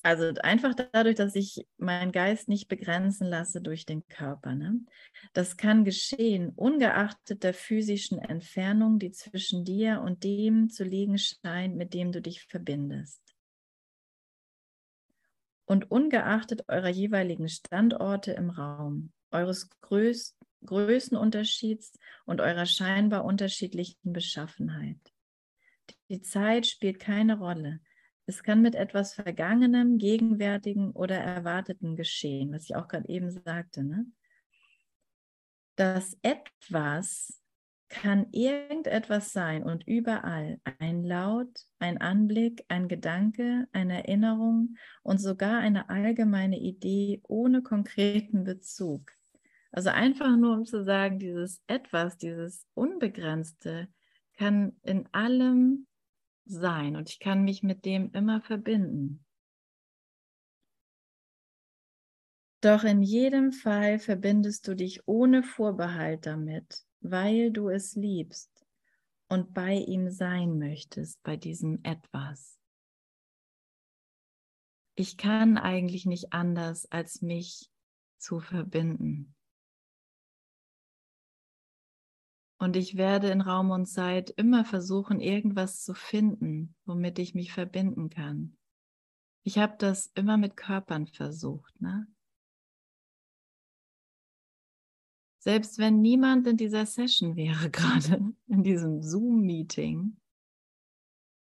also 0.04 0.34
einfach 0.42 0.76
dadurch, 0.76 1.16
dass 1.16 1.34
ich 1.34 1.66
meinen 1.78 2.12
Geist 2.12 2.50
nicht 2.50 2.68
begrenzen 2.68 3.26
lasse 3.26 3.62
durch 3.62 3.86
den 3.86 4.06
Körper. 4.10 4.54
Ne? 4.54 4.82
Das 5.32 5.56
kann 5.56 5.86
geschehen, 5.86 6.50
ungeachtet 6.50 7.44
der 7.44 7.54
physischen 7.54 8.20
Entfernung, 8.20 9.00
die 9.00 9.12
zwischen 9.12 9.64
dir 9.64 10.02
und 10.02 10.26
dem 10.26 10.70
zu 10.70 10.84
liegen 10.84 11.18
scheint, 11.18 11.78
mit 11.78 11.94
dem 11.94 12.12
du 12.12 12.22
dich 12.22 12.44
verbindest. 12.44 13.22
Und 15.66 15.90
ungeachtet 15.90 16.66
eurer 16.68 16.90
jeweiligen 16.90 17.48
Standorte 17.48 18.34
im 18.34 18.50
Raum, 18.50 19.14
eures 19.32 19.70
Größ 19.80 20.36
Größenunterschieds 20.66 21.94
und 22.26 22.42
eurer 22.42 22.66
scheinbar 22.66 23.26
unterschiedlichen 23.26 24.14
Beschaffenheit. 24.14 25.00
Die 26.10 26.22
Zeit 26.22 26.68
spielt 26.68 27.00
keine 27.00 27.38
Rolle. 27.38 27.82
Es 28.26 28.44
kann 28.44 28.62
mit 28.62 28.76
etwas 28.76 29.14
Vergangenem, 29.14 29.98
Gegenwärtigen 29.98 30.92
oder 30.92 31.18
Erwarteten 31.18 31.96
geschehen, 31.96 32.54
was 32.54 32.64
ich 32.64 32.76
auch 32.76 32.88
gerade 32.88 33.10
eben 33.10 33.30
sagte. 33.32 33.84
Ne? 33.84 34.06
Das 35.76 36.18
etwas 36.22 37.42
kann 37.90 38.28
irgendetwas 38.32 39.34
sein 39.34 39.64
und 39.64 39.86
überall 39.86 40.60
ein 40.80 41.04
Laut, 41.04 41.68
ein 41.80 42.00
Anblick, 42.00 42.66
ein 42.68 42.88
Gedanke, 42.88 43.68
eine 43.72 44.08
Erinnerung 44.08 44.78
und 45.04 45.20
sogar 45.20 45.60
eine 45.60 45.90
allgemeine 45.90 46.60
Idee 46.60 47.22
ohne 47.28 47.62
konkreten 47.62 48.46
Bezug. 48.46 49.12
Also 49.72 49.90
einfach 49.90 50.36
nur 50.38 50.58
um 50.58 50.66
zu 50.66 50.84
sagen, 50.84 51.20
dieses 51.20 51.62
etwas, 51.68 52.18
dieses 52.18 52.66
Unbegrenzte 52.74 53.88
kann 54.38 54.76
in 54.84 55.08
allem 55.12 55.88
sein 56.46 56.96
und 56.96 57.10
ich 57.10 57.20
kann 57.20 57.44
mich 57.44 57.64
mit 57.64 57.86
dem 57.86 58.12
immer 58.12 58.42
verbinden. 58.42 59.26
Doch 62.62 62.84
in 62.84 63.02
jedem 63.02 63.52
Fall 63.52 64.00
verbindest 64.00 64.68
du 64.68 64.76
dich 64.76 65.06
ohne 65.06 65.44
Vorbehalt 65.44 66.26
damit, 66.26 66.86
weil 67.02 67.52
du 67.52 67.68
es 67.68 67.96
liebst 67.96 68.66
und 69.28 69.54
bei 69.54 69.74
ihm 69.74 70.10
sein 70.10 70.60
möchtest, 70.60 71.22
bei 71.24 71.36
diesem 71.36 71.84
etwas. 71.84 72.58
Ich 74.96 75.18
kann 75.18 75.58
eigentlich 75.58 76.06
nicht 76.06 76.32
anders, 76.32 76.90
als 76.92 77.22
mich 77.22 77.70
zu 78.18 78.40
verbinden. 78.40 79.36
Und 82.64 82.78
ich 82.78 82.96
werde 82.96 83.30
in 83.30 83.42
Raum 83.42 83.72
und 83.72 83.88
Zeit 83.88 84.30
immer 84.30 84.64
versuchen, 84.64 85.20
irgendwas 85.20 85.84
zu 85.84 85.94
finden, 85.94 86.74
womit 86.86 87.20
ich 87.20 87.36
mich 87.36 87.52
verbinden 87.52 88.10
kann. 88.10 88.56
Ich 89.46 89.58
habe 89.58 89.76
das 89.78 90.08
immer 90.16 90.38
mit 90.38 90.56
Körpern 90.56 91.08
versucht. 91.08 91.82
Ne? 91.82 92.08
Selbst 95.40 95.78
wenn 95.78 96.00
niemand 96.00 96.48
in 96.48 96.56
dieser 96.56 96.86
Session 96.86 97.36
wäre, 97.36 97.70
gerade 97.70 98.34
in 98.48 98.64
diesem 98.64 99.02
Zoom-Meeting, 99.02 100.16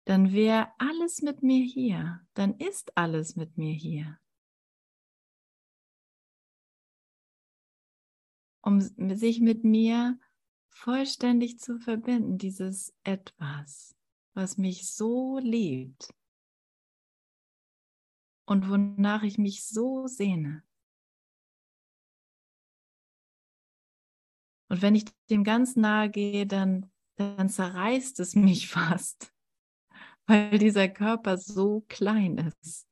dann 0.05 0.33
wäre 0.33 0.69
alles 0.79 1.21
mit 1.21 1.43
mir 1.43 1.63
hier. 1.63 2.25
Dann 2.33 2.55
ist 2.57 2.97
alles 2.97 3.35
mit 3.35 3.55
mir 3.55 3.75
hier. 3.75 4.17
Um 8.63 8.81
sich 8.81 9.41
mit 9.41 9.63
mir 9.63 10.17
vollständig 10.73 11.59
zu 11.59 11.79
verbinden, 11.79 12.37
dieses 12.37 12.93
etwas, 13.03 13.95
was 14.33 14.57
mich 14.57 14.91
so 14.91 15.37
liebt 15.39 16.13
und 18.45 18.69
wonach 18.69 19.23
ich 19.23 19.37
mich 19.37 19.65
so 19.65 20.07
sehne. 20.07 20.63
Und 24.69 24.81
wenn 24.81 24.95
ich 24.95 25.05
dem 25.29 25.43
ganz 25.43 25.75
nahe 25.75 26.09
gehe, 26.09 26.47
dann, 26.47 26.91
dann 27.15 27.49
zerreißt 27.49 28.19
es 28.19 28.35
mich 28.35 28.67
fast, 28.69 29.33
weil 30.25 30.57
dieser 30.57 30.89
Körper 30.89 31.37
so 31.37 31.81
klein 31.87 32.53
ist, 32.61 32.87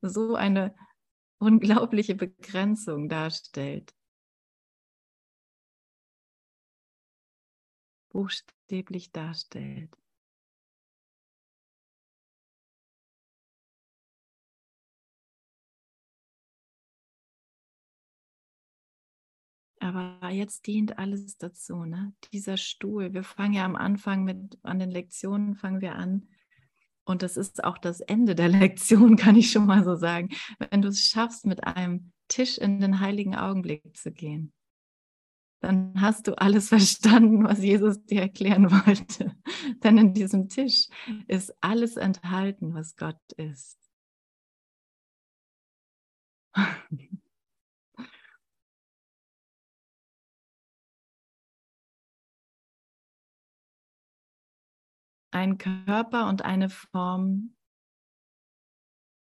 so 0.00 0.34
eine 0.34 0.74
unglaubliche 1.38 2.14
Begrenzung 2.14 3.08
darstellt. 3.08 3.95
Buchstäblich 8.16 9.12
darstellt. 9.12 9.90
Aber 19.80 20.30
jetzt 20.30 20.66
dient 20.66 20.98
alles 20.98 21.36
dazu, 21.36 21.84
ne? 21.84 22.14
Dieser 22.32 22.56
Stuhl. 22.56 23.12
Wir 23.12 23.22
fangen 23.22 23.52
ja 23.52 23.66
am 23.66 23.76
Anfang 23.76 24.24
mit, 24.24 24.58
an 24.62 24.78
den 24.78 24.90
Lektionen 24.90 25.54
fangen 25.54 25.82
wir 25.82 25.94
an. 25.94 26.28
Und 27.04 27.22
das 27.22 27.36
ist 27.36 27.62
auch 27.64 27.76
das 27.76 28.00
Ende 28.00 28.34
der 28.34 28.48
Lektion, 28.64 29.16
kann 29.16 29.36
ich 29.36 29.52
schon 29.52 29.66
mal 29.66 29.84
so 29.84 29.94
sagen. 29.94 30.30
Wenn 30.70 30.80
du 30.80 30.88
es 30.88 31.02
schaffst, 31.02 31.44
mit 31.44 31.64
einem 31.64 32.12
Tisch 32.28 32.56
in 32.56 32.80
den 32.80 32.98
heiligen 33.00 33.36
Augenblick 33.36 33.94
zu 33.94 34.10
gehen 34.10 34.54
dann 35.60 36.00
hast 36.00 36.26
du 36.28 36.38
alles 36.38 36.68
verstanden, 36.70 37.44
was 37.44 37.62
Jesus 37.62 38.04
dir 38.04 38.22
erklären 38.22 38.70
wollte. 38.70 39.36
Denn 39.82 39.98
in 39.98 40.14
diesem 40.14 40.48
Tisch 40.48 40.88
ist 41.28 41.54
alles 41.60 41.96
enthalten, 41.96 42.74
was 42.74 42.96
Gott 42.96 43.20
ist. 43.36 43.78
Ein 55.32 55.58
Körper 55.58 56.28
und 56.30 56.46
eine 56.46 56.70
Form, 56.70 57.54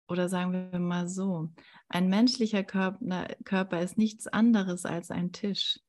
oder 0.09 0.29
sagen 0.29 0.71
wir 0.71 0.79
mal 0.79 1.07
so, 1.07 1.53
ein 1.89 2.09
menschlicher 2.09 2.63
Körper, 2.63 3.81
ist 3.81 3.99
nichts 3.99 4.25
anderes 4.25 4.85
als 4.87 5.11
ein 5.11 5.31
Tisch. 5.31 5.79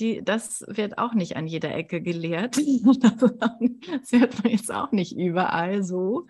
Die, 0.00 0.22
das 0.24 0.64
wird 0.66 0.98
auch 0.98 1.14
nicht 1.14 1.36
an 1.36 1.46
jeder 1.46 1.74
Ecke 1.74 2.00
gelehrt. 2.00 2.56
Das 2.64 4.12
hört 4.12 4.42
man 4.42 4.52
jetzt 4.52 4.72
auch 4.72 4.92
nicht 4.92 5.16
überall 5.16 5.84
so. 5.84 6.26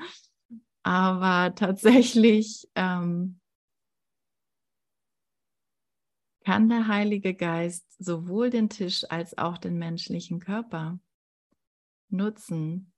Aber 0.83 1.55
tatsächlich 1.55 2.69
ähm, 2.75 3.41
kann 6.45 6.69
der 6.69 6.89
Heilige 6.89 7.35
Geist 7.35 7.87
sowohl 7.99 8.51
den 8.51 8.69
Tisch 8.69 9.05
als 9.09 9.39
auch 9.39 9.57
den 9.57 9.79
menschlichen 9.79 10.41
Körper 10.41 10.99
nutzen, 12.11 12.93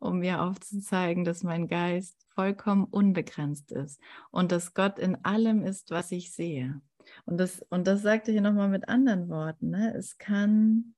um 0.00 0.18
mir 0.18 0.42
aufzuzeigen, 0.42 1.24
dass 1.24 1.44
mein 1.44 1.68
Geist 1.68 2.26
vollkommen 2.34 2.84
unbegrenzt 2.84 3.70
ist 3.70 4.00
und 4.30 4.50
dass 4.50 4.74
Gott 4.74 4.98
in 4.98 5.24
allem 5.24 5.62
ist, 5.62 5.90
was 5.90 6.10
ich 6.10 6.32
sehe. 6.32 6.82
Und 7.24 7.38
das, 7.38 7.60
und 7.70 7.86
das 7.86 8.02
sagte 8.02 8.32
ich 8.32 8.40
nochmal 8.40 8.68
mit 8.68 8.88
anderen 8.88 9.28
Worten. 9.28 9.70
Ne? 9.70 9.94
Es 9.94 10.18
kann 10.18 10.94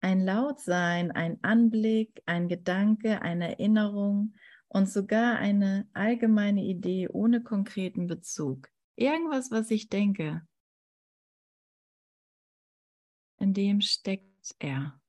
ein 0.00 0.20
Laut 0.20 0.60
sein, 0.60 1.10
ein 1.10 1.38
Anblick, 1.42 2.22
ein 2.26 2.48
Gedanke, 2.48 3.22
eine 3.22 3.50
Erinnerung, 3.50 4.34
und 4.72 4.88
sogar 4.88 5.36
eine 5.36 5.88
allgemeine 5.94 6.62
Idee 6.62 7.08
ohne 7.08 7.42
konkreten 7.42 8.06
Bezug. 8.06 8.68
Irgendwas, 8.94 9.50
was 9.50 9.70
ich 9.70 9.88
denke, 9.88 10.46
in 13.38 13.52
dem 13.52 13.80
steckt 13.80 14.54
er. 14.60 15.00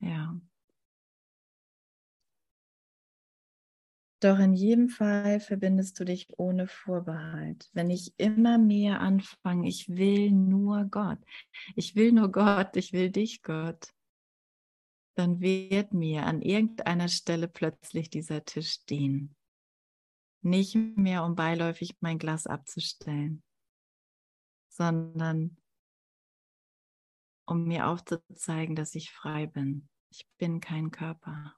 Ja. 0.00 0.40
Doch 4.22 4.38
in 4.38 4.52
jedem 4.52 4.88
Fall 4.88 5.40
verbindest 5.40 5.98
du 5.98 6.04
dich 6.04 6.28
ohne 6.38 6.68
Vorbehalt. 6.68 7.68
Wenn 7.72 7.90
ich 7.90 8.14
immer 8.18 8.56
mehr 8.56 9.00
anfange, 9.00 9.66
ich 9.66 9.88
will 9.88 10.30
nur 10.30 10.84
Gott, 10.84 11.18
ich 11.74 11.96
will 11.96 12.12
nur 12.12 12.30
Gott, 12.30 12.76
ich 12.76 12.92
will 12.92 13.10
dich, 13.10 13.42
Gott, 13.42 13.92
dann 15.14 15.40
wird 15.40 15.92
mir 15.92 16.24
an 16.24 16.40
irgendeiner 16.40 17.08
Stelle 17.08 17.48
plötzlich 17.48 18.10
dieser 18.10 18.44
Tisch 18.44 18.70
stehen. 18.74 19.34
Nicht 20.40 20.76
mehr, 20.76 21.24
um 21.24 21.34
beiläufig 21.34 21.96
mein 21.98 22.18
Glas 22.20 22.46
abzustellen, 22.46 23.42
sondern 24.68 25.56
um 27.44 27.64
mir 27.64 27.88
aufzuzeigen, 27.88 28.76
dass 28.76 28.94
ich 28.94 29.10
frei 29.10 29.48
bin. 29.48 29.88
Ich 30.10 30.28
bin 30.38 30.60
kein 30.60 30.92
Körper. 30.92 31.56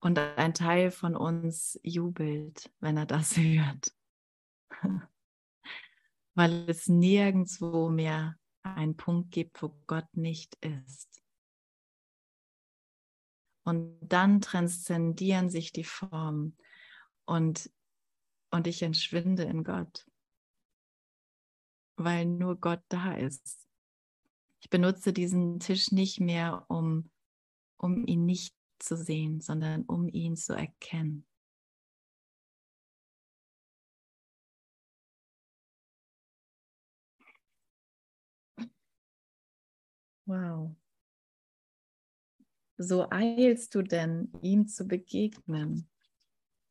Und 0.00 0.18
ein 0.18 0.54
Teil 0.54 0.90
von 0.90 1.16
uns 1.16 1.80
jubelt, 1.82 2.70
wenn 2.80 2.96
er 2.96 3.06
das 3.06 3.36
hört. 3.36 3.92
Weil 6.34 6.68
es 6.68 6.88
nirgendwo 6.88 7.88
mehr 7.88 8.36
einen 8.62 8.96
Punkt 8.96 9.30
gibt, 9.30 9.62
wo 9.62 9.76
Gott 9.86 10.08
nicht 10.16 10.56
ist. 10.56 11.22
Und 13.64 13.98
dann 14.00 14.40
transzendieren 14.40 15.50
sich 15.50 15.72
die 15.72 15.84
Formen 15.84 16.56
und, 17.24 17.70
und 18.50 18.68
ich 18.68 18.82
entschwinde 18.82 19.42
in 19.42 19.64
Gott, 19.64 20.06
weil 21.96 22.26
nur 22.26 22.60
Gott 22.60 22.82
da 22.88 23.14
ist. 23.14 23.66
Ich 24.60 24.70
benutze 24.70 25.12
diesen 25.12 25.58
Tisch 25.58 25.90
nicht 25.90 26.20
mehr, 26.20 26.64
um, 26.68 27.10
um 27.76 28.06
ihn 28.06 28.24
nicht 28.24 28.55
zu 28.78 28.96
sehen, 28.96 29.40
sondern 29.40 29.82
um 29.82 30.08
ihn 30.08 30.36
zu 30.36 30.54
erkennen. 30.54 31.26
Wow. 40.26 40.74
So 42.78 43.06
eilst 43.10 43.74
du 43.74 43.82
denn, 43.82 44.32
ihm 44.42 44.66
zu 44.66 44.86
begegnen, 44.86 45.88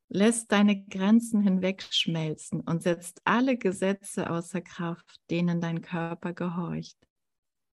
lässt 0.08 0.52
deine 0.52 0.84
Grenzen 0.84 1.42
hinwegschmelzen 1.42 2.60
und 2.60 2.82
setzt 2.82 3.20
alle 3.24 3.56
Gesetze 3.56 4.30
außer 4.30 4.60
Kraft, 4.60 5.20
denen 5.30 5.60
dein 5.60 5.80
Körper 5.80 6.32
gehorcht, 6.32 6.96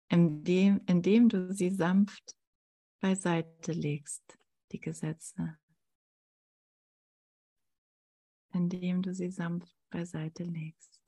indem, 0.09 0.81
indem 0.85 1.29
du 1.29 1.53
sie 1.53 1.71
sanft 1.71 2.35
beiseite 2.99 3.71
legst, 3.71 4.37
die 4.71 4.79
Gesetze, 4.79 5.57
indem 8.53 9.01
du 9.01 9.13
sie 9.13 9.31
sanft 9.31 9.75
beiseite 9.89 10.43
legst. 10.43 10.99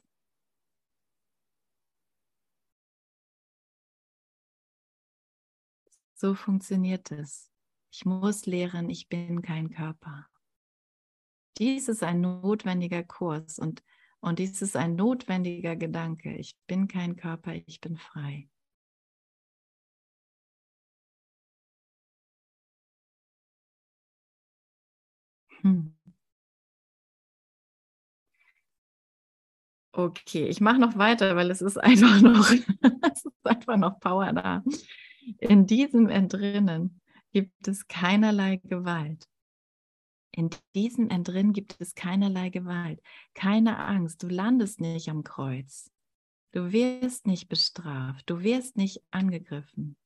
So 6.22 6.36
funktioniert 6.36 7.12
es. 7.12 7.52
Ich 7.92 8.06
muss 8.06 8.46
lehren, 8.46 8.92
ich 8.92 9.10
bin 9.10 9.42
kein 9.42 9.72
Körper. 9.72 10.28
Dies 11.58 11.90
ist 11.90 12.04
ein 12.04 12.22
notwendiger 12.22 13.04
Kurs 13.04 13.58
und, 13.58 13.82
und 14.20 14.38
dies 14.38 14.62
ist 14.62 14.76
ein 14.76 14.96
notwendiger 14.96 15.76
Gedanke. 15.76 16.36
Ich 16.36 16.56
bin 16.68 16.88
kein 16.88 17.16
Körper, 17.16 17.56
ich 17.56 17.82
bin 17.82 17.98
frei. 17.98 18.51
Okay, 29.94 30.48
ich 30.48 30.62
mache 30.62 30.80
noch 30.80 30.98
weiter, 30.98 31.36
weil 31.36 31.52
es 31.52 31.62
ist 31.62 31.78
einfach 31.84 32.22
noch, 32.22 32.50
es 32.50 33.26
ist 33.26 33.46
einfach 33.46 33.78
noch 33.78 34.00
Power 34.00 34.32
da. 34.34 34.64
In 35.40 35.68
diesem 35.68 36.08
Entrinnen 36.08 37.02
gibt 37.32 37.68
es 37.68 37.88
keinerlei 37.88 38.58
Gewalt. 38.58 39.28
In 40.32 40.50
diesem 40.76 41.10
Entrinnen 41.10 41.52
gibt 41.52 41.76
es 41.80 41.94
keinerlei 41.94 42.50
Gewalt, 42.50 43.02
keine 43.34 43.78
Angst. 43.80 44.24
Du 44.24 44.30
landest 44.30 44.80
nicht 44.80 45.10
am 45.10 45.24
Kreuz. 45.24 45.92
Du 46.54 46.72
wirst 46.72 47.28
nicht 47.28 47.50
bestraft. 47.50 48.30
Du 48.30 48.42
wirst 48.42 48.78
nicht 48.78 49.04
angegriffen. 49.12 49.98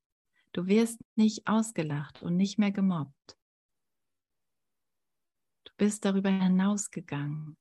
Du 0.52 0.66
wirst 0.66 1.00
nicht 1.16 1.48
ausgelacht 1.48 2.24
und 2.24 2.38
nicht 2.38 2.58
mehr 2.58 2.72
gemobbt 2.72 3.38
bist 5.78 6.06
darüber 6.06 6.30
hinausgegangen. 6.30 7.58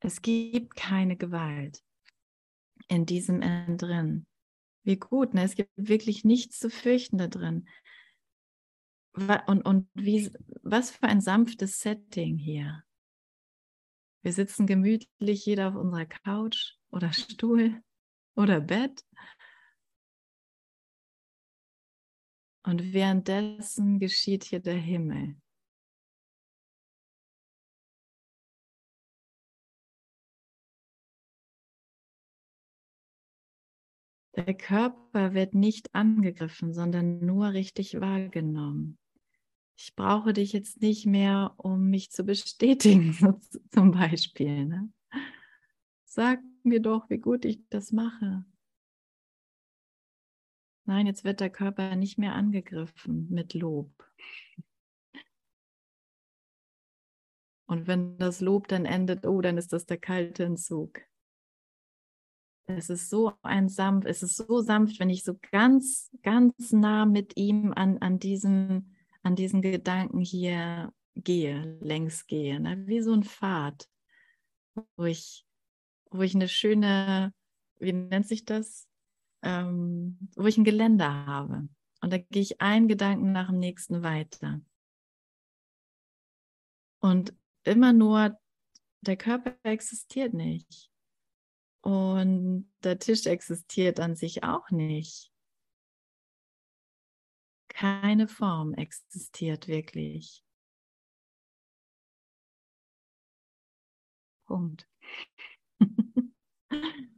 Es 0.00 0.20
gibt 0.20 0.74
keine 0.74 1.16
Gewalt 1.16 1.82
in 2.88 3.06
diesem 3.06 3.40
drin. 3.76 4.26
Wie 4.84 4.96
gut, 4.96 5.34
ne? 5.34 5.44
es 5.44 5.54
gibt 5.54 5.70
wirklich 5.76 6.24
nichts 6.24 6.58
zu 6.58 6.70
fürchten 6.70 7.18
da 7.18 7.28
drin. 7.28 7.68
Und, 9.46 9.62
und 9.62 9.88
wie, 9.94 10.30
was 10.62 10.90
für 10.90 11.04
ein 11.04 11.20
sanftes 11.20 11.80
Setting 11.80 12.36
hier. 12.36 12.82
Wir 14.22 14.32
sitzen 14.32 14.66
gemütlich, 14.66 15.46
jeder 15.46 15.68
auf 15.68 15.74
unserer 15.74 16.06
Couch 16.06 16.76
oder 16.90 17.12
Stuhl 17.12 17.82
oder 18.34 18.60
Bett 18.60 19.04
Und 22.64 22.92
währenddessen 22.92 23.98
geschieht 23.98 24.44
hier 24.44 24.60
der 24.60 24.76
Himmel. 24.76 25.36
Der 34.34 34.54
Körper 34.54 35.34
wird 35.34 35.54
nicht 35.54 35.94
angegriffen, 35.94 36.72
sondern 36.72 37.18
nur 37.24 37.52
richtig 37.52 38.00
wahrgenommen. 38.00 38.98
Ich 39.76 39.94
brauche 39.94 40.32
dich 40.32 40.52
jetzt 40.52 40.80
nicht 40.80 41.06
mehr, 41.06 41.54
um 41.58 41.90
mich 41.90 42.10
zu 42.10 42.24
bestätigen, 42.24 43.14
zum 43.70 43.90
Beispiel. 43.90 44.66
Ne? 44.66 44.92
Sag 46.04 46.40
mir 46.62 46.80
doch, 46.80 47.10
wie 47.10 47.18
gut 47.18 47.44
ich 47.44 47.60
das 47.68 47.92
mache. 47.92 48.44
Nein, 50.84 51.06
jetzt 51.06 51.24
wird 51.24 51.40
der 51.40 51.50
Körper 51.50 51.94
nicht 51.96 52.18
mehr 52.18 52.34
angegriffen 52.34 53.28
mit 53.30 53.54
Lob. 53.54 53.90
Und 57.66 57.86
wenn 57.86 58.18
das 58.18 58.40
Lob 58.40 58.68
dann 58.68 58.84
endet, 58.84 59.24
oh, 59.26 59.40
dann 59.40 59.56
ist 59.56 59.72
das 59.72 59.86
der 59.86 59.96
kalte 59.96 60.44
Entzug. 60.44 61.00
Es 62.66 62.90
ist 62.90 63.08
so 63.08 63.32
ein 63.42 63.68
sanft, 63.68 64.06
es 64.06 64.22
ist 64.22 64.36
so 64.36 64.60
sanft, 64.60 65.00
wenn 65.00 65.10
ich 65.10 65.24
so 65.24 65.38
ganz, 65.50 66.10
ganz 66.22 66.72
nah 66.72 67.06
mit 67.06 67.36
ihm 67.36 67.72
an, 67.74 67.98
an, 67.98 68.18
diesem, 68.18 68.94
an 69.22 69.36
diesen 69.36 69.62
Gedanken 69.62 70.20
hier 70.20 70.92
gehe, 71.14 71.78
längs 71.80 72.26
gehe, 72.26 72.60
ne? 72.60 72.86
wie 72.86 73.00
so 73.00 73.12
ein 73.12 73.24
Pfad, 73.24 73.88
wo 74.96 75.04
ich, 75.04 75.46
wo 76.10 76.22
ich 76.22 76.34
eine 76.34 76.48
schöne, 76.48 77.32
wie 77.78 77.92
nennt 77.92 78.26
sich 78.26 78.44
das? 78.44 78.88
Ähm, 79.42 80.18
wo 80.36 80.46
ich 80.46 80.56
ein 80.56 80.64
Geländer 80.64 81.26
habe. 81.26 81.68
Und 82.00 82.12
da 82.12 82.18
gehe 82.18 82.42
ich 82.42 82.60
einen 82.60 82.88
Gedanken 82.88 83.32
nach 83.32 83.48
dem 83.48 83.58
nächsten 83.58 84.02
weiter. 84.02 84.60
Und 87.00 87.34
immer 87.64 87.92
nur, 87.92 88.38
der 89.00 89.16
Körper 89.16 89.56
existiert 89.64 90.34
nicht. 90.34 90.90
Und 91.80 92.72
der 92.84 92.98
Tisch 92.98 93.26
existiert 93.26 93.98
an 93.98 94.14
sich 94.14 94.44
auch 94.44 94.70
nicht. 94.70 95.32
Keine 97.68 98.28
Form 98.28 98.74
existiert 98.74 99.66
wirklich. 99.66 100.44
Punkt. 104.46 104.88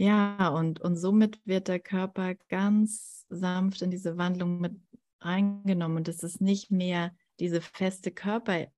ja, 0.00 0.48
und, 0.48 0.80
und 0.80 0.96
somit 0.96 1.46
wird 1.46 1.68
der 1.68 1.78
Körper 1.78 2.34
ganz 2.48 3.26
sanft 3.28 3.82
in 3.82 3.90
diese 3.90 4.16
Wandlung 4.16 4.58
mit 4.58 4.80
reingenommen. 5.20 5.98
Und 5.98 6.08
es 6.08 6.22
ist 6.22 6.40
nicht 6.40 6.70
mehr 6.70 7.14
diese 7.38 7.60
feste 7.60 8.10
Körper, 8.10 8.68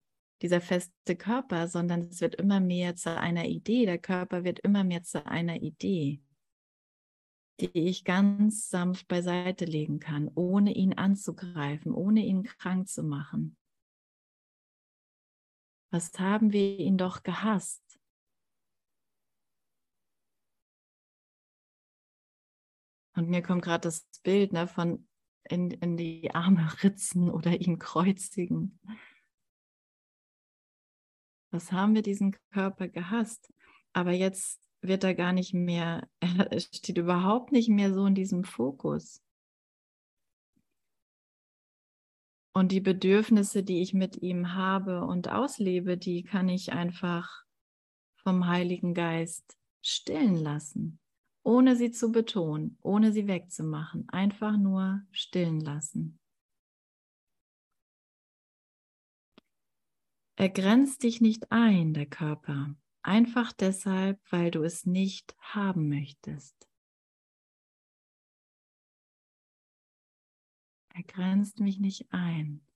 dieser 0.42 0.60
feste 0.60 1.14
Körper, 1.14 1.68
sondern 1.68 2.00
es 2.00 2.20
wird 2.20 2.34
immer 2.34 2.58
mehr 2.58 2.96
zu 2.96 3.16
einer 3.16 3.44
Idee. 3.44 3.86
Der 3.86 3.98
Körper 3.98 4.42
wird 4.42 4.58
immer 4.64 4.82
mehr 4.82 5.04
zu 5.04 5.24
einer 5.24 5.62
Idee, 5.62 6.20
die 7.60 7.70
ich 7.72 8.02
ganz 8.02 8.68
sanft 8.68 9.06
beiseite 9.06 9.64
legen 9.64 10.00
kann, 10.00 10.28
ohne 10.34 10.74
ihn 10.74 10.94
anzugreifen, 10.94 11.92
ohne 11.92 12.26
ihn 12.26 12.42
krank 12.42 12.88
zu 12.88 13.04
machen. 13.04 13.56
Was 15.92 16.10
haben 16.18 16.52
wir 16.52 16.80
ihn 16.80 16.98
doch 16.98 17.22
gehasst? 17.22 17.91
Und 23.14 23.28
mir 23.28 23.42
kommt 23.42 23.62
gerade 23.62 23.82
das 23.82 24.06
Bild 24.22 24.52
ne, 24.52 24.66
von 24.66 25.06
in, 25.44 25.70
in 25.70 25.96
die 25.96 26.34
Arme 26.34 26.68
ritzen 26.82 27.30
oder 27.30 27.60
ihn 27.60 27.78
kreuzigen. 27.78 28.78
Was 31.50 31.72
haben 31.72 31.94
wir 31.94 32.02
diesen 32.02 32.36
Körper 32.52 32.88
gehasst? 32.88 33.52
Aber 33.92 34.12
jetzt 34.12 34.60
wird 34.80 35.04
er 35.04 35.14
gar 35.14 35.32
nicht 35.32 35.52
mehr, 35.52 36.08
er 36.20 36.60
steht 36.60 36.96
überhaupt 36.96 37.52
nicht 37.52 37.68
mehr 37.68 37.92
so 37.92 38.06
in 38.06 38.14
diesem 38.14 38.44
Fokus. 38.44 39.22
Und 42.54 42.72
die 42.72 42.80
Bedürfnisse, 42.80 43.62
die 43.62 43.80
ich 43.80 43.94
mit 43.94 44.20
ihm 44.22 44.54
habe 44.54 45.04
und 45.04 45.28
auslebe, 45.28 45.96
die 45.96 46.22
kann 46.22 46.48
ich 46.48 46.72
einfach 46.72 47.44
vom 48.16 48.46
Heiligen 48.46 48.94
Geist 48.94 49.58
stillen 49.80 50.36
lassen 50.36 51.01
ohne 51.42 51.76
sie 51.76 51.90
zu 51.90 52.12
betonen, 52.12 52.78
ohne 52.82 53.12
sie 53.12 53.26
wegzumachen, 53.26 54.08
einfach 54.08 54.56
nur 54.56 55.02
stillen 55.10 55.60
lassen. 55.60 56.18
Er 60.36 60.48
grenzt 60.48 61.02
dich 61.02 61.20
nicht 61.20 61.52
ein, 61.52 61.94
der 61.94 62.06
Körper, 62.06 62.74
einfach 63.02 63.52
deshalb, 63.52 64.20
weil 64.30 64.50
du 64.50 64.62
es 64.62 64.86
nicht 64.86 65.36
haben 65.38 65.88
möchtest. 65.88 66.68
Er 70.94 71.02
grenzt 71.04 71.60
mich 71.60 71.78
nicht 71.78 72.12
ein. 72.12 72.66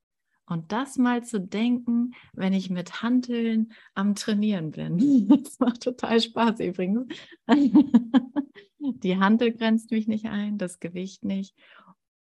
Und 0.49 0.71
das 0.71 0.97
mal 0.97 1.25
zu 1.25 1.41
denken, 1.41 2.15
wenn 2.33 2.53
ich 2.53 2.71
mit 2.71 3.03
Hanteln 3.03 3.73
am 3.95 4.15
Trainieren 4.15 4.71
bin. 4.71 5.29
Das 5.43 5.59
macht 5.59 5.83
total 5.83 6.21
Spaß 6.21 6.61
übrigens. 6.61 7.07
Die 8.79 9.19
Hantel 9.19 9.53
grenzt 9.53 9.91
mich 9.91 10.07
nicht 10.07 10.27
ein, 10.27 10.59
das 10.59 10.79
Gewicht 10.79 11.25
nicht 11.25 11.57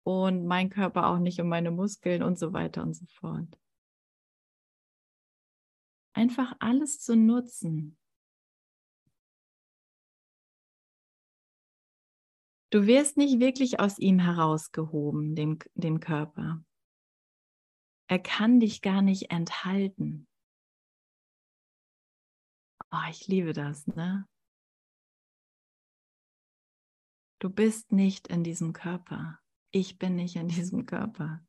und 0.05 0.47
mein 0.47 0.69
Körper 0.69 1.09
auch 1.09 1.19
nicht 1.19 1.41
und 1.41 1.49
meine 1.49 1.71
Muskeln 1.71 2.23
und 2.23 2.39
so 2.39 2.53
weiter 2.53 2.83
und 2.83 2.95
so 2.95 3.07
fort. 3.07 3.59
Einfach 6.15 6.55
alles 6.61 7.01
zu 7.01 7.17
nutzen. 7.17 7.97
Du 12.71 12.87
wirst 12.87 13.17
nicht 13.17 13.39
wirklich 13.39 13.81
aus 13.81 13.99
ihm 13.99 14.19
herausgehoben, 14.19 15.35
dem, 15.35 15.59
dem 15.75 16.01
Körper. 16.01 16.63
Er 18.13 18.19
kann 18.19 18.61
dich 18.61 18.83
gar 18.83 19.01
nicht 19.01 19.31
enthalten. 19.31 20.29
Oh, 22.91 23.09
ich 23.09 23.27
liebe 23.27 23.55
das, 23.55 23.87
ne? 23.87 24.29
Du 27.39 27.49
bist 27.49 27.91
nicht 27.91 28.29
in 28.29 28.45
diesem 28.45 28.75
Körper. 28.75 29.41
Ich 29.71 29.99
bin 29.99 30.17
nicht 30.17 30.37
in 30.37 30.49
diesem 30.49 30.85
Körper. 30.85 31.43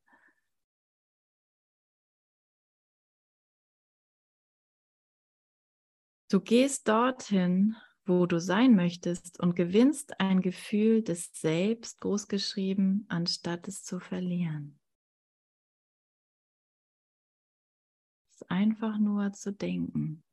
Du 6.32 6.40
gehst 6.40 6.88
dorthin, 6.88 7.76
wo 8.06 8.26
du 8.26 8.40
sein 8.40 8.74
möchtest 8.78 9.38
und 9.38 9.58
gewinnst 9.58 10.18
ein 10.22 10.40
Gefühl 10.40 11.04
des 11.04 11.30
Selbst 11.34 12.00
großgeschrieben, 12.00 13.06
anstatt 13.10 13.68
es 13.68 13.84
zu 13.84 14.00
verlieren. 14.00 14.80
Einfach 18.50 18.98
nur 18.98 19.34
zu 19.34 19.52
denken. 19.52 20.24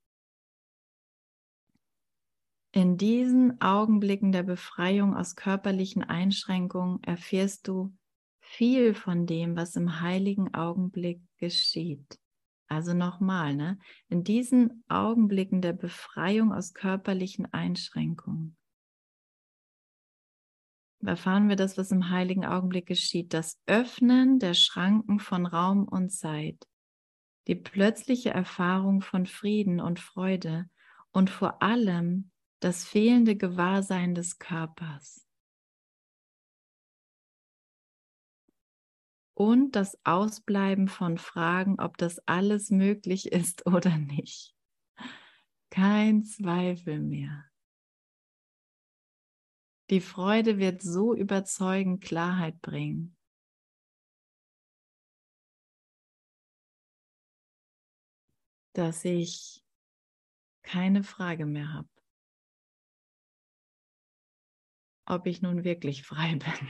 In 2.72 2.96
diesen 2.96 3.60
Augenblicken 3.60 4.30
der 4.30 4.44
Befreiung 4.44 5.16
aus 5.16 5.34
körperlichen 5.34 6.04
Einschränkungen 6.04 7.02
erfährst 7.02 7.66
du 7.66 7.92
viel 8.40 8.94
von 8.94 9.26
dem, 9.26 9.56
was 9.56 9.74
im 9.74 10.00
heiligen 10.00 10.54
Augenblick 10.54 11.20
geschieht. 11.38 12.18
Also 12.68 12.94
nochmal, 12.94 13.56
ne? 13.56 13.78
in 14.08 14.22
diesen 14.22 14.84
Augenblicken 14.88 15.60
der 15.60 15.72
Befreiung 15.72 16.52
aus 16.52 16.72
körperlichen 16.72 17.52
Einschränkungen 17.52 18.56
erfahren 21.06 21.48
wir 21.48 21.56
das, 21.56 21.78
was 21.78 21.90
im 21.90 22.10
heiligen 22.10 22.44
Augenblick 22.44 22.86
geschieht, 22.86 23.32
das 23.32 23.58
Öffnen 23.66 24.38
der 24.38 24.54
Schranken 24.54 25.18
von 25.18 25.46
Raum 25.46 25.88
und 25.88 26.10
Zeit, 26.10 26.66
die 27.50 27.56
plötzliche 27.56 28.30
Erfahrung 28.30 29.00
von 29.00 29.26
Frieden 29.26 29.80
und 29.80 29.98
Freude 29.98 30.70
und 31.10 31.30
vor 31.30 31.60
allem 31.64 32.30
das 32.60 32.84
fehlende 32.84 33.34
Gewahrsein 33.34 34.14
des 34.14 34.38
Körpers. 34.38 35.26
Und 39.34 39.74
das 39.74 39.98
Ausbleiben 40.04 40.86
von 40.86 41.18
Fragen, 41.18 41.80
ob 41.80 41.96
das 41.96 42.20
alles 42.20 42.70
möglich 42.70 43.32
ist 43.32 43.66
oder 43.66 43.98
nicht. 43.98 44.54
Kein 45.70 46.22
Zweifel 46.22 47.00
mehr. 47.00 47.50
Die 49.90 50.00
Freude 50.00 50.58
wird 50.58 50.82
so 50.82 51.16
überzeugend 51.16 52.00
Klarheit 52.00 52.60
bringen. 52.60 53.16
Dass 58.80 59.04
ich 59.04 59.62
keine 60.62 61.04
Frage 61.04 61.46
mehr 61.46 61.72
habe. 61.72 61.88
ob 65.10 65.26
ich 65.26 65.42
nun 65.42 65.64
wirklich 65.64 66.04
frei 66.04 66.36
bin. 66.36 66.68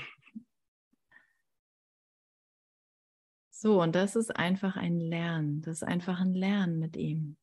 So, 3.51 3.83
und 3.83 3.95
das 3.95 4.17
ist 4.17 4.35
einfach 4.35 4.77
ein 4.77 4.99
Lernen. 4.99 5.61
Das 5.61 5.79
ist 5.79 5.83
einfach 5.83 6.21
ein 6.21 6.35
Lernen 6.35 6.79
mit 6.79 6.97
ihm. 6.97 7.37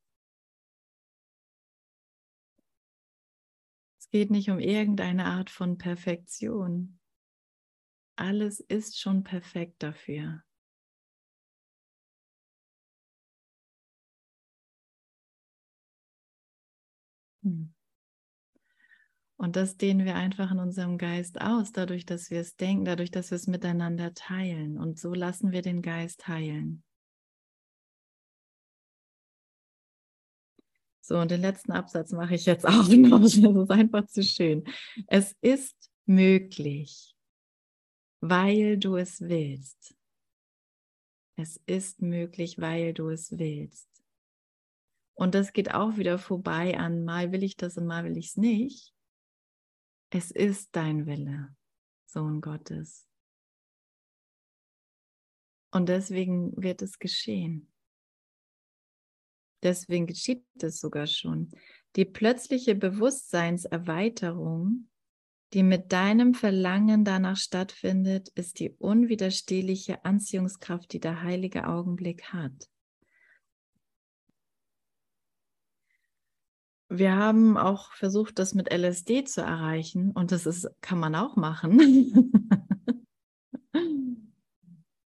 Es 3.99 4.09
geht 4.09 4.31
nicht 4.31 4.49
um 4.49 4.57
irgendeine 4.59 5.25
Art 5.25 5.51
von 5.51 5.77
Perfektion. 5.77 6.99
Alles 8.15 8.59
ist 8.59 8.99
schon 8.99 9.23
perfekt 9.23 9.83
dafür. 9.83 10.43
Und 19.37 19.55
das 19.55 19.77
dehnen 19.77 20.05
wir 20.05 20.15
einfach 20.15 20.51
in 20.51 20.59
unserem 20.59 20.97
Geist 20.97 21.39
aus, 21.39 21.71
dadurch, 21.71 22.05
dass 22.05 22.31
wir 22.31 22.39
es 22.39 22.55
denken, 22.55 22.85
dadurch, 22.85 23.11
dass 23.11 23.29
wir 23.29 23.35
es 23.35 23.45
miteinander 23.45 24.13
teilen. 24.13 24.79
Und 24.79 24.99
so 24.99 25.13
lassen 25.13 25.51
wir 25.51 25.61
den 25.61 25.83
Geist 25.83 26.27
heilen. 26.27 26.83
So, 31.01 31.19
und 31.19 31.31
den 31.31 31.39
letzten 31.39 31.71
Absatz 31.71 32.11
mache 32.11 32.35
ich 32.35 32.45
jetzt 32.45 32.65
auch 32.67 32.89
noch. 32.89 33.21
Das 33.21 33.35
ist 33.37 33.71
einfach 33.71 34.07
zu 34.07 34.23
schön. 34.23 34.63
Es 35.05 35.35
ist 35.39 35.89
möglich, 36.05 37.15
weil 38.19 38.77
du 38.77 38.97
es 38.97 39.21
willst. 39.21 39.95
Es 41.37 41.61
ist 41.67 42.01
möglich, 42.01 42.59
weil 42.59 42.93
du 42.93 43.09
es 43.09 43.37
willst. 43.37 43.87
Und 45.17 45.33
das 45.33 45.51
geht 45.51 45.73
auch 45.73 45.97
wieder 45.97 46.19
vorbei 46.19 46.77
an, 46.77 47.03
mal 47.03 47.31
will 47.31 47.41
ich 47.41 47.57
das 47.57 47.75
und 47.75 47.87
mal 47.87 48.03
will 48.03 48.17
ich 48.17 48.27
es 48.27 48.37
nicht. 48.37 48.93
Es 50.11 50.29
ist 50.29 50.75
dein 50.75 51.07
Wille, 51.07 51.55
Sohn 52.05 52.39
Gottes. 52.39 53.07
Und 55.71 55.89
deswegen 55.89 56.55
wird 56.55 56.83
es 56.83 56.99
geschehen. 56.99 57.73
Deswegen 59.63 60.05
geschieht 60.05 60.45
es 60.61 60.79
sogar 60.79 61.07
schon. 61.07 61.49
Die 61.95 62.05
plötzliche 62.05 62.75
Bewusstseinserweiterung, 62.75 64.87
die 65.53 65.63
mit 65.63 65.91
deinem 65.91 66.35
Verlangen 66.35 67.03
danach 67.03 67.37
stattfindet, 67.37 68.29
ist 68.35 68.59
die 68.59 68.69
unwiderstehliche 68.69 70.05
Anziehungskraft, 70.05 70.93
die 70.93 70.99
der 70.99 71.23
heilige 71.23 71.67
Augenblick 71.67 72.25
hat. 72.25 72.69
Wir 76.89 77.15
haben 77.15 77.57
auch 77.57 77.91
versucht, 77.93 78.39
das 78.39 78.53
mit 78.53 78.71
LSD 78.71 79.25
zu 79.25 79.41
erreichen 79.41 80.11
und 80.11 80.31
das 80.31 80.45
ist, 80.45 80.69
kann 80.81 80.99
man 80.99 81.15
auch 81.15 81.35
machen. 81.35 82.31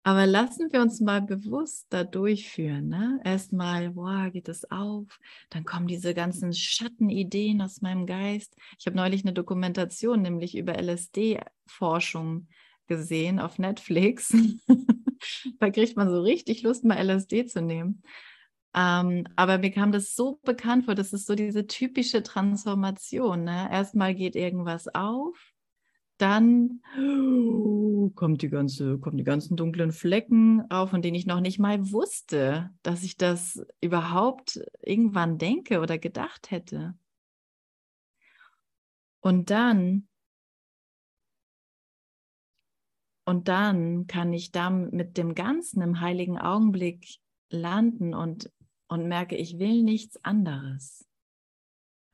Aber 0.08 0.26
lassen 0.26 0.72
wir 0.72 0.82
uns 0.82 1.02
mal 1.02 1.22
bewusst 1.22 1.88
da 1.90 2.06
durchführen. 2.06 2.88
Ne? 2.88 3.20
Erstmal, 3.26 3.90
boah, 3.90 4.30
geht 4.30 4.48
es 4.48 4.72
auf. 4.72 5.20
Dann 5.50 5.66
kommen 5.66 5.88
diese 5.88 6.14
ganzen 6.14 6.54
Schattenideen 6.54 7.62
aus 7.62 7.82
meinem 7.82 8.06
Geist. 8.06 8.56
Ich 8.80 8.86
habe 8.86 8.96
neulich 8.96 9.26
eine 9.26 9.34
Dokumentation, 9.34 10.22
nämlich 10.22 10.56
über 10.56 10.82
LSD-Forschung 10.82 12.48
gesehen 12.88 13.42
auf 13.42 13.60
Netflix. 13.60 14.34
da 15.60 15.70
kriegt 15.72 15.98
man 15.98 16.10
so 16.10 16.22
richtig 16.22 16.62
Lust, 16.64 16.86
mal 16.86 17.06
LSD 17.06 17.46
zu 17.48 17.62
nehmen. 17.62 18.02
Ähm, 18.74 19.28
aber 19.36 19.58
mir 19.58 19.72
kam 19.72 19.92
das 19.92 20.16
so 20.16 20.40
bekannt 20.44 20.86
vor, 20.86 20.96
das 20.96 21.14
ist 21.14 21.26
so 21.26 21.36
diese 21.36 21.68
typische 21.68 22.22
Transformation. 22.24 23.44
Ne? 23.46 23.70
Erstmal 23.72 24.14
geht 24.14 24.36
irgendwas 24.36 24.88
auf, 24.94 25.54
dann 26.18 26.82
oh, 27.00 28.10
kommt 28.16 28.42
die 28.42 28.50
ganze, 28.50 29.00
kommen 29.00 29.18
die 29.18 29.24
ganzen 29.24 29.56
dunklen 29.56 29.92
Flecken 29.92 30.70
auf, 30.70 30.90
von 30.92 31.02
denen 31.02 31.16
ich 31.16 31.26
noch 31.26 31.40
nicht 31.40 31.60
mal 31.60 31.92
wusste, 31.92 32.72
dass 32.84 33.04
ich 33.04 33.18
das 33.18 33.66
überhaupt 33.82 34.60
irgendwann 34.82 35.38
denke 35.38 35.80
oder 35.80 35.98
gedacht 35.98 36.52
hätte. 36.52 36.96
Und 39.22 39.50
dann 39.50 40.08
und 43.26 43.50
dann 43.50 44.08
kann 44.08 44.32
ich 44.32 44.52
da 44.52 44.70
mit 44.70 45.18
dem 45.18 45.36
Ganzen 45.36 45.82
im 45.82 46.00
heiligen 46.00 46.38
Augenblick 46.38 47.18
landen 47.50 48.14
und 48.14 48.50
und 48.88 49.08
merke, 49.08 49.36
ich 49.36 49.60
will 49.60 49.84
nichts 49.84 50.24
anderes 50.24 51.08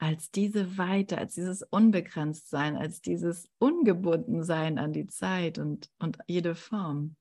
als 0.04 0.32
diese 0.32 0.78
Weite, 0.78 1.18
als 1.18 1.36
dieses 1.36 1.64
Unbegrenztsein, 1.64 2.76
als 2.76 3.00
dieses 3.00 3.50
Ungebundensein 3.58 4.78
an 4.78 4.92
die 4.92 5.08
Zeit 5.08 5.60
und, 5.60 5.90
und 5.98 6.18
jede 6.28 6.56
Form. 6.56 7.16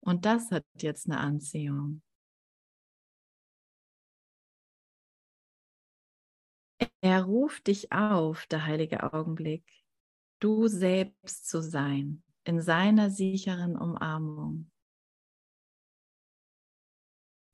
Und 0.00 0.26
das 0.26 0.52
hat 0.52 0.64
jetzt 0.76 1.06
eine 1.06 1.18
Anziehung. 1.18 2.02
Er 7.00 7.24
ruft 7.24 7.66
dich 7.66 7.90
auf, 7.90 8.46
der 8.46 8.64
heilige 8.64 9.12
Augenblick, 9.12 9.64
du 10.38 10.68
selbst 10.68 11.48
zu 11.48 11.62
sein, 11.62 12.22
in 12.44 12.60
seiner 12.60 13.10
sicheren 13.10 13.76
Umarmung. 13.76 14.70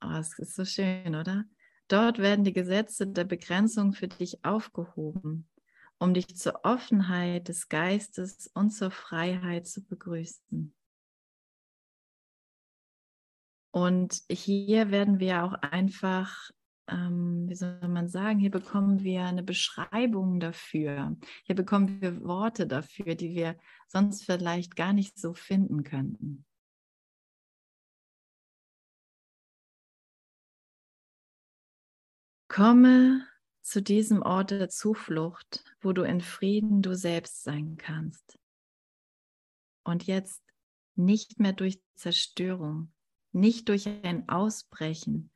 Oh, 0.03 0.17
es 0.19 0.37
ist 0.39 0.55
so 0.55 0.65
schön, 0.65 1.15
oder? 1.15 1.45
Dort 1.87 2.17
werden 2.17 2.43
die 2.43 2.53
Gesetze 2.53 3.05
der 3.05 3.25
Begrenzung 3.25 3.93
für 3.93 4.07
dich 4.07 4.43
aufgehoben, 4.43 5.47
um 5.99 6.13
dich 6.13 6.35
zur 6.37 6.63
Offenheit 6.63 7.49
des 7.49 7.69
Geistes 7.69 8.49
und 8.53 8.71
zur 8.71 8.91
Freiheit 8.91 9.67
zu 9.67 9.83
begrüßen. 9.83 10.73
Und 13.71 14.21
hier 14.29 14.89
werden 14.89 15.19
wir 15.19 15.43
auch 15.43 15.53
einfach, 15.53 16.51
ähm, 16.87 17.47
wie 17.47 17.55
soll 17.55 17.87
man 17.87 18.09
sagen, 18.09 18.39
hier 18.39 18.51
bekommen 18.51 19.03
wir 19.03 19.23
eine 19.25 19.43
Beschreibung 19.43 20.39
dafür. 20.39 21.15
Hier 21.43 21.55
bekommen 21.55 22.01
wir 22.01 22.23
Worte 22.23 22.67
dafür, 22.67 23.15
die 23.15 23.35
wir 23.35 23.55
sonst 23.87 24.25
vielleicht 24.25 24.75
gar 24.75 24.93
nicht 24.93 25.19
so 25.19 25.33
finden 25.33 25.83
könnten. 25.83 26.45
Komme 32.53 33.25
zu 33.61 33.81
diesem 33.81 34.21
Ort 34.21 34.51
der 34.51 34.67
Zuflucht, 34.67 35.63
wo 35.79 35.93
du 35.93 36.01
in 36.01 36.19
Frieden 36.19 36.81
du 36.81 36.93
selbst 36.93 37.43
sein 37.43 37.77
kannst. 37.77 38.37
Und 39.85 40.05
jetzt 40.05 40.43
nicht 40.95 41.39
mehr 41.39 41.53
durch 41.53 41.81
Zerstörung, 41.95 42.91
nicht 43.31 43.69
durch 43.69 43.87
ein 43.87 44.27
Ausbrechen. 44.27 45.31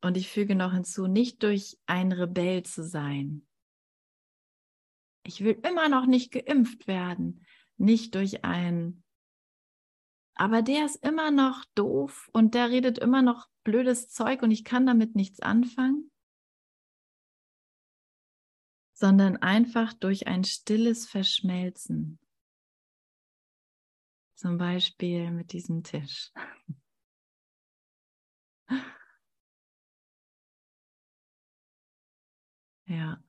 Und 0.00 0.16
ich 0.16 0.28
füge 0.28 0.56
noch 0.56 0.72
hinzu, 0.72 1.06
nicht 1.06 1.40
durch 1.44 1.78
ein 1.86 2.10
Rebell 2.10 2.64
zu 2.64 2.82
sein. 2.82 3.46
Ich 5.22 5.44
will 5.44 5.56
immer 5.62 5.88
noch 5.88 6.06
nicht 6.06 6.32
geimpft 6.32 6.88
werden, 6.88 7.46
nicht 7.76 8.16
durch 8.16 8.44
ein, 8.44 9.04
aber 10.34 10.62
der 10.62 10.84
ist 10.84 10.96
immer 10.96 11.30
noch 11.30 11.64
doof 11.76 12.28
und 12.32 12.54
der 12.54 12.70
redet 12.70 12.98
immer 12.98 13.22
noch 13.22 13.46
blödes 13.62 14.08
Zeug 14.08 14.42
und 14.42 14.50
ich 14.50 14.64
kann 14.64 14.84
damit 14.84 15.14
nichts 15.14 15.38
anfangen 15.38 16.10
sondern 19.04 19.36
einfach 19.36 19.92
durch 19.92 20.28
ein 20.28 20.44
stilles 20.44 21.06
Verschmelzen. 21.06 22.18
Zum 24.34 24.56
Beispiel 24.56 25.30
mit 25.30 25.52
diesem 25.52 25.82
Tisch. 25.82 26.32
Ja. 32.86 33.22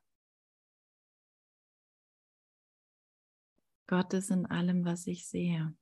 Gott 3.87 4.13
ist 4.13 4.29
in 4.29 4.45
allem, 4.45 4.83
was 4.83 5.07
ich 5.07 5.27
sehe, 5.27 5.73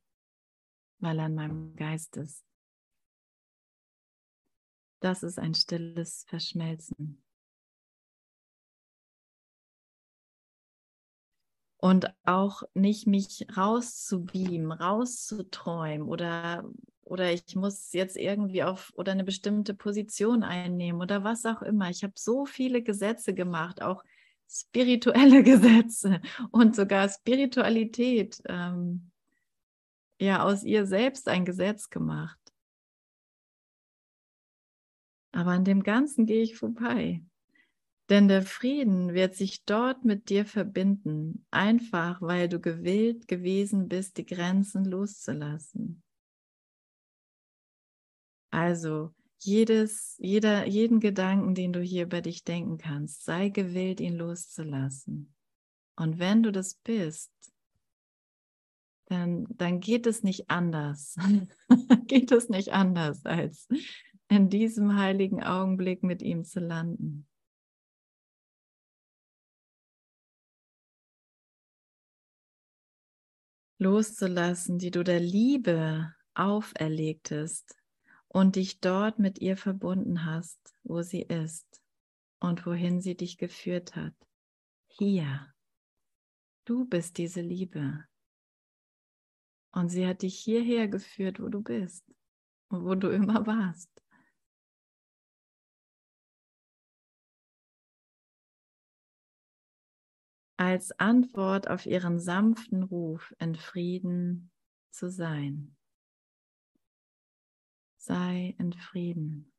weil 0.98 1.18
er 1.18 1.26
in 1.26 1.34
meinem 1.34 1.74
Geist 1.74 2.16
ist. 2.16 2.44
Das 5.00 5.24
ist 5.24 5.40
ein 5.40 5.54
stilles 5.54 6.24
Verschmelzen. 6.28 7.23
Und 11.84 12.06
auch 12.24 12.62
nicht 12.72 13.06
mich 13.06 13.46
rauszubeamen, 13.54 14.72
rauszuträumen 14.72 16.08
oder 16.08 16.64
oder 17.02 17.30
ich 17.30 17.56
muss 17.56 17.92
jetzt 17.92 18.16
irgendwie 18.16 18.62
auf 18.62 18.90
oder 18.96 19.12
eine 19.12 19.22
bestimmte 19.22 19.74
Position 19.74 20.44
einnehmen 20.44 21.02
oder 21.02 21.24
was 21.24 21.44
auch 21.44 21.60
immer. 21.60 21.90
Ich 21.90 22.02
habe 22.02 22.14
so 22.16 22.46
viele 22.46 22.80
Gesetze 22.82 23.34
gemacht, 23.34 23.82
auch 23.82 24.02
spirituelle 24.48 25.42
Gesetze 25.42 26.22
und 26.52 26.74
sogar 26.74 27.06
Spiritualität 27.10 28.40
ähm, 28.46 29.10
ja 30.18 30.42
aus 30.42 30.64
ihr 30.64 30.86
selbst 30.86 31.28
ein 31.28 31.44
Gesetz 31.44 31.90
gemacht. 31.90 32.40
Aber 35.32 35.50
an 35.50 35.64
dem 35.66 35.82
Ganzen 35.82 36.24
gehe 36.24 36.44
ich 36.44 36.56
vorbei. 36.56 37.22
Denn 38.10 38.28
der 38.28 38.42
Frieden 38.42 39.14
wird 39.14 39.34
sich 39.34 39.64
dort 39.64 40.04
mit 40.04 40.28
dir 40.28 40.44
verbinden, 40.44 41.46
einfach 41.50 42.20
weil 42.20 42.48
du 42.48 42.60
gewillt 42.60 43.28
gewesen 43.28 43.88
bist, 43.88 44.18
die 44.18 44.26
Grenzen 44.26 44.84
loszulassen. 44.84 46.02
Also 48.50 49.14
jedes, 49.38 50.16
jeder, 50.18 50.66
jeden 50.66 51.00
Gedanken, 51.00 51.54
den 51.54 51.72
du 51.72 51.80
hier 51.80 52.04
über 52.04 52.20
dich 52.20 52.44
denken 52.44 52.78
kannst, 52.78 53.24
sei 53.24 53.48
gewillt, 53.48 54.00
ihn 54.00 54.16
loszulassen. 54.16 55.34
Und 55.96 56.18
wenn 56.18 56.42
du 56.42 56.52
das 56.52 56.74
bist, 56.74 57.32
dann, 59.06 59.46
dann 59.50 59.80
geht 59.80 60.06
es 60.06 60.22
nicht 60.22 60.50
anders. 60.50 61.16
geht 62.06 62.32
es 62.32 62.48
nicht 62.48 62.72
anders, 62.72 63.24
als 63.24 63.68
in 64.28 64.48
diesem 64.48 64.96
heiligen 64.96 65.42
Augenblick 65.42 66.02
mit 66.02 66.22
ihm 66.22 66.44
zu 66.44 66.60
landen. 66.60 67.26
Loszulassen, 73.84 74.78
die 74.78 74.90
du 74.90 75.04
der 75.04 75.20
Liebe 75.20 76.14
auferlegtest 76.32 77.76
und 78.28 78.56
dich 78.56 78.80
dort 78.80 79.18
mit 79.18 79.38
ihr 79.38 79.58
verbunden 79.58 80.24
hast, 80.24 80.58
wo 80.82 81.02
sie 81.02 81.22
ist 81.22 81.82
und 82.40 82.64
wohin 82.64 83.00
sie 83.02 83.14
dich 83.14 83.36
geführt 83.36 83.94
hat. 83.94 84.14
Hier. 84.88 85.52
Du 86.64 86.86
bist 86.86 87.18
diese 87.18 87.42
Liebe. 87.42 88.04
Und 89.72 89.90
sie 89.90 90.06
hat 90.06 90.22
dich 90.22 90.38
hierher 90.38 90.88
geführt, 90.88 91.38
wo 91.38 91.48
du 91.48 91.60
bist 91.60 92.04
und 92.68 92.84
wo 92.84 92.94
du 92.94 93.10
immer 93.10 93.46
warst. 93.46 93.90
Als 100.64 100.98
Antwort 100.98 101.68
auf 101.68 101.84
ihren 101.84 102.18
sanften 102.18 102.84
Ruf 102.84 103.34
in 103.38 103.54
Frieden 103.54 104.50
zu 104.90 105.10
sein. 105.10 105.76
Sei 107.98 108.54
in 108.56 108.72
Frieden. 108.72 109.52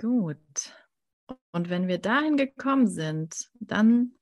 Gut. 0.00 0.74
Und 1.52 1.70
wenn 1.70 1.86
wir 1.86 1.98
dahin 1.98 2.36
gekommen 2.36 2.88
sind, 2.88 3.52
dann 3.60 4.16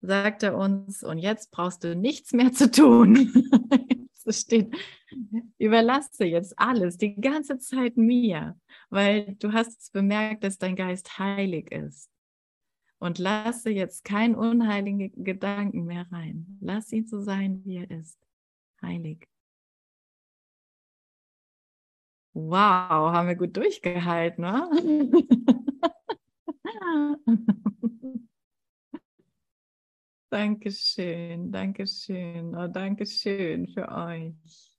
sagt 0.00 0.44
er 0.44 0.56
uns, 0.56 1.02
und 1.02 1.18
jetzt 1.18 1.50
brauchst 1.50 1.82
du 1.82 1.96
nichts 1.96 2.32
mehr 2.32 2.52
zu 2.52 2.70
tun. 2.70 3.32
steht, 4.40 4.74
überlasse 5.58 6.24
jetzt 6.24 6.58
alles, 6.58 6.96
die 6.98 7.14
ganze 7.20 7.58
Zeit 7.58 7.96
mir, 7.96 8.58
weil 8.90 9.36
du 9.38 9.52
hast 9.52 9.92
bemerkt, 9.92 10.44
dass 10.44 10.58
dein 10.58 10.76
Geist 10.76 11.18
heilig 11.18 11.70
ist. 11.72 12.10
Und 13.00 13.18
lasse 13.18 13.70
jetzt 13.70 14.04
keinen 14.04 14.34
unheiligen 14.34 15.12
Gedanken 15.22 15.84
mehr 15.84 16.06
rein. 16.10 16.58
Lass 16.60 16.92
ihn 16.92 17.06
so 17.06 17.20
sein, 17.20 17.64
wie 17.64 17.76
er 17.76 17.90
ist. 17.90 18.18
Heilig. 18.82 19.28
Wow, 22.34 23.12
haben 23.12 23.28
wir 23.28 23.36
gut 23.36 23.56
durchgehalten, 23.56 24.42
ne? 24.42 24.68
Dankeschön, 30.30 31.50
Dankeschön, 31.50 32.54
oh, 32.54 32.68
Dankeschön 32.68 33.66
für 33.68 33.88
euch. 33.88 34.78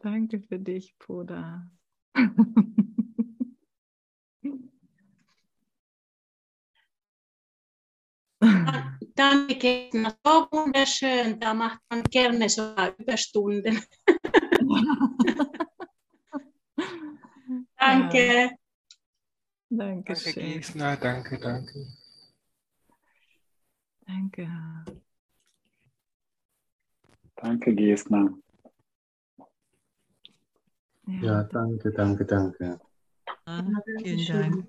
Danke 0.00 0.40
für 0.40 0.58
dich, 0.58 0.96
Bruder. 0.98 1.70
Danke, 9.14 9.90
so 9.92 10.46
wunderschön. 10.52 11.40
Da 11.40 11.54
macht 11.54 11.80
man 11.90 12.04
gerne 12.04 12.48
so 12.48 12.74
Überstunden. 12.98 13.82
danke. 17.76 18.50
Danke, 19.70 20.14
danke 20.14 20.32
Gisela, 20.34 20.96
danke, 20.96 21.38
danke. 21.38 21.97
Danke. 24.08 24.48
Danke, 27.36 27.74
Gisela. 27.74 28.32
Ja. 31.06 31.22
ja, 31.22 31.42
danke, 31.44 31.92
danke, 31.92 32.24
danke. 32.24 32.80
Ja, 33.46 33.64
vielen 34.02 34.26
Dank. 34.26 34.68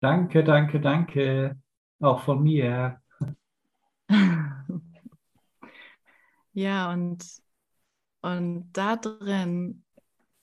Danke, 0.00 0.42
danke, 0.42 0.80
danke. 0.80 1.56
Auch 2.00 2.24
von 2.24 2.42
mir. 2.42 3.00
Ja, 6.54 6.92
und, 6.92 7.24
und 8.20 8.70
da 8.74 8.96
drin 8.96 9.86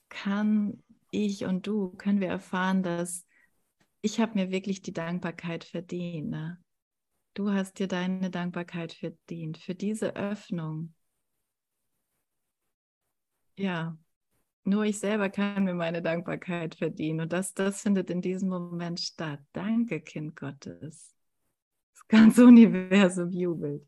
kann 0.08 0.82
ich 1.12 1.44
und 1.44 1.68
du, 1.68 1.90
können 1.90 2.18
wir 2.18 2.26
erfahren, 2.26 2.82
dass 2.82 3.24
ich 4.02 4.20
habe 4.20 4.34
mir 4.34 4.50
wirklich 4.50 4.82
die 4.82 4.92
Dankbarkeit 4.92 5.64
verdient. 5.64 6.30
Ne? 6.30 6.62
Du 7.34 7.50
hast 7.50 7.78
dir 7.78 7.88
deine 7.88 8.30
Dankbarkeit 8.30 8.92
verdient 8.92 9.58
für 9.58 9.74
diese 9.74 10.16
Öffnung. 10.16 10.94
Ja, 13.56 13.98
nur 14.64 14.84
ich 14.84 14.98
selber 14.98 15.28
kann 15.28 15.64
mir 15.64 15.74
meine 15.74 16.02
Dankbarkeit 16.02 16.74
verdienen. 16.74 17.20
Und 17.20 17.32
das, 17.32 17.54
das 17.54 17.82
findet 17.82 18.10
in 18.10 18.22
diesem 18.22 18.48
Moment 18.48 19.00
statt. 19.00 19.40
Danke, 19.52 20.00
Kind 20.00 20.36
Gottes. 20.36 21.14
Das 21.92 22.08
ganze 22.08 22.44
Universum 22.46 23.30
jubelt. 23.30 23.86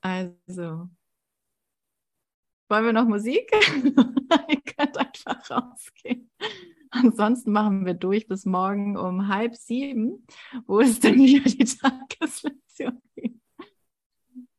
Also, 0.00 0.90
wollen 2.68 2.84
wir 2.84 2.92
noch 2.92 3.06
Musik? 3.06 3.50
Ihr 4.48 4.62
könnt 4.62 4.98
einfach 4.98 5.50
rausgehen. 5.50 6.30
Ansonsten 6.92 7.52
machen 7.52 7.86
wir 7.86 7.94
durch 7.94 8.28
bis 8.28 8.44
morgen 8.44 8.98
um 8.98 9.28
halb 9.28 9.56
sieben, 9.56 10.26
wo 10.66 10.80
es 10.80 11.00
dann 11.00 11.14
wieder 11.14 11.40
die 11.40 11.64
Tageslektion 11.64 13.00
gibt. 13.16 13.40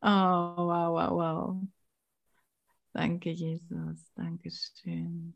Oh, 0.01 0.07
wow, 0.07 0.91
wow, 0.91 1.11
wow. 1.11 1.67
Danke, 2.91 3.31
Jesus. 3.31 4.11
Dankeschön. 4.15 5.35